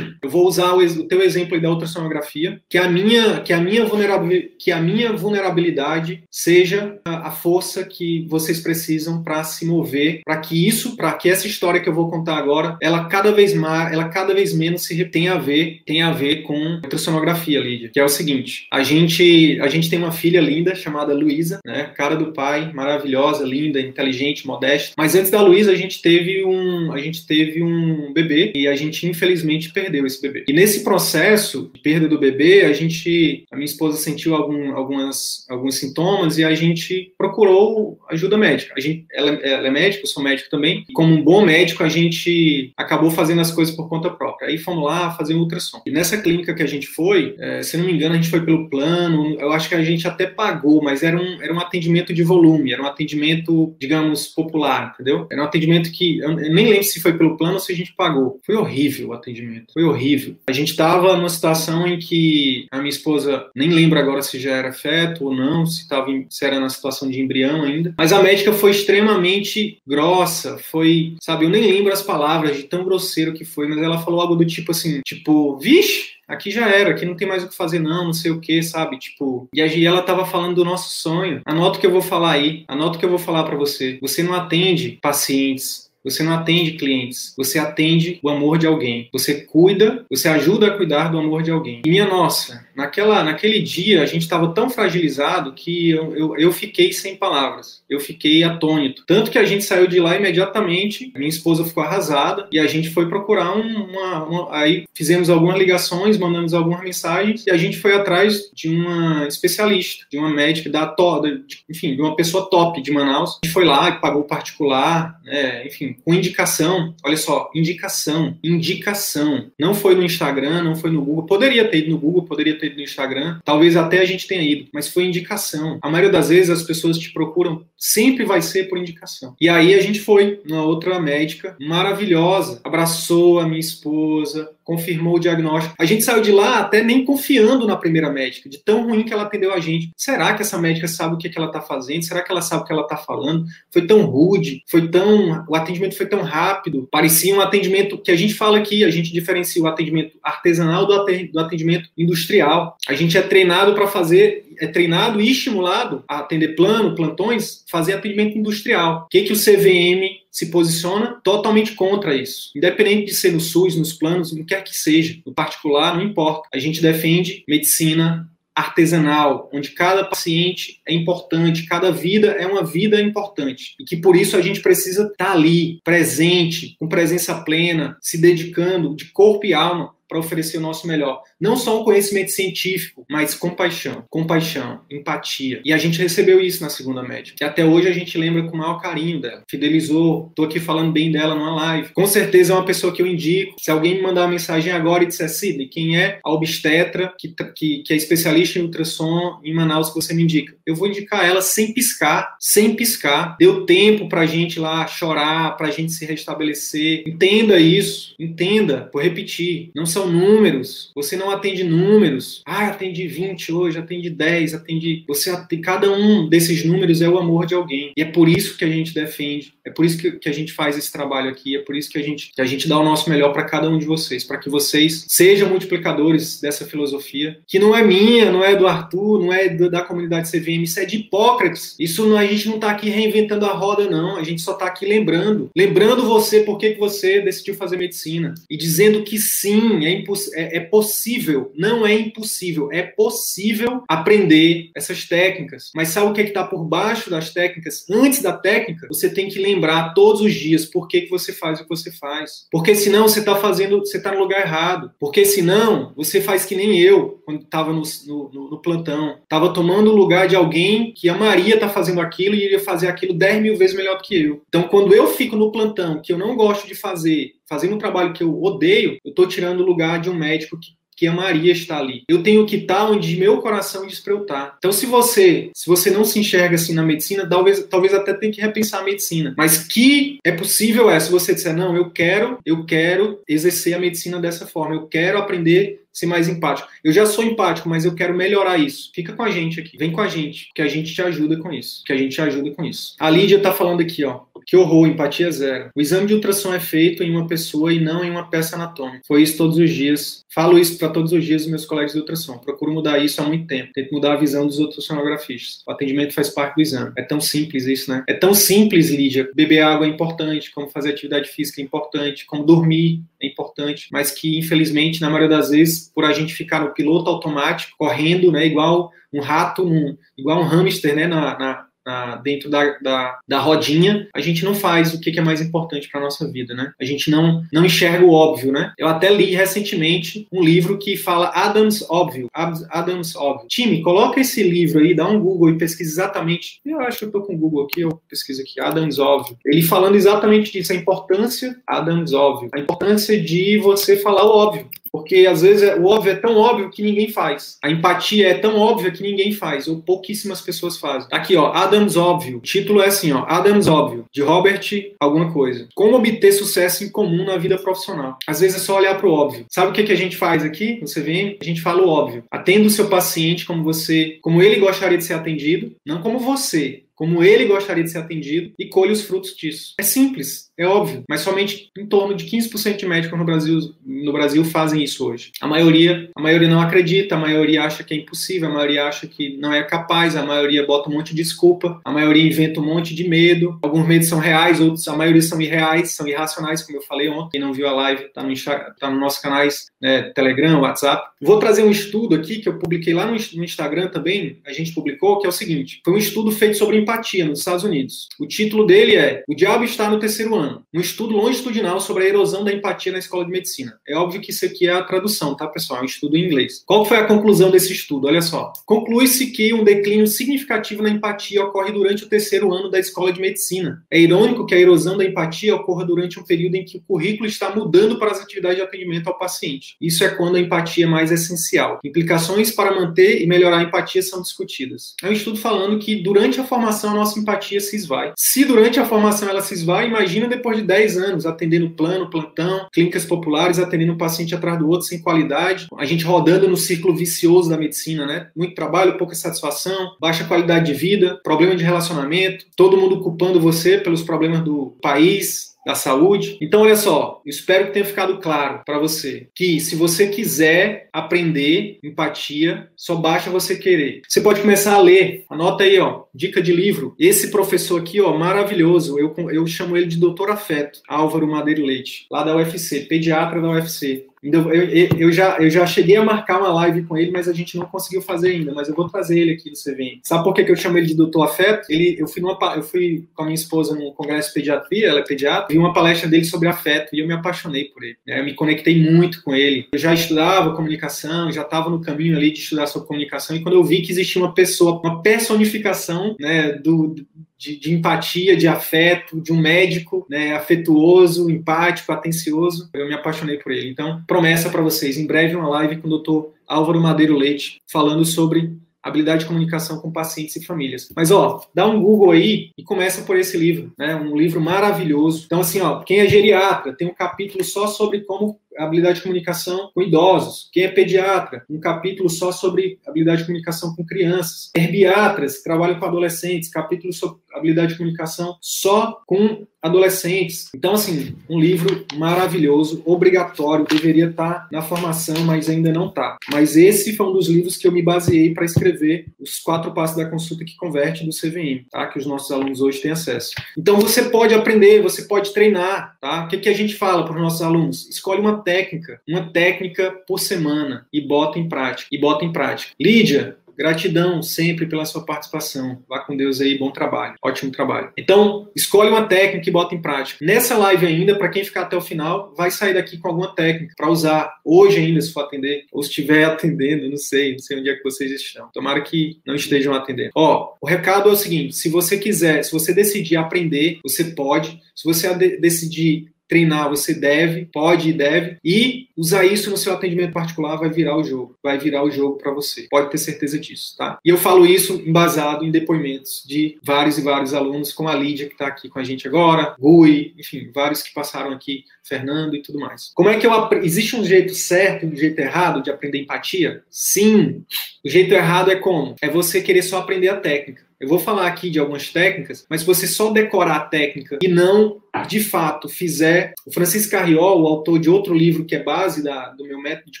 eu 0.22 0.30
vou 0.30 0.46
usar 0.46 0.72
o, 0.74 0.78
o 0.78 1.08
teu 1.08 1.22
exemplo 1.22 1.60
da 1.60 1.70
ultrassonografia, 1.70 2.60
que 2.68 2.78
a 2.78 2.88
minha 2.88 3.40
que 3.40 3.52
a 3.52 3.60
minha 3.60 3.84
vulnerabilidade, 3.84 4.52
que 4.58 4.70
a 4.70 4.80
minha 4.80 5.12
vulnerabilidade 5.12 6.22
seja 6.30 6.98
a, 7.04 7.28
a 7.28 7.30
força 7.30 7.84
que 7.84 8.26
vocês 8.28 8.60
precisam 8.60 9.22
para 9.22 9.42
se 9.42 9.66
mover, 9.66 10.20
para 10.24 10.36
que 10.36 10.66
isso, 10.66 10.96
para 10.96 11.12
que 11.14 11.28
essa 11.28 11.46
história 11.46 11.80
que 11.80 11.88
eu 11.88 11.94
vou 11.94 12.10
contar 12.10 12.36
agora, 12.36 12.76
ela 12.80 13.06
cada 13.06 13.32
vez 13.32 13.54
mais, 13.54 13.92
ela 13.92 14.08
cada 14.08 14.32
vez 14.34 14.54
menos 14.54 14.82
se 14.84 15.04
tem 15.06 15.28
a 15.28 15.36
ver, 15.36 15.80
tem 15.84 16.02
a 16.02 16.12
ver 16.12 16.42
com 16.42 16.54
ultrassonografia, 16.54 17.60
Lídia, 17.60 17.90
que 17.92 17.98
é 17.98 18.04
o 18.04 18.08
seguinte, 18.08 18.66
a 18.70 18.82
gente 18.82 19.58
a 19.60 19.66
gente 19.68 19.90
tem 19.90 19.98
uma 19.98 20.12
filha 20.12 20.40
linda 20.40 20.74
chamada 20.74 21.12
Luísa, 21.12 21.58
né? 21.66 21.90
Cara 21.96 22.14
do 22.14 22.32
pai, 22.32 22.72
maravilhosa, 22.72 23.44
linda, 23.44 23.80
inteligente, 23.80 24.46
modesta. 24.46 24.94
Mas 24.96 25.14
antes 25.22 25.30
da 25.30 25.40
Luísa 25.40 25.70
a 25.70 25.76
gente 25.76 26.02
teve 26.02 26.44
um 26.44 26.92
a 26.92 26.98
gente 26.98 27.24
teve 27.26 27.62
um 27.62 28.12
bebê 28.12 28.52
e 28.56 28.66
a 28.66 28.74
gente 28.74 29.06
infelizmente 29.06 29.72
perdeu 29.72 30.04
esse 30.04 30.20
bebê. 30.20 30.44
E 30.48 30.52
nesse 30.52 30.82
processo 30.82 31.70
de 31.72 31.80
perda 31.80 32.08
do 32.08 32.18
bebê, 32.18 32.62
a 32.62 32.72
gente, 32.72 33.44
a 33.50 33.56
minha 33.56 33.66
esposa 33.66 33.96
sentiu 33.98 34.34
algum, 34.34 34.72
algumas, 34.72 35.46
alguns 35.48 35.78
sintomas 35.78 36.38
e 36.38 36.44
a 36.44 36.54
gente 36.54 37.12
procurou 37.16 37.98
ajuda 38.10 38.36
médica. 38.36 38.74
A 38.76 38.80
gente, 38.80 39.06
ela, 39.12 39.30
ela 39.30 39.68
é 39.68 39.70
médica, 39.70 40.02
eu 40.02 40.08
sou 40.08 40.22
médico 40.22 40.50
também. 40.50 40.84
E 40.88 40.92
como 40.92 41.14
um 41.14 41.22
bom 41.22 41.44
médico, 41.44 41.82
a 41.82 41.88
gente 41.88 42.72
acabou 42.76 43.10
fazendo 43.10 43.40
as 43.40 43.50
coisas 43.50 43.74
por 43.74 43.88
conta 43.88 44.10
própria. 44.10 44.48
Aí 44.48 44.58
fomos 44.58 44.84
lá 44.84 45.12
fazer 45.12 45.34
um 45.34 45.40
ultrassom. 45.40 45.80
E 45.86 45.90
nessa 45.90 46.18
clínica 46.20 46.54
que 46.54 46.62
a 46.62 46.66
gente 46.66 46.86
foi, 46.86 47.36
é, 47.38 47.62
se 47.62 47.76
não 47.76 47.86
me 47.86 47.92
engano, 47.92 48.14
a 48.14 48.16
gente 48.16 48.30
foi 48.30 48.44
pelo 48.44 48.68
plano. 48.68 49.36
Eu 49.40 49.52
acho 49.52 49.68
que 49.68 49.74
a 49.74 49.84
gente 49.84 50.06
até 50.08 50.26
pagou, 50.26 50.82
mas 50.82 51.02
era 51.02 51.16
um, 51.16 51.42
era 51.42 51.52
um 51.52 51.60
atendimento 51.60 52.12
de 52.12 52.22
volume, 52.22 52.72
era 52.72 52.82
um 52.82 52.86
atendimento, 52.86 53.74
digamos, 53.78 54.26
popular, 54.26 54.92
entendeu? 54.94 55.11
Era 55.30 55.42
um 55.42 55.44
atendimento 55.44 55.90
que 55.90 56.18
eu 56.18 56.34
nem 56.34 56.68
lembro 56.68 56.84
se 56.84 57.00
foi 57.00 57.12
pelo 57.12 57.36
plano 57.36 57.54
ou 57.54 57.60
se 57.60 57.72
a 57.72 57.76
gente 57.76 57.94
pagou. 57.94 58.40
Foi 58.44 58.54
horrível 58.56 59.08
o 59.08 59.12
atendimento. 59.12 59.72
Foi 59.72 59.84
horrível. 59.84 60.36
A 60.46 60.52
gente 60.52 60.70
estava 60.70 61.16
numa 61.16 61.28
situação 61.28 61.86
em 61.86 61.98
que 61.98 62.66
a 62.70 62.78
minha 62.78 62.90
esposa, 62.90 63.46
nem 63.54 63.70
lembro 63.70 63.98
agora 63.98 64.22
se 64.22 64.38
já 64.38 64.56
era 64.56 64.72
feto 64.72 65.24
ou 65.24 65.34
não, 65.34 65.66
se, 65.66 65.88
tava, 65.88 66.06
se 66.28 66.44
era 66.44 66.58
na 66.58 66.68
situação 66.68 67.08
de 67.08 67.20
embrião 67.20 67.62
ainda, 67.62 67.94
mas 67.96 68.12
a 68.12 68.22
médica 68.22 68.52
foi 68.52 68.70
extremamente 68.70 69.78
grossa, 69.86 70.58
foi, 70.58 71.16
sabe, 71.20 71.44
eu 71.44 71.50
nem 71.50 71.62
lembro 71.62 71.92
as 71.92 72.02
palavras 72.02 72.56
de 72.56 72.64
tão 72.64 72.84
grosseiro 72.84 73.32
que 73.32 73.44
foi, 73.44 73.68
mas 73.68 73.78
ela 73.78 73.98
falou 73.98 74.20
algo 74.20 74.36
do 74.36 74.44
tipo 74.44 74.72
assim, 74.72 75.00
tipo, 75.04 75.56
vixe, 75.58 76.12
aqui 76.26 76.50
já 76.50 76.68
era, 76.68 76.90
aqui 76.90 77.04
não 77.04 77.16
tem 77.16 77.28
mais 77.28 77.42
o 77.42 77.48
que 77.48 77.56
fazer 77.56 77.78
não, 77.78 78.06
não 78.06 78.12
sei 78.12 78.30
o 78.30 78.40
que, 78.40 78.62
sabe? 78.62 78.98
Tipo, 78.98 79.48
e 79.54 79.60
a 79.60 79.66
ela 79.82 80.02
tava 80.02 80.24
falando 80.24 80.56
do 80.56 80.64
nosso 80.64 80.90
sonho. 80.90 81.40
Anota 81.44 81.78
o 81.78 81.80
que 81.80 81.86
eu 81.86 81.90
vou 81.90 82.02
falar 82.02 82.32
aí, 82.32 82.64
anota 82.68 82.96
o 82.96 82.98
que 82.98 83.04
eu 83.04 83.10
vou 83.10 83.18
falar 83.18 83.44
para 83.44 83.56
você. 83.56 83.98
Você 84.00 84.22
não 84.22 84.34
atende 84.34 84.98
pacientes, 85.00 85.90
você 86.04 86.22
não 86.22 86.32
atende 86.32 86.72
clientes, 86.72 87.32
você 87.36 87.58
atende 87.58 88.18
o 88.22 88.28
amor 88.28 88.58
de 88.58 88.66
alguém. 88.66 89.08
Você 89.12 89.42
cuida, 89.42 90.04
você 90.10 90.28
ajuda 90.28 90.66
a 90.66 90.76
cuidar 90.76 91.08
do 91.08 91.18
amor 91.18 91.42
de 91.42 91.50
alguém. 91.50 91.82
E 91.84 91.88
minha 91.88 92.06
nossa, 92.06 92.66
naquela, 92.74 93.22
naquele 93.22 93.60
dia 93.60 94.02
a 94.02 94.06
gente 94.06 94.22
estava 94.22 94.52
tão 94.52 94.68
fragilizado 94.68 95.52
que 95.52 95.90
eu, 95.90 96.16
eu, 96.16 96.36
eu, 96.36 96.52
fiquei 96.52 96.92
sem 96.92 97.16
palavras. 97.16 97.82
Eu 97.88 98.00
fiquei 98.00 98.42
atônito. 98.42 99.04
Tanto 99.06 99.30
que 99.30 99.38
a 99.38 99.44
gente 99.44 99.64
saiu 99.64 99.86
de 99.86 100.00
lá 100.00 100.16
imediatamente, 100.16 101.12
minha 101.14 101.28
esposa 101.28 101.64
ficou 101.64 101.82
arrasada 101.82 102.48
e 102.52 102.58
a 102.58 102.66
gente 102.66 102.90
foi 102.90 103.08
procurar 103.08 103.56
um, 103.56 103.84
uma, 103.84 104.24
uma, 104.24 104.56
Aí 104.56 104.84
fizemos 104.94 105.30
algumas 105.30 105.58
ligações, 105.58 106.18
mandamos 106.18 106.54
algumas 106.54 106.82
mensagens 106.82 107.46
e 107.46 107.50
a 107.50 107.56
gente 107.56 107.78
foi 107.78 107.94
atrás 107.94 108.50
de 108.54 108.68
uma 108.68 109.26
especialista, 109.26 110.06
de 110.10 110.18
uma 110.18 110.30
médica 110.30 110.70
da 110.70 110.86
toda, 110.86 111.42
enfim, 111.68 111.94
de 111.94 112.02
uma 112.02 112.16
pessoa 112.16 112.48
top 112.48 112.80
de 112.82 112.90
Manaus. 112.90 113.38
A 113.42 113.46
gente 113.46 113.52
foi 113.52 113.64
lá, 113.64 113.92
pagou 113.92 114.24
particular, 114.24 115.20
né, 115.24 115.66
enfim, 115.66 115.96
com 116.04 116.14
indicação. 116.14 116.94
Olha 117.04 117.16
só, 117.16 117.50
indicação, 117.54 118.36
indicação. 118.42 119.50
Não 119.58 119.74
foi 119.74 119.94
no 119.94 120.02
Instagram, 120.02 120.62
não 120.62 120.76
foi 120.76 120.90
no 120.90 121.02
Google. 121.02 121.26
Poderia 121.26 121.66
ter 121.66 121.78
ido 121.78 121.90
no 121.90 121.98
Google, 121.98 122.24
poderia 122.24 122.58
ter 122.58 122.61
ido 122.66 122.76
no 122.76 122.82
Instagram. 122.82 123.38
Talvez 123.44 123.76
até 123.76 124.00
a 124.00 124.04
gente 124.04 124.26
tenha 124.26 124.42
ido, 124.42 124.68
mas 124.72 124.88
foi 124.88 125.04
indicação. 125.04 125.78
A 125.82 125.90
maioria 125.90 126.12
das 126.12 126.28
vezes 126.28 126.50
as 126.50 126.62
pessoas 126.62 126.98
te 126.98 127.12
procuram, 127.12 127.64
sempre 127.76 128.24
vai 128.24 128.42
ser 128.42 128.68
por 128.68 128.78
indicação. 128.78 129.34
E 129.40 129.48
aí 129.48 129.74
a 129.74 129.80
gente 129.80 130.00
foi 130.00 130.40
numa 130.44 130.64
outra 130.64 131.00
médica 131.00 131.56
maravilhosa, 131.60 132.60
abraçou 132.64 133.40
a 133.40 133.46
minha 133.46 133.60
esposa, 133.60 134.50
confirmou 134.64 135.16
o 135.16 135.20
diagnóstico. 135.20 135.74
A 135.78 135.84
gente 135.84 136.04
saiu 136.04 136.22
de 136.22 136.32
lá 136.32 136.60
até 136.60 136.82
nem 136.82 137.04
confiando 137.04 137.66
na 137.66 137.76
primeira 137.76 138.10
médica, 138.10 138.48
de 138.48 138.58
tão 138.58 138.86
ruim 138.86 139.04
que 139.04 139.12
ela 139.12 139.22
atendeu 139.22 139.52
a 139.52 139.60
gente. 139.60 139.90
Será 139.96 140.34
que 140.34 140.42
essa 140.42 140.58
médica 140.58 140.88
sabe 140.88 141.14
o 141.14 141.18
que, 141.18 141.28
que 141.28 141.38
ela 141.38 141.48
está 141.48 141.60
fazendo? 141.60 142.04
Será 142.04 142.22
que 142.22 142.30
ela 142.30 142.42
sabe 142.42 142.62
o 142.62 142.64
que 142.64 142.72
ela 142.72 142.82
está 142.82 142.96
falando? 142.96 143.44
Foi 143.70 143.86
tão 143.86 144.02
rude, 144.02 144.62
foi 144.68 144.88
tão. 144.88 145.44
O 145.48 145.56
atendimento 145.56 145.96
foi 145.96 146.06
tão 146.06 146.22
rápido. 146.22 146.88
Parecia 146.90 147.34
um 147.34 147.40
atendimento 147.40 147.98
que 147.98 148.10
a 148.10 148.16
gente 148.16 148.34
fala 148.34 148.58
aqui, 148.58 148.84
a 148.84 148.90
gente 148.90 149.12
diferencia 149.12 149.62
o 149.62 149.66
atendimento 149.66 150.18
artesanal 150.22 150.86
do 150.86 151.38
atendimento 151.38 151.88
industrial. 151.96 152.76
A 152.88 152.94
gente 152.94 153.16
é 153.16 153.22
treinado 153.22 153.74
para 153.74 153.86
fazer 153.86 154.46
é 154.58 154.66
treinado 154.66 155.20
e 155.20 155.30
estimulado 155.30 156.04
a 156.06 156.18
atender 156.18 156.54
plano, 156.54 156.94
plantões, 156.94 157.64
fazer 157.68 157.94
atendimento 157.94 158.38
industrial. 158.38 159.04
O 159.06 159.08
que, 159.08 159.22
que 159.22 159.32
o 159.32 159.36
CVM 159.36 160.21
se 160.32 160.46
posiciona 160.46 161.20
totalmente 161.22 161.74
contra 161.74 162.16
isso. 162.16 162.50
Independente 162.56 163.06
de 163.06 163.14
ser 163.14 163.32
no 163.32 163.40
SUS, 163.40 163.76
nos 163.76 163.92
planos, 163.92 164.32
no 164.32 164.38
que 164.38 164.44
quer 164.44 164.64
que 164.64 164.74
seja, 164.74 165.20
no 165.26 165.34
particular, 165.34 165.94
não 165.94 166.02
importa. 166.02 166.48
A 166.52 166.58
gente 166.58 166.80
defende 166.80 167.44
medicina 167.46 168.26
artesanal, 168.54 169.50
onde 169.52 169.70
cada 169.70 170.04
paciente 170.04 170.80
é 170.86 170.92
importante, 170.92 171.66
cada 171.66 171.90
vida 171.90 172.28
é 172.28 172.46
uma 172.46 172.64
vida 172.64 173.00
importante. 173.00 173.74
E 173.80 173.84
que 173.84 173.96
por 173.96 174.16
isso 174.16 174.36
a 174.36 174.40
gente 174.40 174.60
precisa 174.60 175.06
estar 175.06 175.32
ali, 175.32 175.80
presente, 175.84 176.76
com 176.78 176.88
presença 176.88 177.42
plena, 177.42 177.96
se 178.00 178.18
dedicando 178.18 178.94
de 178.94 179.06
corpo 179.06 179.46
e 179.46 179.54
alma 179.54 179.94
para 180.12 180.20
oferecer 180.20 180.58
o 180.58 180.60
nosso 180.60 180.86
melhor. 180.86 181.22
Não 181.40 181.56
só 181.56 181.80
um 181.80 181.84
conhecimento 181.84 182.30
científico, 182.30 183.06
mas 183.08 183.34
compaixão, 183.34 184.04
compaixão, 184.10 184.82
empatia. 184.90 185.62
E 185.64 185.72
a 185.72 185.78
gente 185.78 185.98
recebeu 185.98 186.38
isso 186.38 186.62
na 186.62 186.68
segunda 186.68 187.02
média. 187.02 187.32
Que 187.34 187.42
até 187.42 187.64
hoje 187.64 187.88
a 187.88 187.92
gente 187.92 188.18
lembra 188.18 188.42
com 188.42 188.54
o 188.54 188.58
maior 188.58 188.78
carinho 188.78 189.22
dela. 189.22 189.42
Fidelizou, 189.48 190.30
tô 190.36 190.44
aqui 190.44 190.60
falando 190.60 190.92
bem 190.92 191.10
dela 191.10 191.34
numa 191.34 191.54
live. 191.54 191.94
Com 191.94 192.06
certeza 192.06 192.52
é 192.52 192.56
uma 192.56 192.66
pessoa 192.66 192.92
que 192.92 193.00
eu 193.00 193.06
indico. 193.06 193.54
Se 193.58 193.70
alguém 193.70 193.94
me 193.94 194.02
mandar 194.02 194.22
uma 194.22 194.28
mensagem 194.28 194.70
agora 194.70 195.02
e 195.02 195.06
disser, 195.06 195.30
Sidney, 195.30 195.68
quem 195.68 195.96
é 195.96 196.20
a 196.22 196.30
obstetra 196.30 197.14
que, 197.18 197.34
que, 197.56 197.78
que 197.78 197.92
é 197.94 197.96
especialista 197.96 198.58
em 198.58 198.62
ultrassom 198.62 199.40
em 199.42 199.54
Manaus 199.54 199.88
que 199.88 199.94
você 199.94 200.12
me 200.12 200.24
indica? 200.24 200.54
Eu 200.66 200.76
vou 200.76 200.88
indicar 200.88 201.24
ela 201.24 201.40
sem 201.40 201.72
piscar, 201.72 202.36
sem 202.38 202.74
piscar. 202.74 203.34
Deu 203.38 203.64
tempo 203.64 204.10
pra 204.10 204.26
gente 204.26 204.60
lá 204.60 204.86
chorar, 204.86 205.56
pra 205.56 205.70
gente 205.70 205.92
se 205.92 206.04
restabelecer. 206.04 207.02
Entenda 207.06 207.58
isso, 207.58 208.14
entenda. 208.20 208.90
Vou 208.92 209.02
repetir, 209.02 209.70
não 209.74 209.86
são 209.86 210.01
são 210.02 210.10
números. 210.10 210.90
Você 210.94 211.16
não 211.16 211.30
atende 211.30 211.62
números. 211.62 212.42
Ah, 212.44 212.68
atende 212.68 213.06
20 213.06 213.52
hoje, 213.52 213.78
atende 213.78 214.10
10, 214.10 214.54
atende. 214.54 215.04
Você 215.06 215.30
atende... 215.30 215.62
Cada 215.62 215.92
um 215.92 216.28
desses 216.28 216.64
números 216.64 217.00
é 217.00 217.08
o 217.08 217.18
amor 217.18 217.46
de 217.46 217.54
alguém. 217.54 217.92
E 217.96 218.02
é 218.02 218.04
por 218.04 218.28
isso 218.28 218.56
que 218.56 218.64
a 218.64 218.68
gente 218.68 218.92
defende, 218.92 219.54
é 219.64 219.70
por 219.70 219.84
isso 219.84 219.98
que, 219.98 220.12
que 220.12 220.28
a 220.28 220.32
gente 220.32 220.52
faz 220.52 220.76
esse 220.76 220.90
trabalho 220.90 221.30
aqui, 221.30 221.56
é 221.56 221.60
por 221.60 221.76
isso 221.76 221.90
que 221.90 221.98
a 221.98 222.02
gente, 222.02 222.32
que 222.34 222.40
a 222.40 222.44
gente 222.44 222.68
dá 222.68 222.78
o 222.78 222.84
nosso 222.84 223.08
melhor 223.08 223.32
para 223.32 223.44
cada 223.44 223.68
um 223.68 223.78
de 223.78 223.86
vocês, 223.86 224.24
para 224.24 224.38
que 224.38 224.50
vocês 224.50 225.06
sejam 225.08 225.48
multiplicadores 225.48 226.40
dessa 226.40 226.66
filosofia, 226.66 227.38
que 227.46 227.58
não 227.58 227.74
é 227.74 227.82
minha, 227.82 228.30
não 228.30 228.44
é 228.44 228.56
do 228.56 228.66
Arthur, 228.66 229.20
não 229.20 229.32
é 229.32 229.48
do, 229.48 229.70
da 229.70 229.82
comunidade 229.82 230.30
CVM, 230.30 230.62
isso 230.62 230.80
é 230.80 230.84
de 230.84 230.96
Hipócrates. 230.96 231.76
Isso 231.78 232.06
não, 232.06 232.16
a 232.16 232.26
gente 232.26 232.48
não 232.48 232.56
está 232.56 232.70
aqui 232.70 232.90
reinventando 232.90 233.46
a 233.46 233.52
roda, 233.52 233.88
não. 233.88 234.16
A 234.16 234.22
gente 234.22 234.42
só 234.42 234.52
está 234.52 234.66
aqui 234.66 234.84
lembrando. 234.84 235.50
Lembrando 235.56 236.06
você 236.06 236.40
por 236.40 236.58
que, 236.58 236.74
você 236.74 237.20
decidiu 237.20 237.54
fazer 237.54 237.76
medicina. 237.76 238.34
E 238.50 238.56
dizendo 238.56 239.02
que 239.04 239.18
sim, 239.18 239.84
é 239.84 240.02
é, 240.34 240.56
é, 240.56 240.60
possível, 240.60 241.52
não 241.56 241.86
é 241.86 241.94
impossível, 241.94 242.70
é 242.72 242.82
possível 242.82 243.82
aprender 243.88 244.70
essas 244.74 245.04
técnicas. 245.04 245.70
Mas 245.74 245.88
sabe 245.88 246.10
o 246.10 246.12
que 246.12 246.20
é 246.20 246.24
está 246.24 246.44
por 246.44 246.64
baixo 246.64 247.10
das 247.10 247.30
técnicas? 247.30 247.84
Antes 247.90 248.22
da 248.22 248.32
técnica, 248.32 248.88
você 248.88 249.08
tem 249.08 249.28
que 249.28 249.38
lembrar 249.38 249.51
todos 249.94 250.20
os 250.20 250.32
dias 250.32 250.64
por 250.64 250.88
que, 250.88 251.02
que 251.02 251.10
você 251.10 251.32
faz 251.32 251.60
o 251.60 251.62
que 251.62 251.68
você 251.68 251.90
faz. 251.92 252.46
Porque 252.50 252.74
senão 252.74 253.08
você 253.08 253.20
está 253.20 253.36
fazendo, 253.36 253.78
você 253.80 253.96
está 253.96 254.12
no 254.12 254.18
lugar 254.18 254.40
errado. 254.40 254.90
Porque 254.98 255.24
senão 255.24 255.92
você 255.96 256.20
faz 256.20 256.44
que 256.44 256.54
nem 256.54 256.78
eu, 256.78 257.20
quando 257.24 257.42
estava 257.42 257.72
no, 257.72 257.82
no, 258.06 258.50
no, 258.50 258.62
plantão. 258.62 259.18
Estava 259.22 259.52
tomando 259.52 259.90
o 259.90 259.96
lugar 259.96 260.28
de 260.28 260.36
alguém 260.36 260.92
que 260.92 261.08
a 261.08 261.16
Maria 261.16 261.54
está 261.54 261.68
fazendo 261.68 262.00
aquilo 262.00 262.34
e 262.34 262.44
iria 262.44 262.60
fazer 262.60 262.88
aquilo 262.88 263.14
10 263.14 263.42
mil 263.42 263.56
vezes 263.56 263.76
melhor 263.76 263.96
do 263.96 264.02
que 264.02 264.20
eu. 264.20 264.42
Então, 264.48 264.64
quando 264.64 264.94
eu 264.94 265.08
fico 265.08 265.36
no 265.36 265.52
plantão, 265.52 266.00
que 266.00 266.12
eu 266.12 266.18
não 266.18 266.36
gosto 266.36 266.66
de 266.66 266.74
fazer, 266.74 267.32
fazendo 267.48 267.74
um 267.74 267.78
trabalho 267.78 268.12
que 268.12 268.22
eu 268.22 268.42
odeio, 268.42 268.98
eu 269.04 269.10
estou 269.10 269.26
tirando 269.26 269.60
o 269.60 269.66
lugar 269.66 270.00
de 270.00 270.10
um 270.10 270.14
médico 270.14 270.58
que 270.58 270.72
que 271.02 271.06
a 271.08 271.12
Maria 271.12 271.50
está 271.50 271.78
ali. 271.78 272.04
Eu 272.08 272.22
tenho 272.22 272.46
que 272.46 272.54
estar 272.54 272.88
onde 272.88 273.16
meu 273.16 273.38
coração 273.38 273.88
diz 273.88 273.98
para 273.98 274.12
eu 274.12 274.22
estar. 274.22 274.54
Então, 274.58 274.70
se 274.70 274.86
você, 274.86 275.50
se 275.52 275.66
você 275.66 275.90
não 275.90 276.04
se 276.04 276.20
enxerga 276.20 276.54
assim 276.54 276.72
na 276.72 276.84
medicina, 276.84 277.28
talvez, 277.28 277.66
talvez 277.68 277.92
até 277.92 278.14
tenha 278.14 278.32
que 278.32 278.40
repensar 278.40 278.82
a 278.82 278.84
medicina. 278.84 279.34
Mas 279.36 279.66
que 279.66 280.20
é 280.22 280.30
possível 280.30 280.88
é 280.88 281.00
se 281.00 281.10
você 281.10 281.34
disser 281.34 281.56
não, 281.56 281.74
eu 281.74 281.90
quero, 281.90 282.38
eu 282.46 282.64
quero 282.64 283.18
exercer 283.28 283.74
a 283.74 283.80
medicina 283.80 284.20
dessa 284.20 284.46
forma. 284.46 284.76
Eu 284.76 284.86
quero 284.86 285.18
aprender 285.18 285.81
ser 285.92 286.06
mais 286.06 286.28
empático. 286.28 286.68
Eu 286.82 286.92
já 286.92 287.04
sou 287.04 287.22
empático, 287.24 287.68
mas 287.68 287.84
eu 287.84 287.94
quero 287.94 288.14
melhorar 288.14 288.58
isso. 288.58 288.90
Fica 288.94 289.12
com 289.12 289.22
a 289.22 289.30
gente 289.30 289.60
aqui. 289.60 289.76
Vem 289.76 289.92
com 289.92 290.00
a 290.00 290.08
gente, 290.08 290.48
que 290.54 290.62
a 290.62 290.68
gente 290.68 290.94
te 290.94 291.02
ajuda 291.02 291.36
com 291.36 291.52
isso. 291.52 291.82
Que 291.84 291.92
a 291.92 291.96
gente 291.96 292.14
te 292.14 292.20
ajuda 292.20 292.50
com 292.50 292.64
isso. 292.64 292.94
A 292.98 293.10
Lídia 293.10 293.38
tá 293.38 293.52
falando 293.52 293.80
aqui, 293.80 294.04
ó. 294.04 294.20
Que 294.46 294.56
horror, 294.56 294.88
empatia 294.88 295.30
zero. 295.30 295.70
O 295.74 295.80
exame 295.80 296.06
de 296.06 296.14
ultrassom 296.14 296.52
é 296.52 296.60
feito 296.60 297.02
em 297.02 297.10
uma 297.10 297.26
pessoa 297.26 297.72
e 297.72 297.80
não 297.80 298.04
em 298.04 298.10
uma 298.10 298.28
peça 298.28 298.56
anatômica. 298.56 299.02
Foi 299.06 299.22
isso 299.22 299.36
todos 299.36 299.56
os 299.56 299.70
dias. 299.70 300.24
Falo 300.34 300.58
isso 300.58 300.78
para 300.78 300.88
todos 300.88 301.12
os 301.12 301.24
dias 301.24 301.42
dos 301.42 301.50
meus 301.50 301.64
colegas 301.64 301.92
de 301.92 301.98
ultrassom. 301.98 302.38
Procuro 302.38 302.72
mudar 302.72 302.98
isso 302.98 303.20
há 303.20 303.24
muito 303.24 303.46
tempo. 303.46 303.70
Tento 303.72 303.92
mudar 303.92 304.14
a 304.14 304.16
visão 304.16 304.46
dos 304.46 304.58
ultrassonografistas. 304.58 305.62
O 305.66 305.70
atendimento 305.70 306.12
faz 306.12 306.28
parte 306.28 306.56
do 306.56 306.62
exame. 306.62 306.92
É 306.96 307.02
tão 307.02 307.20
simples 307.20 307.66
isso, 307.66 307.90
né? 307.90 308.04
É 308.08 308.14
tão 308.14 308.34
simples, 308.34 308.90
Lídia. 308.90 309.30
Beber 309.34 309.60
água 309.60 309.86
é 309.86 309.90
importante, 309.90 310.50
como 310.50 310.68
fazer 310.68 310.90
atividade 310.90 311.28
física 311.28 311.60
é 311.60 311.64
importante, 311.64 312.26
como 312.26 312.44
dormir 312.44 313.02
é 313.20 313.26
importante, 313.26 313.88
mas 313.92 314.10
que 314.10 314.38
infelizmente, 314.38 315.00
na 315.00 315.08
maioria 315.08 315.28
das 315.28 315.50
vezes, 315.50 315.81
por 315.94 316.04
a 316.04 316.12
gente 316.12 316.34
ficar 316.34 316.60
no 316.60 316.74
piloto 316.74 317.10
automático, 317.10 317.76
correndo, 317.78 318.30
né, 318.30 318.46
igual 318.46 318.90
um 319.12 319.20
rato, 319.20 319.66
um, 319.66 319.96
igual 320.16 320.40
um 320.40 320.46
hamster, 320.46 320.94
né, 320.94 321.06
na, 321.06 321.38
na 321.38 321.66
na, 321.84 322.16
dentro 322.16 322.48
da, 322.48 322.78
da, 322.78 323.18
da, 323.26 323.38
rodinha, 323.38 324.08
a 324.14 324.20
gente 324.20 324.44
não 324.44 324.54
faz 324.54 324.94
o 324.94 325.00
que, 325.00 325.18
é 325.18 325.22
mais 325.22 325.40
importante 325.40 325.88
para 325.90 326.00
nossa 326.00 326.30
vida, 326.30 326.54
né? 326.54 326.72
A 326.80 326.84
gente 326.84 327.10
não, 327.10 327.42
não 327.52 327.64
enxerga 327.64 328.04
o 328.04 328.12
óbvio, 328.12 328.52
né? 328.52 328.72
Eu 328.78 328.88
até 328.88 329.12
li 329.12 329.34
recentemente 329.34 330.26
um 330.32 330.42
livro 330.42 330.78
que 330.78 330.96
fala 330.96 331.28
Adams 331.34 331.84
Óbvio. 331.88 332.28
Adams 332.32 333.14
Óbvio. 333.14 333.48
Time, 333.48 333.82
coloca 333.82 334.20
esse 334.20 334.42
livro 334.42 334.80
aí, 334.80 334.94
dá 334.94 335.06
um 335.08 335.20
Google 335.20 335.50
e 335.50 335.58
pesquisa 335.58 335.90
exatamente. 335.90 336.60
Eu 336.64 336.80
acho 336.80 336.98
que 336.98 337.04
eu 337.04 337.10
tô 337.10 337.22
com 337.22 337.34
o 337.34 337.38
Google 337.38 337.64
aqui, 337.64 337.82
eu 337.82 338.00
pesquiso 338.08 338.42
aqui, 338.42 338.60
Adams 338.60 338.98
Óbvio. 338.98 339.36
Ele 339.44 339.62
falando 339.62 339.96
exatamente 339.96 340.52
disso, 340.52 340.72
a 340.72 340.76
importância, 340.76 341.56
Adams 341.66 342.12
Óbvio, 342.12 342.48
a 342.54 342.60
importância 342.60 343.20
de 343.20 343.58
você 343.58 343.96
falar 343.96 344.24
o 344.24 344.30
óbvio. 344.30 344.68
Porque 344.92 345.26
às 345.26 345.40
vezes 345.40 345.68
o 345.78 345.86
óbvio 345.86 346.12
é 346.12 346.16
tão 346.16 346.36
óbvio 346.36 346.70
que 346.70 346.82
ninguém 346.82 347.08
faz. 347.08 347.56
A 347.62 347.70
empatia 347.70 348.28
é 348.28 348.34
tão 348.34 348.58
óbvia 348.58 348.90
que 348.90 349.02
ninguém 349.02 349.32
faz, 349.32 349.66
ou 349.66 349.80
pouquíssimas 349.80 350.42
pessoas 350.42 350.76
fazem. 350.76 351.08
Aqui, 351.10 351.34
ó, 351.34 351.52
Adams 351.52 351.96
Óbvio. 351.96 352.38
O 352.38 352.40
título 352.40 352.82
é 352.82 352.88
assim, 352.88 353.12
ó, 353.12 353.24
Adams 353.26 353.66
Óbvio, 353.66 354.04
de 354.12 354.20
Robert 354.20 354.60
alguma 355.00 355.32
coisa. 355.32 355.68
Como 355.74 355.96
obter 355.96 356.32
sucesso 356.32 356.84
em 356.84 356.90
comum 356.90 357.24
na 357.24 357.38
vida 357.38 357.56
profissional. 357.56 358.18
Às 358.26 358.40
vezes 358.40 358.56
é 358.56 358.60
só 358.60 358.76
olhar 358.76 358.98
para 358.98 359.08
o 359.08 359.12
óbvio. 359.12 359.46
Sabe 359.48 359.70
o 359.70 359.72
que, 359.72 359.84
que 359.84 359.92
a 359.92 359.96
gente 359.96 360.16
faz 360.16 360.44
aqui? 360.44 360.78
Você 360.80 361.00
vem, 361.00 361.38
a 361.40 361.44
gente 361.44 361.62
fala 361.62 361.82
o 361.82 361.88
óbvio. 361.88 362.24
Atenda 362.30 362.66
o 362.66 362.70
seu 362.70 362.88
paciente 362.88 363.46
como 363.46 363.64
você, 363.64 364.18
como 364.20 364.42
ele 364.42 364.60
gostaria 364.60 364.98
de 364.98 365.04
ser 365.04 365.14
atendido, 365.14 365.74
não 365.86 366.02
como 366.02 366.18
você 366.18 366.82
como 366.94 367.20
ele 367.20 367.46
gostaria 367.46 367.82
de 367.82 367.90
ser 367.90 367.98
atendido 367.98 368.52
e 368.56 368.68
colhe 368.68 368.92
os 368.92 369.02
frutos 369.02 369.34
disso. 369.34 369.74
É 369.76 369.82
simples, 369.82 370.51
é 370.58 370.66
óbvio, 370.66 371.02
mas 371.08 371.20
somente 371.20 371.70
em 371.76 371.86
torno 371.86 372.14
de 372.14 372.24
15% 372.24 372.76
de 372.76 372.86
médicos 372.86 373.18
no 373.18 373.24
Brasil, 373.24 373.58
no 373.84 374.12
Brasil 374.12 374.44
fazem 374.44 374.82
isso 374.82 375.08
hoje. 375.08 375.32
A 375.40 375.46
maioria, 375.46 376.10
a 376.14 376.20
maioria 376.20 376.48
não 376.48 376.60
acredita, 376.60 377.14
a 377.14 377.18
maioria 377.18 377.64
acha 377.64 377.82
que 377.82 377.94
é 377.94 377.96
impossível, 377.96 378.48
a 378.48 378.52
maioria 378.52 378.84
acha 378.84 379.06
que 379.06 379.36
não 379.38 379.52
é 379.52 379.62
capaz, 379.62 380.14
a 380.14 380.24
maioria 380.24 380.66
bota 380.66 380.90
um 380.90 380.92
monte 380.92 381.14
de 381.14 381.22
desculpa, 381.22 381.80
a 381.84 381.90
maioria 381.90 382.26
inventa 382.26 382.60
um 382.60 382.64
monte 382.64 382.94
de 382.94 383.08
medo. 383.08 383.58
Alguns 383.62 383.86
medos 383.86 384.08
são 384.08 384.18
reais, 384.18 384.60
outros, 384.60 384.86
a 384.88 384.96
maioria 384.96 385.22
são 385.22 385.40
irreais, 385.40 385.92
são 385.92 386.06
irracionais, 386.06 386.62
como 386.62 386.78
eu 386.78 386.82
falei 386.82 387.08
ontem. 387.08 387.30
Quem 387.32 387.40
não 387.40 387.52
viu 387.52 387.66
a 387.66 387.72
live, 387.72 388.08
tá 388.12 388.22
no, 388.22 388.32
tá 388.78 388.90
no 388.90 389.00
nosso 389.00 389.22
canais 389.22 389.66
né, 389.80 390.02
Telegram, 390.14 390.60
WhatsApp. 390.60 391.08
Vou 391.20 391.38
trazer 391.38 391.62
um 391.62 391.70
estudo 391.70 392.14
aqui 392.14 392.40
que 392.40 392.48
eu 392.48 392.58
publiquei 392.58 392.92
lá 392.92 393.06
no, 393.06 393.12
no 393.12 393.44
Instagram 393.44 393.88
também, 393.88 394.38
a 394.46 394.52
gente 394.52 394.74
publicou, 394.74 395.18
que 395.18 395.26
é 395.26 395.30
o 395.30 395.32
seguinte: 395.32 395.80
foi 395.84 395.94
um 395.94 395.98
estudo 395.98 396.30
feito 396.30 396.58
sobre 396.58 396.76
empatia 396.76 397.24
nos 397.24 397.38
Estados 397.38 397.64
Unidos. 397.64 398.08
O 398.20 398.26
título 398.26 398.66
dele 398.66 398.96
é 398.96 399.22
O 399.26 399.34
Diabo 399.34 399.64
está 399.64 399.88
no 399.88 399.98
terceiro 399.98 400.34
ano 400.34 400.41
um 400.42 400.80
estudo 400.80 401.16
longitudinal 401.16 401.80
sobre 401.80 402.04
a 402.04 402.08
erosão 402.08 402.44
da 402.44 402.52
empatia 402.52 402.92
na 402.92 402.98
escola 402.98 403.24
de 403.24 403.30
medicina. 403.30 403.78
É 403.86 403.96
óbvio 403.96 404.20
que 404.20 404.30
isso 404.30 404.44
aqui 404.44 404.66
é 404.66 404.72
a 404.72 404.82
tradução, 404.82 405.34
tá, 405.34 405.46
pessoal? 405.46 405.80
É 405.80 405.82
um 405.82 405.86
estudo 405.86 406.16
em 406.16 406.24
inglês. 406.24 406.62
Qual 406.66 406.84
foi 406.84 406.96
a 406.96 407.06
conclusão 407.06 407.50
desse 407.50 407.72
estudo? 407.72 408.06
Olha 408.06 408.22
só. 408.22 408.52
Conclui-se 408.66 409.26
que 409.28 409.52
um 409.52 409.64
declínio 409.64 410.06
significativo 410.06 410.82
na 410.82 410.90
empatia 410.90 411.44
ocorre 411.44 411.72
durante 411.72 412.04
o 412.04 412.08
terceiro 412.08 412.52
ano 412.52 412.70
da 412.70 412.78
escola 412.78 413.12
de 413.12 413.20
medicina. 413.20 413.84
É 413.90 414.00
irônico 414.00 414.46
que 414.46 414.54
a 414.54 414.58
erosão 414.58 414.96
da 414.96 415.04
empatia 415.04 415.54
ocorra 415.54 415.84
durante 415.84 416.18
um 416.18 416.24
período 416.24 416.54
em 416.56 416.64
que 416.64 416.78
o 416.78 416.80
currículo 416.80 417.28
está 417.28 417.54
mudando 417.54 417.98
para 417.98 418.10
as 418.10 418.20
atividades 418.20 418.56
de 418.56 418.62
atendimento 418.62 419.08
ao 419.08 419.18
paciente. 419.18 419.76
Isso 419.80 420.04
é 420.04 420.08
quando 420.08 420.36
a 420.36 420.40
empatia 420.40 420.84
é 420.84 420.88
mais 420.88 421.10
essencial. 421.10 421.80
Implicações 421.84 422.50
para 422.50 422.74
manter 422.74 423.22
e 423.22 423.26
melhorar 423.26 423.58
a 423.58 423.62
empatia 423.62 424.02
são 424.02 424.22
discutidas. 424.22 424.94
É 425.02 425.08
um 425.08 425.12
estudo 425.12 425.38
falando 425.38 425.78
que 425.78 425.96
durante 425.96 426.40
a 426.40 426.44
formação 426.44 426.90
a 426.90 426.94
nossa 426.94 427.18
empatia 427.18 427.60
se 427.60 427.76
esvai. 427.76 428.12
Se 428.16 428.44
durante 428.44 428.80
a 428.80 428.84
formação 428.84 429.28
ela 429.28 429.42
se 429.42 429.54
esvai, 429.54 429.86
imagina 429.86 430.28
depois 430.36 430.56
de 430.56 430.64
10 430.64 430.98
anos 430.98 431.26
atendendo 431.26 431.70
plano, 431.70 432.10
plantão, 432.10 432.66
clínicas 432.72 433.04
populares, 433.04 433.58
atendendo 433.58 433.92
um 433.92 433.98
paciente 433.98 434.34
atrás 434.34 434.58
do 434.58 434.68
outro 434.68 434.86
sem 434.86 435.00
qualidade, 435.00 435.66
a 435.76 435.84
gente 435.84 436.04
rodando 436.04 436.48
no 436.48 436.56
ciclo 436.56 436.94
vicioso 436.94 437.50
da 437.50 437.56
medicina, 437.56 438.06
né? 438.06 438.28
Muito 438.34 438.54
trabalho, 438.54 438.98
pouca 438.98 439.14
satisfação, 439.14 439.96
baixa 440.00 440.24
qualidade 440.24 440.66
de 440.66 440.74
vida, 440.74 441.20
problema 441.22 441.54
de 441.54 441.64
relacionamento, 441.64 442.46
todo 442.56 442.76
mundo 442.76 443.00
culpando 443.00 443.40
você 443.40 443.78
pelos 443.78 444.02
problemas 444.02 444.42
do 444.42 444.76
país, 444.82 445.51
da 445.64 445.74
saúde. 445.74 446.38
Então, 446.40 446.62
olha 446.62 446.76
só, 446.76 447.20
espero 447.24 447.66
que 447.66 447.72
tenha 447.72 447.84
ficado 447.84 448.18
claro 448.18 448.62
para 448.64 448.78
você 448.78 449.28
que 449.34 449.60
se 449.60 449.76
você 449.76 450.08
quiser 450.08 450.88
aprender 450.92 451.78
empatia, 451.82 452.68
só 452.76 452.96
basta 452.96 453.30
você 453.30 453.56
querer. 453.56 454.02
Você 454.08 454.20
pode 454.20 454.40
começar 454.40 454.74
a 454.74 454.80
ler. 454.80 455.24
Anota 455.30 455.64
aí, 455.64 455.78
ó, 455.78 456.02
dica 456.14 456.42
de 456.42 456.52
livro. 456.52 456.94
Esse 456.98 457.30
professor 457.30 457.80
aqui, 457.80 458.00
ó, 458.00 458.16
maravilhoso. 458.16 458.98
Eu, 458.98 459.14
eu 459.30 459.46
chamo 459.46 459.76
ele 459.76 459.86
de 459.86 459.98
Doutor 459.98 460.30
Afeto, 460.30 460.80
Álvaro 460.88 461.26
Madeiro 461.26 461.64
Leite, 461.64 462.06
lá 462.10 462.22
da 462.24 462.36
UFC, 462.36 462.80
pediatra 462.80 463.40
da 463.40 463.50
UFC. 463.50 464.06
Eu, 464.22 464.52
eu, 464.52 464.88
eu, 464.98 465.12
já, 465.12 465.36
eu 465.38 465.50
já 465.50 465.66
cheguei 465.66 465.96
a 465.96 466.04
marcar 466.04 466.38
uma 466.38 466.52
live 466.52 466.84
com 466.84 466.96
ele, 466.96 467.10
mas 467.10 467.28
a 467.28 467.32
gente 467.32 467.56
não 467.56 467.66
conseguiu 467.66 468.00
fazer 468.00 468.30
ainda. 468.30 468.52
Mas 468.52 468.68
eu 468.68 468.74
vou 468.74 468.88
trazer 468.88 469.18
ele 469.18 469.32
aqui 469.32 469.50
no 469.50 469.56
CVM. 469.56 470.00
Sabe 470.02 470.22
por 470.22 470.32
que, 470.32 470.44
que 470.44 470.52
eu 470.52 470.56
chamo 470.56 470.78
ele 470.78 470.86
de 470.86 470.94
Doutor 470.94 471.24
Afeto? 471.24 471.66
Ele, 471.70 471.96
eu, 471.98 472.06
fui 472.06 472.22
numa, 472.22 472.38
eu 472.54 472.62
fui 472.62 473.04
com 473.14 473.22
a 473.22 473.26
minha 473.26 473.34
esposa 473.34 473.74
num 473.74 473.92
congresso 473.92 474.28
de 474.28 474.34
pediatria, 474.34 474.88
ela 474.88 475.00
é 475.00 475.04
pediatra, 475.04 475.48
vi 475.50 475.58
uma 475.58 475.72
palestra 475.72 476.08
dele 476.08 476.24
sobre 476.24 476.48
afeto 476.48 476.94
e 476.94 477.00
eu 477.00 477.06
me 477.06 477.14
apaixonei 477.14 477.64
por 477.64 477.82
ele. 477.82 477.96
Né? 478.06 478.20
Eu 478.20 478.24
me 478.24 478.34
conectei 478.34 478.80
muito 478.80 479.22
com 479.22 479.34
ele. 479.34 479.66
Eu 479.72 479.78
já 479.78 479.92
estudava 479.92 480.54
comunicação, 480.54 481.32
já 481.32 481.42
estava 481.42 481.68
no 481.68 481.80
caminho 481.80 482.16
ali 482.16 482.30
de 482.30 482.40
estudar 482.40 482.66
sobre 482.66 482.88
comunicação. 482.88 483.34
E 483.34 483.40
quando 483.40 483.54
eu 483.54 483.64
vi 483.64 483.82
que 483.82 483.90
existia 483.90 484.22
uma 484.22 484.34
pessoa, 484.34 484.80
uma 484.80 485.02
personificação 485.02 486.14
né, 486.20 486.52
do, 486.52 486.94
de, 487.42 487.58
de, 487.58 487.74
empatia, 487.74 488.36
de 488.36 488.46
afeto, 488.46 489.20
de 489.20 489.32
um 489.32 489.40
médico 489.40 490.06
né, 490.08 490.34
afetuoso, 490.34 491.28
empático, 491.28 491.90
atencioso. 491.90 492.70
Eu 492.72 492.86
me 492.86 492.94
apaixonei 492.94 493.38
por 493.38 493.50
ele. 493.50 493.68
Então, 493.68 494.00
promessa 494.06 494.48
para 494.48 494.62
vocês: 494.62 494.96
em 494.96 495.06
breve, 495.06 495.34
uma 495.34 495.48
live 495.48 495.78
com 495.78 495.88
o 495.88 495.90
doutor 495.90 496.32
Álvaro 496.46 496.80
Madeiro 496.80 497.16
Leite, 497.16 497.58
falando 497.66 498.04
sobre 498.04 498.56
habilidade 498.82 499.20
de 499.20 499.26
comunicação 499.26 499.78
com 499.80 499.92
pacientes 499.92 500.34
e 500.36 500.44
famílias. 500.44 500.88
Mas 500.94 501.10
ó, 501.10 501.40
dá 501.54 501.66
um 501.66 501.80
Google 501.80 502.10
aí 502.10 502.50
e 502.58 502.64
começa 502.64 503.02
por 503.02 503.16
esse 503.16 503.36
livro, 503.36 503.72
né? 503.78 503.94
Um 503.94 504.16
livro 504.16 504.40
maravilhoso. 504.40 505.24
Então 505.26 505.40
assim, 505.40 505.60
ó, 505.60 505.80
quem 505.80 506.00
é 506.00 506.08
geriatra 506.08 506.72
tem 506.72 506.88
um 506.88 506.94
capítulo 506.94 507.44
só 507.44 507.68
sobre 507.68 508.00
como 508.00 508.40
habilidade 508.58 508.96
de 508.96 509.02
comunicação 509.02 509.70
com 509.74 509.82
idosos. 509.82 510.48
Quem 510.52 510.64
é 510.64 510.68
pediatra, 510.68 511.44
um 511.48 511.60
capítulo 511.60 512.10
só 512.10 512.32
sobre 512.32 512.78
habilidade 512.86 513.20
de 513.20 513.26
comunicação 513.26 513.74
com 513.74 513.84
crianças. 513.84 514.50
Herbiatras, 514.56 515.38
que 515.38 515.44
trabalham 515.44 515.78
com 515.78 515.86
adolescentes, 515.86 516.50
capítulo 516.50 516.92
sobre 516.92 517.20
habilidade 517.42 517.72
de 517.72 517.78
comunicação 517.78 518.36
só 518.40 519.02
com 519.06 519.46
adolescentes. 519.62 520.48
Então, 520.54 520.74
assim, 520.74 521.14
um 521.30 521.38
livro 521.38 521.86
maravilhoso, 521.94 522.82
obrigatório, 522.84 523.64
deveria 523.64 524.08
estar 524.08 524.48
na 524.50 524.60
formação, 524.60 525.24
mas 525.24 525.48
ainda 525.48 525.72
não 525.72 525.86
está. 525.86 526.16
Mas 526.32 526.56
esse 526.56 526.96
foi 526.96 527.06
um 527.06 527.12
dos 527.12 527.28
livros 527.28 527.56
que 527.56 527.66
eu 527.66 527.72
me 527.72 527.80
baseei 527.80 528.34
para 528.34 528.44
escrever 528.44 529.06
os 529.20 529.38
quatro 529.38 529.72
passos 529.72 529.96
da 529.96 530.10
consulta 530.10 530.44
que 530.44 530.56
converte 530.56 531.04
do 531.04 531.10
CVM, 531.10 531.64
tá? 531.70 531.86
Que 531.86 531.98
os 532.00 532.06
nossos 532.06 532.30
alunos 532.32 532.60
hoje 532.60 532.80
têm 532.80 532.90
acesso. 532.90 533.34
Então, 533.56 533.78
você 533.78 534.10
pode 534.10 534.34
aprender, 534.34 534.82
você 534.82 535.02
pode 535.02 535.32
treinar, 535.32 535.96
tá? 536.00 536.24
O 536.24 536.28
que, 536.28 536.38
que 536.38 536.48
a 536.48 536.54
gente 536.54 536.74
fala 536.74 537.04
para 537.04 537.14
os 537.14 537.22
nossos 537.22 537.42
alunos? 537.42 537.88
Escolhe 537.88 538.20
uma 538.20 538.42
técnica, 538.42 539.00
uma 539.08 539.30
técnica 539.30 539.92
por 540.08 540.18
semana 540.18 540.86
e 540.92 541.00
bota 541.00 541.38
em 541.38 541.48
prática. 541.48 541.88
E 541.92 541.98
bota 541.98 542.24
em 542.24 542.32
prática. 542.32 542.72
Lídia, 542.80 543.36
Gratidão 543.56 544.22
sempre 544.22 544.66
pela 544.66 544.84
sua 544.84 545.04
participação. 545.04 545.82
Vá 545.88 546.00
com 546.00 546.16
Deus 546.16 546.40
aí, 546.40 546.58
bom 546.58 546.70
trabalho, 546.70 547.14
ótimo 547.22 547.50
trabalho. 547.50 547.92
Então, 547.96 548.50
escolhe 548.54 548.90
uma 548.90 549.06
técnica 549.06 549.48
e 549.48 549.52
bota 549.52 549.74
em 549.74 549.82
prática. 549.82 550.24
Nessa 550.24 550.56
live 550.56 550.86
ainda, 550.86 551.16
para 551.16 551.28
quem 551.28 551.44
ficar 551.44 551.62
até 551.62 551.76
o 551.76 551.80
final, 551.80 552.32
vai 552.36 552.50
sair 552.50 552.74
daqui 552.74 552.98
com 552.98 553.08
alguma 553.08 553.34
técnica 553.34 553.74
para 553.76 553.90
usar 553.90 554.34
hoje 554.44 554.78
ainda, 554.78 555.00
se 555.00 555.12
for 555.12 555.24
atender, 555.24 555.64
ou 555.72 555.80
estiver 555.80 556.24
atendendo, 556.26 556.88
não 556.88 556.96
sei, 556.96 557.32
não 557.32 557.38
sei 557.38 557.58
onde 557.58 557.70
é 557.70 557.76
que 557.76 557.84
vocês 557.84 558.10
estão. 558.10 558.48
Tomara 558.52 558.80
que 558.80 559.20
não 559.26 559.34
estejam 559.34 559.74
atendendo. 559.74 560.10
Ó, 560.14 560.54
o 560.60 560.66
recado 560.66 561.08
é 561.08 561.12
o 561.12 561.16
seguinte: 561.16 561.54
se 561.54 561.68
você 561.68 561.98
quiser, 561.98 562.42
se 562.42 562.52
você 562.52 562.74
decidir 562.74 563.16
aprender, 563.16 563.78
você 563.82 564.04
pode. 564.04 564.60
Se 564.74 564.84
você 564.84 565.14
decidir 565.38 566.12
treinar, 566.32 566.70
você 566.70 566.94
deve, 566.94 567.44
pode 567.52 567.90
e 567.90 567.92
deve, 567.92 568.38
e 568.42 568.88
usar 568.96 569.22
isso 569.26 569.50
no 569.50 569.56
seu 569.58 569.74
atendimento 569.74 570.14
particular 570.14 570.56
vai 570.56 570.70
virar 570.70 570.96
o 570.96 571.04
jogo, 571.04 571.36
vai 571.42 571.58
virar 571.58 571.84
o 571.84 571.90
jogo 571.90 572.16
para 572.16 572.32
você. 572.32 572.66
Pode 572.70 572.90
ter 572.90 572.96
certeza 572.96 573.38
disso, 573.38 573.76
tá? 573.76 573.98
E 574.02 574.08
eu 574.08 574.16
falo 574.16 574.46
isso 574.46 574.82
embasado 574.86 575.44
em 575.44 575.50
depoimentos 575.50 576.24
de 576.26 576.58
vários 576.62 576.96
e 576.96 577.02
vários 577.02 577.34
alunos, 577.34 577.70
como 577.70 577.90
a 577.90 577.94
Lídia 577.94 578.28
que 578.28 578.32
está 578.32 578.46
aqui 578.46 578.70
com 578.70 578.78
a 578.78 578.84
gente 578.84 579.06
agora, 579.06 579.54
Gui, 579.60 580.14
enfim, 580.18 580.50
vários 580.54 580.82
que 580.82 580.94
passaram 580.94 581.32
aqui, 581.32 581.64
Fernando 581.84 582.34
e 582.34 582.40
tudo 582.40 582.58
mais. 582.58 582.90
Como 582.94 583.10
é 583.10 583.18
que 583.18 583.26
eu 583.26 583.32
existe 583.62 583.94
um 583.94 584.04
jeito 584.04 584.34
certo 584.34 584.86
e 584.86 584.88
um 584.88 584.96
jeito 584.96 585.18
errado 585.18 585.62
de 585.62 585.70
aprender 585.70 585.98
empatia? 585.98 586.62
Sim. 586.70 587.44
O 587.84 587.90
jeito 587.90 588.14
errado 588.14 588.50
é 588.50 588.56
como? 588.56 588.94
É 589.02 589.10
você 589.10 589.42
querer 589.42 589.62
só 589.62 589.78
aprender 589.78 590.08
a 590.08 590.16
técnica. 590.16 590.64
Eu 590.82 590.88
vou 590.88 590.98
falar 590.98 591.28
aqui 591.28 591.48
de 591.48 591.60
algumas 591.60 591.90
técnicas, 591.90 592.44
mas 592.50 592.62
se 592.62 592.66
você 592.66 592.88
só 592.88 593.12
decorar 593.12 593.54
a 593.54 593.60
técnica 593.66 594.18
e 594.20 594.26
não, 594.26 594.82
de 595.06 595.22
fato, 595.22 595.68
fizer. 595.68 596.34
O 596.44 596.52
Francisco 596.52 596.90
Carriol, 596.90 597.40
o 597.40 597.46
autor 597.46 597.78
de 597.78 597.88
outro 597.88 598.12
livro 598.12 598.44
que 598.44 598.56
é 598.56 598.62
base 598.64 599.00
da, 599.00 599.28
do 599.28 599.46
meu 599.46 599.62
método 599.62 599.92
de 599.92 600.00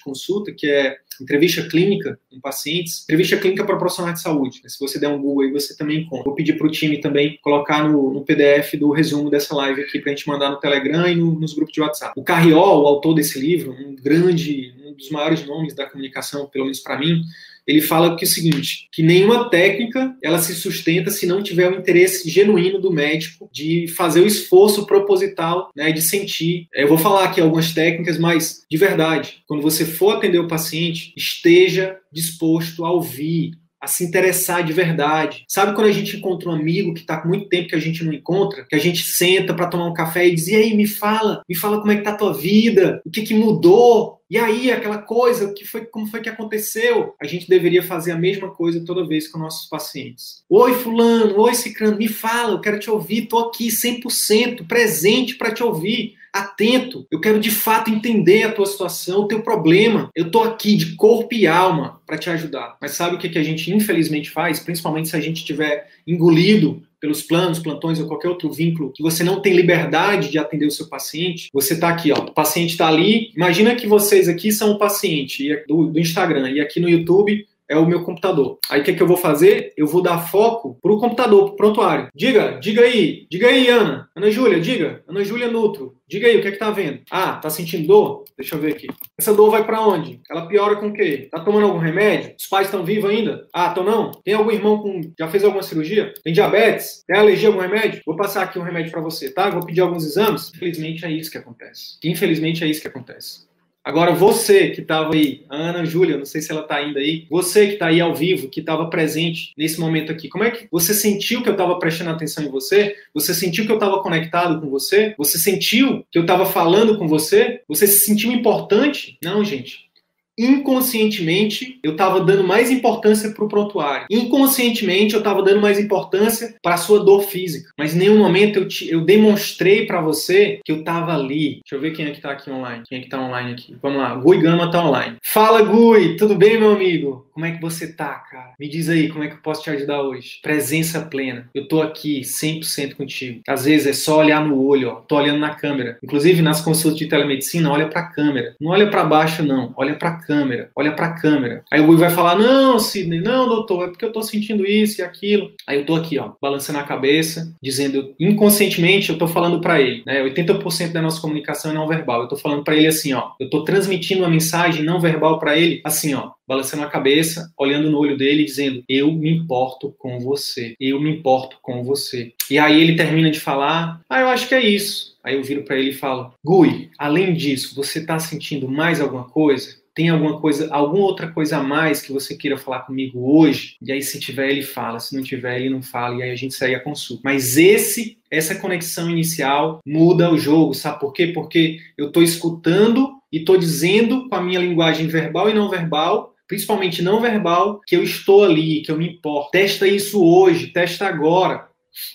consulta, 0.00 0.50
que 0.50 0.68
é 0.68 0.96
entrevista 1.20 1.62
clínica 1.68 2.18
com 2.28 2.40
pacientes, 2.40 3.04
entrevista 3.04 3.36
clínica 3.36 3.64
para 3.64 3.76
profissionais 3.76 4.16
de 4.16 4.22
saúde. 4.22 4.60
Se 4.66 4.80
você 4.80 4.98
der 4.98 5.06
um 5.06 5.22
Google 5.22 5.44
aí, 5.44 5.52
você 5.52 5.76
também 5.76 6.00
encontra. 6.00 6.24
Vou 6.24 6.34
pedir 6.34 6.58
para 6.58 6.66
o 6.66 6.70
time 6.70 7.00
também 7.00 7.38
colocar 7.42 7.88
no, 7.88 8.12
no, 8.12 8.24
PDF 8.24 8.74
do 8.74 8.90
resumo 8.90 9.30
dessa 9.30 9.54
live 9.54 9.82
aqui 9.82 10.00
para 10.00 10.10
a 10.10 10.16
gente 10.16 10.26
mandar 10.26 10.50
no 10.50 10.58
Telegram 10.58 11.06
e 11.06 11.14
no, 11.14 11.38
nos 11.38 11.54
grupos 11.54 11.74
de 11.74 11.80
WhatsApp. 11.80 12.12
O 12.16 12.24
Carriol, 12.24 12.82
o 12.82 12.86
autor 12.88 13.14
desse 13.14 13.38
livro, 13.38 13.70
um 13.70 13.94
grande, 13.94 14.74
um 14.84 14.94
dos 14.94 15.10
maiores 15.10 15.46
nomes 15.46 15.76
da 15.76 15.88
comunicação, 15.88 16.46
pelo 16.46 16.64
menos 16.64 16.80
para 16.80 16.98
mim, 16.98 17.22
ele 17.66 17.80
fala 17.80 18.16
que 18.16 18.24
é 18.24 18.28
o 18.28 18.30
seguinte, 18.30 18.88
que 18.92 19.02
nenhuma 19.02 19.48
técnica 19.48 20.14
ela 20.22 20.38
se 20.38 20.54
sustenta 20.54 21.10
se 21.10 21.26
não 21.26 21.42
tiver 21.42 21.70
o 21.70 21.78
interesse 21.78 22.28
genuíno 22.28 22.80
do 22.80 22.92
médico 22.92 23.48
de 23.52 23.86
fazer 23.88 24.20
o 24.20 24.26
esforço 24.26 24.86
proposital, 24.86 25.70
né, 25.74 25.92
de 25.92 26.02
sentir. 26.02 26.66
Eu 26.74 26.88
vou 26.88 26.98
falar 26.98 27.24
aqui 27.24 27.40
algumas 27.40 27.72
técnicas, 27.72 28.18
mas 28.18 28.64
de 28.70 28.76
verdade, 28.76 29.42
quando 29.46 29.62
você 29.62 29.84
for 29.84 30.16
atender 30.16 30.38
o 30.38 30.48
paciente, 30.48 31.12
esteja 31.16 31.96
disposto 32.12 32.84
a 32.84 32.90
ouvir, 32.90 33.52
a 33.82 33.88
se 33.88 34.04
interessar 34.04 34.62
de 34.62 34.72
verdade. 34.72 35.44
Sabe 35.48 35.74
quando 35.74 35.88
a 35.88 35.92
gente 35.92 36.16
encontra 36.16 36.48
um 36.48 36.52
amigo 36.52 36.94
que 36.94 37.00
está 37.00 37.20
com 37.20 37.28
muito 37.28 37.48
tempo 37.48 37.68
que 37.68 37.74
a 37.74 37.80
gente 37.80 38.04
não 38.04 38.12
encontra, 38.12 38.64
que 38.64 38.76
a 38.76 38.78
gente 38.78 39.02
senta 39.02 39.52
para 39.52 39.66
tomar 39.66 39.86
um 39.86 39.92
café 39.92 40.28
e 40.28 40.34
diz: 40.34 40.46
"E 40.46 40.54
aí, 40.54 40.76
me 40.76 40.86
fala, 40.86 41.42
me 41.48 41.56
fala 41.56 41.80
como 41.80 41.90
é 41.90 41.96
que 41.96 42.04
tá 42.04 42.10
a 42.10 42.16
tua 42.16 42.32
vida? 42.32 43.02
O 43.04 43.10
que 43.10 43.22
que 43.22 43.34
mudou? 43.34 44.20
E 44.32 44.38
aí, 44.38 44.72
aquela 44.72 44.96
coisa, 44.96 45.52
que 45.52 45.62
foi, 45.62 45.84
como 45.84 46.06
foi 46.06 46.22
que 46.22 46.28
aconteceu? 46.30 47.14
A 47.20 47.26
gente 47.26 47.46
deveria 47.46 47.82
fazer 47.82 48.12
a 48.12 48.16
mesma 48.16 48.48
coisa 48.48 48.82
toda 48.82 49.06
vez 49.06 49.28
com 49.28 49.38
nossos 49.38 49.68
pacientes. 49.68 50.42
Oi, 50.48 50.72
fulano, 50.72 51.38
oi, 51.38 51.54
cicrano, 51.54 51.98
me 51.98 52.08
fala, 52.08 52.52
eu 52.52 52.60
quero 52.62 52.78
te 52.78 52.90
ouvir, 52.90 53.26
tô 53.26 53.38
aqui 53.38 53.68
100% 53.68 54.66
presente 54.66 55.34
para 55.34 55.52
te 55.52 55.62
ouvir 55.62 56.14
atento. 56.32 57.06
Eu 57.10 57.20
quero 57.20 57.38
de 57.38 57.50
fato 57.50 57.90
entender 57.90 58.44
a 58.44 58.52
tua 58.52 58.64
situação, 58.64 59.20
o 59.20 59.28
teu 59.28 59.42
problema. 59.42 60.08
Eu 60.16 60.30
tô 60.30 60.42
aqui 60.42 60.76
de 60.76 60.96
corpo 60.96 61.34
e 61.34 61.46
alma 61.46 62.00
para 62.06 62.16
te 62.16 62.30
ajudar. 62.30 62.78
Mas 62.80 62.92
sabe 62.92 63.16
o 63.16 63.18
que, 63.18 63.28
que 63.28 63.38
a 63.38 63.42
gente 63.42 63.70
infelizmente 63.70 64.30
faz? 64.30 64.60
Principalmente 64.60 65.10
se 65.10 65.16
a 65.16 65.20
gente 65.20 65.44
tiver 65.44 65.90
engolido 66.06 66.82
pelos 67.02 67.20
planos, 67.20 67.58
plantões 67.58 67.98
ou 67.98 68.06
qualquer 68.06 68.28
outro 68.28 68.50
vínculo, 68.52 68.92
que 68.92 69.02
você 69.02 69.24
não 69.24 69.42
tem 69.42 69.54
liberdade 69.54 70.30
de 70.30 70.38
atender 70.38 70.66
o 70.66 70.70
seu 70.70 70.88
paciente, 70.88 71.48
você 71.52 71.74
está 71.74 71.88
aqui, 71.88 72.12
ó, 72.12 72.18
o 72.18 72.32
paciente 72.32 72.70
está 72.70 72.86
ali. 72.86 73.32
Imagina 73.36 73.74
que 73.74 73.88
vocês 73.88 74.28
aqui 74.28 74.52
são 74.52 74.70
o 74.70 74.78
paciente 74.78 75.64
do, 75.66 75.88
do 75.88 75.98
Instagram 75.98 76.52
e 76.52 76.60
aqui 76.60 76.78
no 76.78 76.88
YouTube 76.88 77.44
é 77.68 77.76
o 77.76 77.86
meu 77.86 78.04
computador. 78.04 78.58
Aí 78.70 78.80
o 78.80 78.84
que, 78.84 78.90
é 78.90 78.94
que 78.94 79.02
eu 79.02 79.06
vou 79.06 79.16
fazer? 79.16 79.72
Eu 79.76 79.86
vou 79.86 80.02
dar 80.02 80.18
foco 80.18 80.78
para 80.80 80.92
o 80.92 80.98
computador, 80.98 81.44
para 81.46 81.52
o 81.52 81.56
prontuário. 81.56 82.08
Diga, 82.14 82.58
diga 82.60 82.82
aí, 82.82 83.26
diga 83.30 83.48
aí, 83.48 83.68
Ana. 83.68 84.08
Ana 84.14 84.30
Júlia, 84.30 84.60
diga. 84.60 85.02
Ana 85.08 85.24
Júlia 85.24 85.48
Nutro. 85.48 85.94
Diga 86.12 86.26
aí, 86.26 86.36
o 86.36 86.42
que 86.42 86.48
é 86.48 86.52
que 86.52 86.58
tá 86.58 86.70
vendo? 86.70 87.00
Ah, 87.10 87.36
tá 87.36 87.48
sentindo 87.48 87.86
dor? 87.86 88.24
Deixa 88.36 88.54
eu 88.54 88.60
ver 88.60 88.74
aqui. 88.74 88.86
Essa 89.18 89.32
dor 89.32 89.50
vai 89.50 89.64
para 89.64 89.80
onde? 89.80 90.20
Ela 90.30 90.46
piora 90.46 90.76
com 90.76 90.88
o 90.88 90.92
quê? 90.92 91.26
Tá 91.30 91.40
tomando 91.40 91.64
algum 91.64 91.78
remédio? 91.78 92.34
Os 92.38 92.46
pais 92.46 92.66
estão 92.66 92.84
vivos 92.84 93.08
ainda? 93.08 93.48
Ah, 93.50 93.68
estão 93.68 93.82
não? 93.82 94.10
Tem 94.22 94.34
algum 94.34 94.50
irmão 94.50 94.82
com 94.82 95.00
já 95.18 95.26
fez 95.28 95.42
alguma 95.42 95.62
cirurgia? 95.62 96.12
Tem 96.22 96.34
diabetes? 96.34 97.02
Tem 97.06 97.18
alergia 97.18 97.48
a 97.48 97.52
algum 97.52 97.62
remédio? 97.62 98.02
Vou 98.04 98.14
passar 98.14 98.42
aqui 98.42 98.58
um 98.58 98.62
remédio 98.62 98.92
para 98.92 99.00
você, 99.00 99.32
tá? 99.32 99.48
Vou 99.48 99.64
pedir 99.64 99.80
alguns 99.80 100.04
exames. 100.04 100.52
Infelizmente 100.54 101.02
é 101.06 101.10
isso 101.10 101.30
que 101.30 101.38
acontece. 101.38 101.96
Infelizmente 102.04 102.62
é 102.62 102.66
isso 102.66 102.82
que 102.82 102.88
acontece. 102.88 103.50
Agora, 103.84 104.14
você 104.14 104.70
que 104.70 104.80
estava 104.80 105.12
aí, 105.12 105.44
a 105.48 105.56
Ana 105.56 105.84
Júlia, 105.84 106.16
não 106.16 106.24
sei 106.24 106.40
se 106.40 106.52
ela 106.52 106.62
está 106.62 106.76
ainda 106.76 107.00
aí, 107.00 107.26
você 107.28 107.66
que 107.66 107.72
está 107.72 107.86
aí 107.86 108.00
ao 108.00 108.14
vivo, 108.14 108.48
que 108.48 108.60
estava 108.60 108.88
presente 108.88 109.52
nesse 109.58 109.80
momento 109.80 110.12
aqui, 110.12 110.28
como 110.28 110.44
é 110.44 110.52
que 110.52 110.68
você 110.70 110.94
sentiu 110.94 111.42
que 111.42 111.48
eu 111.48 111.54
estava 111.54 111.76
prestando 111.78 112.10
atenção 112.10 112.44
em 112.44 112.48
você? 112.48 112.94
Você 113.12 113.34
sentiu 113.34 113.66
que 113.66 113.72
eu 113.72 113.76
estava 113.76 114.00
conectado 114.00 114.60
com 114.60 114.70
você? 114.70 115.14
Você 115.18 115.36
sentiu 115.36 116.06
que 116.12 116.18
eu 116.18 116.22
estava 116.22 116.46
falando 116.46 116.96
com 116.96 117.08
você? 117.08 117.60
Você 117.66 117.88
se 117.88 118.04
sentiu 118.06 118.30
importante? 118.30 119.18
Não, 119.22 119.44
gente 119.44 119.91
inconscientemente 120.38 121.78
eu 121.82 121.92
estava 121.92 122.20
dando 122.20 122.44
mais 122.44 122.70
importância 122.70 123.30
para 123.30 123.44
o 123.44 123.48
prontuário. 123.48 124.06
Inconscientemente 124.10 125.14
eu 125.14 125.18
estava 125.18 125.42
dando 125.42 125.60
mais 125.60 125.78
importância 125.78 126.54
para 126.62 126.74
a 126.74 126.78
sua 126.78 127.04
dor 127.04 127.22
física. 127.22 127.70
Mas 127.78 127.94
em 127.94 127.98
nenhum 127.98 128.18
momento 128.18 128.58
eu, 128.58 128.68
te, 128.68 128.90
eu 128.90 129.02
demonstrei 129.02 129.86
para 129.86 130.00
você 130.00 130.60
que 130.64 130.72
eu 130.72 130.80
estava 130.80 131.14
ali. 131.14 131.60
Deixa 131.62 131.74
eu 131.74 131.80
ver 131.80 131.92
quem 131.92 132.06
é 132.06 132.10
que 132.10 132.16
está 132.16 132.32
aqui 132.32 132.50
online. 132.50 132.84
Quem 132.88 132.98
é 132.98 133.00
que 133.00 133.06
está 133.06 133.20
online 133.20 133.52
aqui? 133.52 133.76
Vamos 133.82 133.98
lá. 133.98 134.14
Gui 134.14 134.38
Gama 134.38 134.66
está 134.66 134.84
online. 134.84 135.16
Fala, 135.22 135.62
Gui. 135.62 136.16
Tudo 136.16 136.34
bem, 136.34 136.58
meu 136.58 136.72
amigo? 136.72 137.26
Como 137.32 137.46
é 137.46 137.52
que 137.52 137.60
você 137.60 137.92
tá, 137.92 138.14
cara? 138.30 138.52
Me 138.58 138.68
diz 138.68 138.88
aí, 138.88 139.08
como 139.08 139.24
é 139.24 139.28
que 139.28 139.34
eu 139.34 139.42
posso 139.42 139.62
te 139.62 139.70
ajudar 139.70 140.02
hoje? 140.02 140.38
Presença 140.42 141.00
plena. 141.00 141.48
Eu 141.54 141.66
tô 141.66 141.80
aqui 141.80 142.20
100% 142.20 142.94
contigo. 142.94 143.40
Às 143.48 143.64
vezes 143.64 143.86
é 143.86 143.92
só 143.92 144.18
olhar 144.18 144.44
no 144.44 144.62
olho, 144.62 144.90
ó. 144.90 144.94
Tô 144.96 145.16
olhando 145.16 145.40
na 145.40 145.54
câmera. 145.54 145.98
Inclusive 146.02 146.42
nas 146.42 146.60
consultas 146.60 146.98
de 146.98 147.06
telemedicina, 147.06 147.70
olha 147.70 147.88
para 147.88 148.00
a 148.00 148.08
câmera. 148.08 148.54
Não 148.60 148.70
olha 148.70 148.90
para 148.90 149.04
baixo 149.04 149.42
não, 149.42 149.72
olha 149.76 149.94
para 149.94 150.21
câmera. 150.24 150.70
Olha 150.74 150.92
para 150.92 151.06
a 151.06 151.14
câmera. 151.14 151.64
Aí 151.70 151.80
o 151.80 151.86
Gui 151.86 151.96
vai 151.96 152.10
falar: 152.10 152.36
"Não, 152.36 152.78
Sidney, 152.78 153.20
não, 153.20 153.48
doutor, 153.48 153.84
é 153.84 153.88
porque 153.88 154.04
eu 154.04 154.12
tô 154.12 154.22
sentindo 154.22 154.66
isso 154.66 155.00
e 155.00 155.04
aquilo". 155.04 155.52
Aí 155.66 155.78
eu 155.78 155.86
tô 155.86 155.94
aqui, 155.94 156.18
ó, 156.18 156.32
balançando 156.40 156.78
a 156.78 156.84
cabeça, 156.84 157.52
dizendo 157.62 158.14
inconscientemente 158.18 159.10
eu 159.10 159.18
tô 159.18 159.26
falando 159.26 159.60
para 159.60 159.80
ele, 159.80 160.02
né? 160.06 160.22
80% 160.22 160.92
da 160.92 161.02
nossa 161.02 161.20
comunicação 161.20 161.70
é 161.70 161.74
não 161.74 161.88
verbal. 161.88 162.22
Eu 162.22 162.28
tô 162.28 162.36
falando 162.36 162.64
para 162.64 162.76
ele 162.76 162.86
assim, 162.86 163.12
ó, 163.12 163.30
eu 163.40 163.48
tô 163.50 163.64
transmitindo 163.64 164.22
uma 164.22 164.30
mensagem 164.30 164.84
não 164.84 165.00
verbal 165.00 165.38
para 165.38 165.56
ele, 165.58 165.80
assim, 165.84 166.14
ó, 166.14 166.30
balançando 166.46 166.82
a 166.82 166.88
cabeça, 166.88 167.50
olhando 167.58 167.90
no 167.90 167.98
olho 167.98 168.16
dele, 168.16 168.44
dizendo: 168.44 168.82
Eu 168.88 169.10
me 169.12 169.30
importo 169.30 169.94
com 169.98 170.18
você, 170.18 170.74
eu 170.78 171.00
me 171.00 171.10
importo 171.10 171.56
com 171.62 171.82
você. 171.82 172.32
E 172.50 172.58
aí 172.58 172.80
ele 172.80 172.96
termina 172.96 173.30
de 173.30 173.40
falar: 173.40 174.00
Ah, 174.08 174.20
eu 174.20 174.28
acho 174.28 174.48
que 174.48 174.54
é 174.54 174.60
isso. 174.60 175.16
Aí 175.24 175.36
eu 175.36 175.42
viro 175.42 175.62
para 175.62 175.78
ele 175.78 175.90
e 175.90 175.94
falo: 175.94 176.34
Gui, 176.44 176.90
além 176.98 177.32
disso, 177.32 177.74
você 177.74 178.00
está 178.00 178.18
sentindo 178.18 178.68
mais 178.68 179.00
alguma 179.00 179.24
coisa? 179.24 179.81
Tem 179.94 180.08
alguma 180.08 180.40
coisa, 180.40 180.72
alguma 180.72 181.04
outra 181.04 181.30
coisa 181.30 181.58
a 181.58 181.62
mais 181.62 182.00
que 182.00 182.12
você 182.12 182.34
queira 182.34 182.56
falar 182.56 182.80
comigo 182.80 183.36
hoje? 183.36 183.76
E 183.82 183.92
aí, 183.92 184.02
se 184.02 184.18
tiver, 184.18 184.50
ele 184.50 184.62
fala. 184.62 184.98
Se 184.98 185.14
não 185.14 185.22
tiver, 185.22 185.60
ele 185.60 185.70
não 185.70 185.82
fala. 185.82 186.16
E 186.16 186.22
aí 186.22 186.30
a 186.30 186.36
gente 186.36 186.54
segue 186.54 186.74
a 186.74 186.80
consulta. 186.80 187.22
Mas 187.24 187.56
esse, 187.56 188.18
essa 188.30 188.54
conexão 188.54 189.10
inicial 189.10 189.80
muda 189.84 190.32
o 190.32 190.38
jogo, 190.38 190.74
sabe 190.74 191.00
por 191.00 191.12
quê? 191.12 191.28
Porque 191.28 191.78
eu 191.96 192.08
estou 192.08 192.22
escutando 192.22 193.12
e 193.30 193.38
estou 193.38 193.56
dizendo 193.56 194.28
com 194.28 194.34
a 194.34 194.42
minha 194.42 194.60
linguagem 194.60 195.06
verbal 195.06 195.48
e 195.50 195.54
não 195.54 195.68
verbal 195.68 196.32
principalmente 196.52 197.00
não 197.00 197.18
verbal, 197.18 197.80
que 197.86 197.96
eu 197.96 198.02
estou 198.02 198.44
ali, 198.44 198.82
que 198.82 198.92
eu 198.92 198.98
me 198.98 199.08
importo. 199.08 199.52
Testa 199.52 199.88
isso 199.88 200.22
hoje, 200.22 200.66
testa 200.66 201.06
agora. 201.06 201.66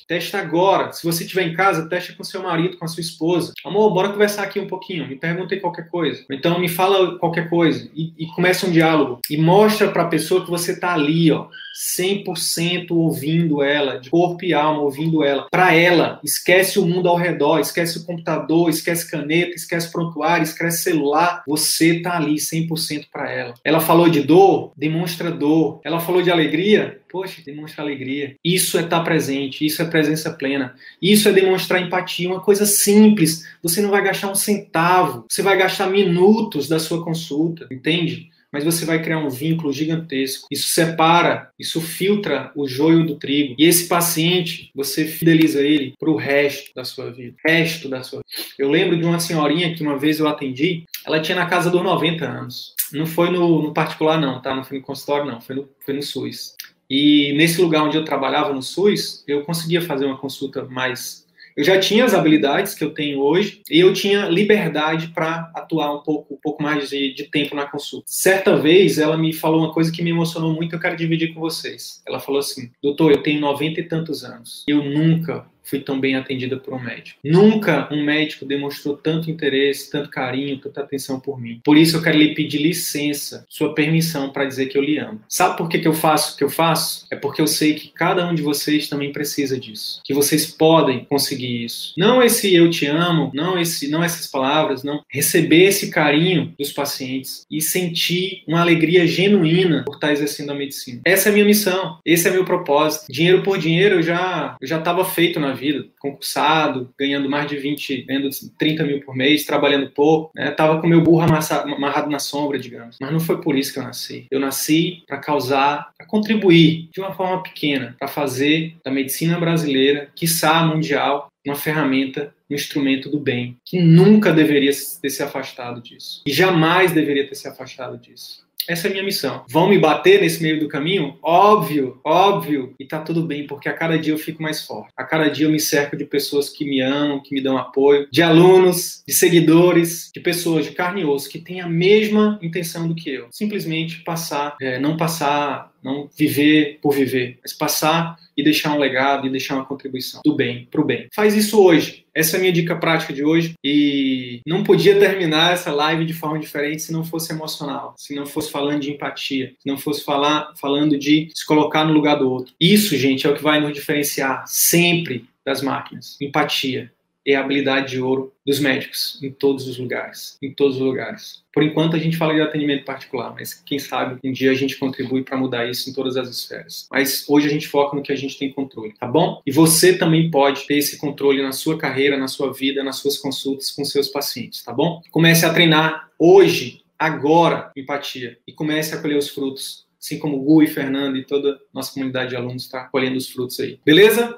Testa 0.07 0.39
agora. 0.39 0.91
Se 0.91 1.05
você 1.05 1.23
estiver 1.23 1.43
em 1.43 1.53
casa, 1.53 1.87
testa 1.87 2.13
com 2.13 2.23
seu 2.23 2.41
marido, 2.41 2.77
com 2.77 2.85
a 2.85 2.87
sua 2.87 3.01
esposa. 3.01 3.53
Amor, 3.63 3.93
bora 3.93 4.09
conversar 4.09 4.43
aqui 4.43 4.59
um 4.59 4.67
pouquinho. 4.67 5.07
Me 5.07 5.15
perguntei 5.15 5.59
qualquer 5.59 5.89
coisa. 5.89 6.25
Então 6.31 6.59
me 6.59 6.67
fala 6.67 7.17
qualquer 7.19 7.49
coisa 7.49 7.89
e, 7.95 8.13
e 8.17 8.27
começa 8.27 8.65
um 8.65 8.71
diálogo 8.71 9.19
e 9.29 9.37
mostra 9.37 9.89
para 9.89 10.03
a 10.03 10.07
pessoa 10.07 10.43
que 10.43 10.49
você 10.49 10.71
está 10.71 10.93
ali, 10.93 11.31
ó, 11.31 11.47
100% 11.77 12.91
ouvindo 12.91 13.61
ela, 13.61 13.99
de 13.99 14.09
corpo 14.09 14.43
e 14.43 14.53
alma 14.53 14.81
ouvindo 14.81 15.23
ela. 15.23 15.47
Para 15.51 15.73
ela, 15.75 16.19
esquece 16.23 16.79
o 16.79 16.85
mundo 16.85 17.07
ao 17.07 17.15
redor, 17.15 17.59
esquece 17.59 17.99
o 17.99 18.05
computador, 18.05 18.69
esquece 18.69 19.09
caneta, 19.09 19.55
esquece 19.55 19.91
prontuário, 19.91 20.43
esquece 20.43 20.83
celular. 20.83 21.43
Você 21.47 21.99
tá 22.01 22.17
ali 22.17 22.35
100% 22.35 23.07
para 23.11 23.31
ela. 23.31 23.53
Ela 23.63 23.79
falou 23.79 24.09
de 24.09 24.21
dor, 24.21 24.71
demonstra 24.75 25.29
dor. 25.29 25.79
Ela 25.83 25.99
falou 25.99 26.21
de 26.21 26.31
alegria, 26.31 26.99
poxa, 27.09 27.41
demonstra 27.45 27.83
alegria. 27.83 28.35
Isso 28.43 28.77
é 28.77 28.81
estar 28.81 28.99
tá 28.99 29.03
presente, 29.03 29.65
isso 29.65 29.81
é 29.81 29.85
presença 29.85 30.31
plena. 30.31 30.73
Isso 31.01 31.29
é 31.29 31.31
demonstrar 31.31 31.81
empatia, 31.81 32.29
uma 32.29 32.41
coisa 32.41 32.65
simples. 32.65 33.45
Você 33.61 33.81
não 33.81 33.91
vai 33.91 34.03
gastar 34.03 34.31
um 34.31 34.35
centavo, 34.35 35.25
você 35.29 35.41
vai 35.41 35.57
gastar 35.57 35.87
minutos 35.87 36.67
da 36.67 36.79
sua 36.79 37.03
consulta, 37.03 37.67
entende? 37.71 38.29
Mas 38.51 38.63
você 38.63 38.85
vai 38.85 39.01
criar 39.01 39.19
um 39.19 39.29
vínculo 39.29 39.71
gigantesco. 39.71 40.47
Isso 40.51 40.69
separa, 40.69 41.51
isso 41.59 41.81
filtra 41.81 42.51
o 42.55 42.67
joio 42.67 43.05
do 43.05 43.15
trigo. 43.15 43.55
E 43.57 43.65
esse 43.65 43.87
paciente, 43.87 44.71
você 44.73 45.05
fideliza 45.05 45.61
ele 45.61 45.93
para 45.99 46.09
o 46.09 46.15
resto 46.15 46.71
da 46.75 46.83
sua 46.83 47.11
vida. 47.11 47.35
Resto 47.45 47.89
da 47.89 48.03
sua. 48.03 48.21
Eu 48.57 48.69
lembro 48.69 48.97
de 48.97 49.05
uma 49.05 49.19
senhorinha 49.19 49.73
que 49.75 49.83
uma 49.83 49.97
vez 49.97 50.19
eu 50.19 50.27
atendi, 50.27 50.83
ela 51.05 51.19
tinha 51.19 51.37
na 51.37 51.45
casa 51.45 51.69
dos 51.69 51.83
90 51.83 52.25
anos. 52.25 52.73
Não 52.91 53.05
foi 53.05 53.29
no, 53.29 53.61
no 53.61 53.73
particular, 53.73 54.19
não, 54.19 54.41
tá? 54.41 54.55
Não 54.55 54.63
foi 54.63 54.77
no 54.79 54.83
consultório, 54.83 55.25
não. 55.25 55.41
Foi 55.41 55.55
no, 55.55 55.69
foi 55.85 55.93
no 55.93 56.01
SUS. 56.01 56.55
E 56.89 57.33
nesse 57.33 57.59
lugar 57.61 57.83
onde 57.83 57.97
eu 57.97 58.05
trabalhava 58.05 58.53
no 58.53 58.63
SUS, 58.63 59.23
eu 59.27 59.43
conseguia 59.43 59.81
fazer 59.81 60.05
uma 60.05 60.17
consulta 60.17 60.63
mais 60.63 61.26
eu 61.57 61.63
já 61.63 61.79
tinha 61.79 62.05
as 62.05 62.13
habilidades 62.13 62.75
que 62.75 62.83
eu 62.83 62.91
tenho 62.91 63.19
hoje 63.19 63.63
e 63.69 63.79
eu 63.79 63.91
tinha 63.91 64.29
liberdade 64.29 65.07
para 65.07 65.51
atuar 65.55 65.91
um 65.95 66.03
pouco, 66.03 66.35
um 66.35 66.37
pouco 66.37 66.61
mais 66.61 66.89
de, 66.89 67.11
de 67.15 67.23
tempo 67.23 67.55
na 67.55 67.65
consulta. 67.65 68.05
Certa 68.05 68.55
vez, 68.55 68.99
ela 68.99 69.17
me 69.17 69.33
falou 69.33 69.61
uma 69.61 69.73
coisa 69.73 69.91
que 69.91 70.03
me 70.03 70.11
emocionou 70.11 70.53
muito, 70.53 70.75
eu 70.75 70.79
quero 70.79 70.95
dividir 70.95 71.33
com 71.33 71.39
vocês. 71.39 71.99
Ela 72.07 72.19
falou 72.19 72.39
assim: 72.39 72.69
Doutor, 72.81 73.11
eu 73.11 73.23
tenho 73.23 73.41
90 73.41 73.81
e 73.81 73.83
tantos 73.83 74.23
anos. 74.23 74.63
Eu 74.67 74.83
nunca 74.83 75.47
fui 75.67 75.79
tão 75.79 75.99
bem 75.99 76.15
atendida 76.15 76.57
por 76.57 76.73
um 76.73 76.79
médico. 76.79 77.19
Nunca 77.23 77.87
um 77.91 78.03
médico 78.03 78.45
demonstrou 78.45 78.97
tanto 78.97 79.29
interesse, 79.29 79.91
tanto 79.91 80.09
carinho, 80.09 80.57
tanta 80.59 80.81
atenção 80.81 81.19
por 81.19 81.39
mim. 81.39 81.61
Por 81.63 81.77
isso 81.77 81.97
eu 81.97 82.01
quero 82.01 82.17
lhe 82.17 82.33
pedir 82.33 82.59
licença, 82.59 83.45
sua 83.49 83.73
permissão 83.73 84.29
para 84.29 84.45
dizer 84.45 84.67
que 84.67 84.77
eu 84.77 84.81
lhe 84.81 84.97
amo. 84.97 85.21
Sabe 85.27 85.57
por 85.57 85.69
que, 85.69 85.79
que 85.79 85.87
eu 85.87 85.93
faço 85.93 86.33
o 86.33 86.37
que 86.37 86.43
eu 86.43 86.49
faço? 86.49 87.05
É 87.11 87.15
porque 87.15 87.41
eu 87.41 87.47
sei 87.47 87.73
que 87.73 87.89
cada 87.89 88.27
um 88.27 88.33
de 88.33 88.41
vocês 88.41 88.87
também 88.87 89.11
precisa 89.11 89.59
disso. 89.59 90.01
Que 90.03 90.13
vocês 90.13 90.45
podem 90.45 91.05
conseguir 91.05 91.65
isso. 91.65 91.93
Não 91.97 92.21
esse 92.21 92.53
eu 92.53 92.69
te 92.69 92.85
amo, 92.85 93.31
não 93.33 93.59
esse, 93.59 93.89
não 93.89 94.03
essas 94.03 94.27
palavras, 94.27 94.83
não 94.83 95.03
receber 95.09 95.65
esse 95.65 95.89
carinho 95.89 96.53
dos 96.57 96.71
pacientes 96.71 97.45
e 97.49 97.61
sentir 97.61 98.43
uma 98.47 98.61
alegria 98.61 99.05
genuína 99.05 99.83
por 99.85 99.95
estar 99.95 100.11
exercendo 100.11 100.51
a 100.51 100.55
medicina. 100.55 101.01
Essa 101.05 101.29
é 101.29 101.31
a 101.31 101.33
minha 101.33 101.45
missão, 101.45 101.99
esse 102.05 102.27
é 102.27 102.31
meu 102.31 102.45
propósito. 102.45 103.11
Dinheiro 103.11 103.43
por 103.43 103.57
dinheiro 103.57 103.95
eu 103.95 104.01
já 104.01 104.55
eu 104.61 104.67
já 104.67 104.79
estava 104.79 105.03
feito 105.03 105.39
na 105.39 105.53
vida, 105.57 105.85
concursado, 105.99 106.93
ganhando 106.97 107.29
mais 107.29 107.49
de 107.49 107.57
20, 107.57 108.03
ganhando 108.03 108.29
30 108.57 108.83
mil 108.85 109.01
por 109.01 109.15
mês, 109.15 109.45
trabalhando 109.45 109.89
pouco, 109.89 110.31
né? 110.35 110.51
Tava 110.51 110.79
com 110.79 110.87
meu 110.87 111.01
burro 111.01 111.21
amarrado 111.21 112.09
na 112.09 112.19
sombra, 112.19 112.59
digamos. 112.59 112.97
Mas 113.01 113.11
não 113.11 113.19
foi 113.19 113.41
por 113.41 113.57
isso 113.57 113.73
que 113.73 113.79
eu 113.79 113.83
nasci. 113.83 114.27
Eu 114.31 114.39
nasci 114.39 115.03
para 115.07 115.17
causar, 115.17 115.89
para 115.97 116.07
contribuir 116.07 116.89
de 116.91 116.99
uma 116.99 117.13
forma 117.13 117.41
pequena, 117.43 117.95
para 117.99 118.07
fazer 118.07 118.75
da 118.83 118.91
medicina 118.91 119.39
brasileira, 119.39 120.09
quiçá 120.15 120.63
mundial, 120.63 121.27
uma 121.45 121.55
ferramenta, 121.55 122.33
um 122.49 122.55
instrumento 122.55 123.09
do 123.09 123.19
bem, 123.19 123.57
que 123.65 123.79
nunca 123.81 124.31
deveria 124.31 124.71
ter 125.01 125.09
se 125.09 125.23
afastado 125.23 125.81
disso. 125.81 126.21
E 126.27 126.31
jamais 126.31 126.91
deveria 126.91 127.27
ter 127.27 127.35
se 127.35 127.47
afastado 127.47 127.97
disso. 127.97 128.46
Essa 128.67 128.87
é 128.87 128.89
a 128.89 128.91
minha 128.91 129.03
missão. 129.03 129.43
Vão 129.49 129.69
me 129.69 129.77
bater 129.79 130.21
nesse 130.21 130.41
meio 130.41 130.59
do 130.59 130.67
caminho? 130.67 131.17
Óbvio, 131.21 131.99
óbvio. 132.03 132.73
E 132.79 132.85
tá 132.85 132.99
tudo 132.99 133.23
bem, 133.23 133.47
porque 133.47 133.69
a 133.69 133.73
cada 133.73 133.97
dia 133.97 134.13
eu 134.13 134.17
fico 134.17 134.41
mais 134.41 134.65
forte. 134.65 134.91
A 134.95 135.03
cada 135.03 135.29
dia 135.29 135.45
eu 135.45 135.51
me 135.51 135.59
cerco 135.59 135.95
de 135.95 136.05
pessoas 136.05 136.49
que 136.49 136.65
me 136.65 136.81
amam, 136.81 137.21
que 137.21 137.33
me 137.33 137.41
dão 137.41 137.57
apoio, 137.57 138.07
de 138.11 138.21
alunos, 138.21 139.03
de 139.07 139.13
seguidores, 139.13 140.09
de 140.13 140.19
pessoas 140.19 140.65
de 140.65 140.71
carne 140.71 141.01
e 141.01 141.05
osso 141.05 141.29
que 141.29 141.39
têm 141.39 141.61
a 141.61 141.67
mesma 141.67 142.39
intenção 142.41 142.87
do 142.87 142.95
que 142.95 143.09
eu. 143.09 143.27
Simplesmente 143.31 144.03
passar, 144.03 144.55
é, 144.61 144.79
não 144.79 144.97
passar 144.97 145.71
não 145.87 146.09
viver 146.15 146.79
por 146.81 146.93
viver, 146.93 147.39
mas 147.41 147.53
passar 147.53 148.17
e 148.35 148.43
deixar 148.43 148.73
um 148.73 148.77
legado 148.77 149.25
e 149.25 149.31
deixar 149.31 149.55
uma 149.55 149.65
contribuição 149.65 150.21
do 150.23 150.35
bem 150.35 150.67
para 150.69 150.81
o 150.81 150.85
bem. 150.85 151.07
Faz 151.15 151.35
isso 151.35 151.59
hoje. 151.59 152.05
Essa 152.13 152.35
é 152.35 152.37
a 152.37 152.41
minha 152.41 152.53
dica 152.53 152.75
prática 152.75 153.13
de 153.13 153.23
hoje 153.23 153.53
e 153.63 154.41
não 154.45 154.63
podia 154.63 154.99
terminar 154.99 155.53
essa 155.53 155.71
live 155.71 156.05
de 156.05 156.13
forma 156.13 156.37
diferente 156.37 156.81
se 156.81 156.91
não 156.91 157.03
fosse 157.03 157.31
emocional, 157.31 157.95
se 157.97 158.13
não 158.13 158.25
fosse 158.25 158.51
falando 158.51 158.81
de 158.81 158.91
empatia, 158.91 159.53
se 159.57 159.67
não 159.67 159.77
fosse 159.77 160.03
falar 160.03 160.53
falando 160.59 160.97
de 160.97 161.29
se 161.33 161.45
colocar 161.45 161.85
no 161.85 161.93
lugar 161.93 162.15
do 162.15 162.29
outro. 162.29 162.53
Isso, 162.59 162.95
gente, 162.97 163.25
é 163.25 163.29
o 163.29 163.35
que 163.35 163.43
vai 163.43 163.59
nos 163.59 163.73
diferenciar 163.73 164.43
sempre 164.45 165.25
das 165.45 165.61
máquinas. 165.61 166.17
Empatia, 166.21 166.91
é 167.27 167.35
a 167.35 167.41
habilidade 167.41 167.91
de 167.91 168.01
ouro 168.01 168.33
dos 168.45 168.59
médicos 168.59 169.19
em 169.21 169.29
todos 169.29 169.67
os 169.67 169.77
lugares, 169.77 170.37
em 170.41 170.53
todos 170.53 170.77
os 170.77 170.81
lugares. 170.81 171.43
Por 171.53 171.61
enquanto 171.61 171.95
a 171.95 171.99
gente 171.99 172.15
fala 172.15 172.33
de 172.33 172.41
atendimento 172.41 172.85
particular, 172.85 173.33
mas 173.33 173.53
quem 173.53 173.77
sabe 173.77 174.17
um 174.23 174.31
dia 174.31 174.51
a 174.51 174.53
gente 174.53 174.77
contribui 174.77 175.23
para 175.23 175.37
mudar 175.37 175.69
isso 175.69 175.89
em 175.89 175.93
todas 175.93 176.15
as 176.15 176.29
esferas. 176.29 176.87
Mas 176.89 177.25
hoje 177.27 177.47
a 177.47 177.49
gente 177.49 177.67
foca 177.67 177.95
no 177.95 178.01
que 178.01 178.13
a 178.13 178.15
gente 178.15 178.39
tem 178.39 178.53
controle, 178.53 178.93
tá 178.97 179.05
bom? 179.05 179.41
E 179.45 179.51
você 179.51 179.97
também 179.97 180.31
pode 180.31 180.65
ter 180.65 180.77
esse 180.77 180.97
controle 180.97 181.41
na 181.41 181.51
sua 181.51 181.77
carreira, 181.77 182.17
na 182.17 182.29
sua 182.29 182.53
vida, 182.53 182.83
nas 182.83 182.97
suas 182.97 183.17
consultas 183.17 183.71
com 183.71 183.83
seus 183.83 184.07
pacientes, 184.07 184.63
tá 184.63 184.71
bom? 184.71 185.01
Comece 185.11 185.45
a 185.45 185.53
treinar 185.53 186.09
hoje, 186.17 186.81
agora, 186.97 187.71
empatia 187.75 188.37
e 188.47 188.53
comece 188.53 188.95
a 188.95 189.01
colher 189.01 189.17
os 189.17 189.29
frutos 189.29 189.85
assim 189.99 190.19
como 190.19 190.37
o 190.37 190.43
Gu 190.43 190.63
e 190.63 190.67
Fernando 190.67 191.17
e 191.17 191.25
toda 191.25 191.51
a 191.51 191.57
nossa 191.73 191.91
comunidade 191.93 192.29
de 192.29 192.35
alunos 192.37 192.63
está 192.63 192.85
colhendo 192.85 193.17
os 193.17 193.27
frutos 193.27 193.59
aí. 193.59 193.77
Beleza? 193.83 194.37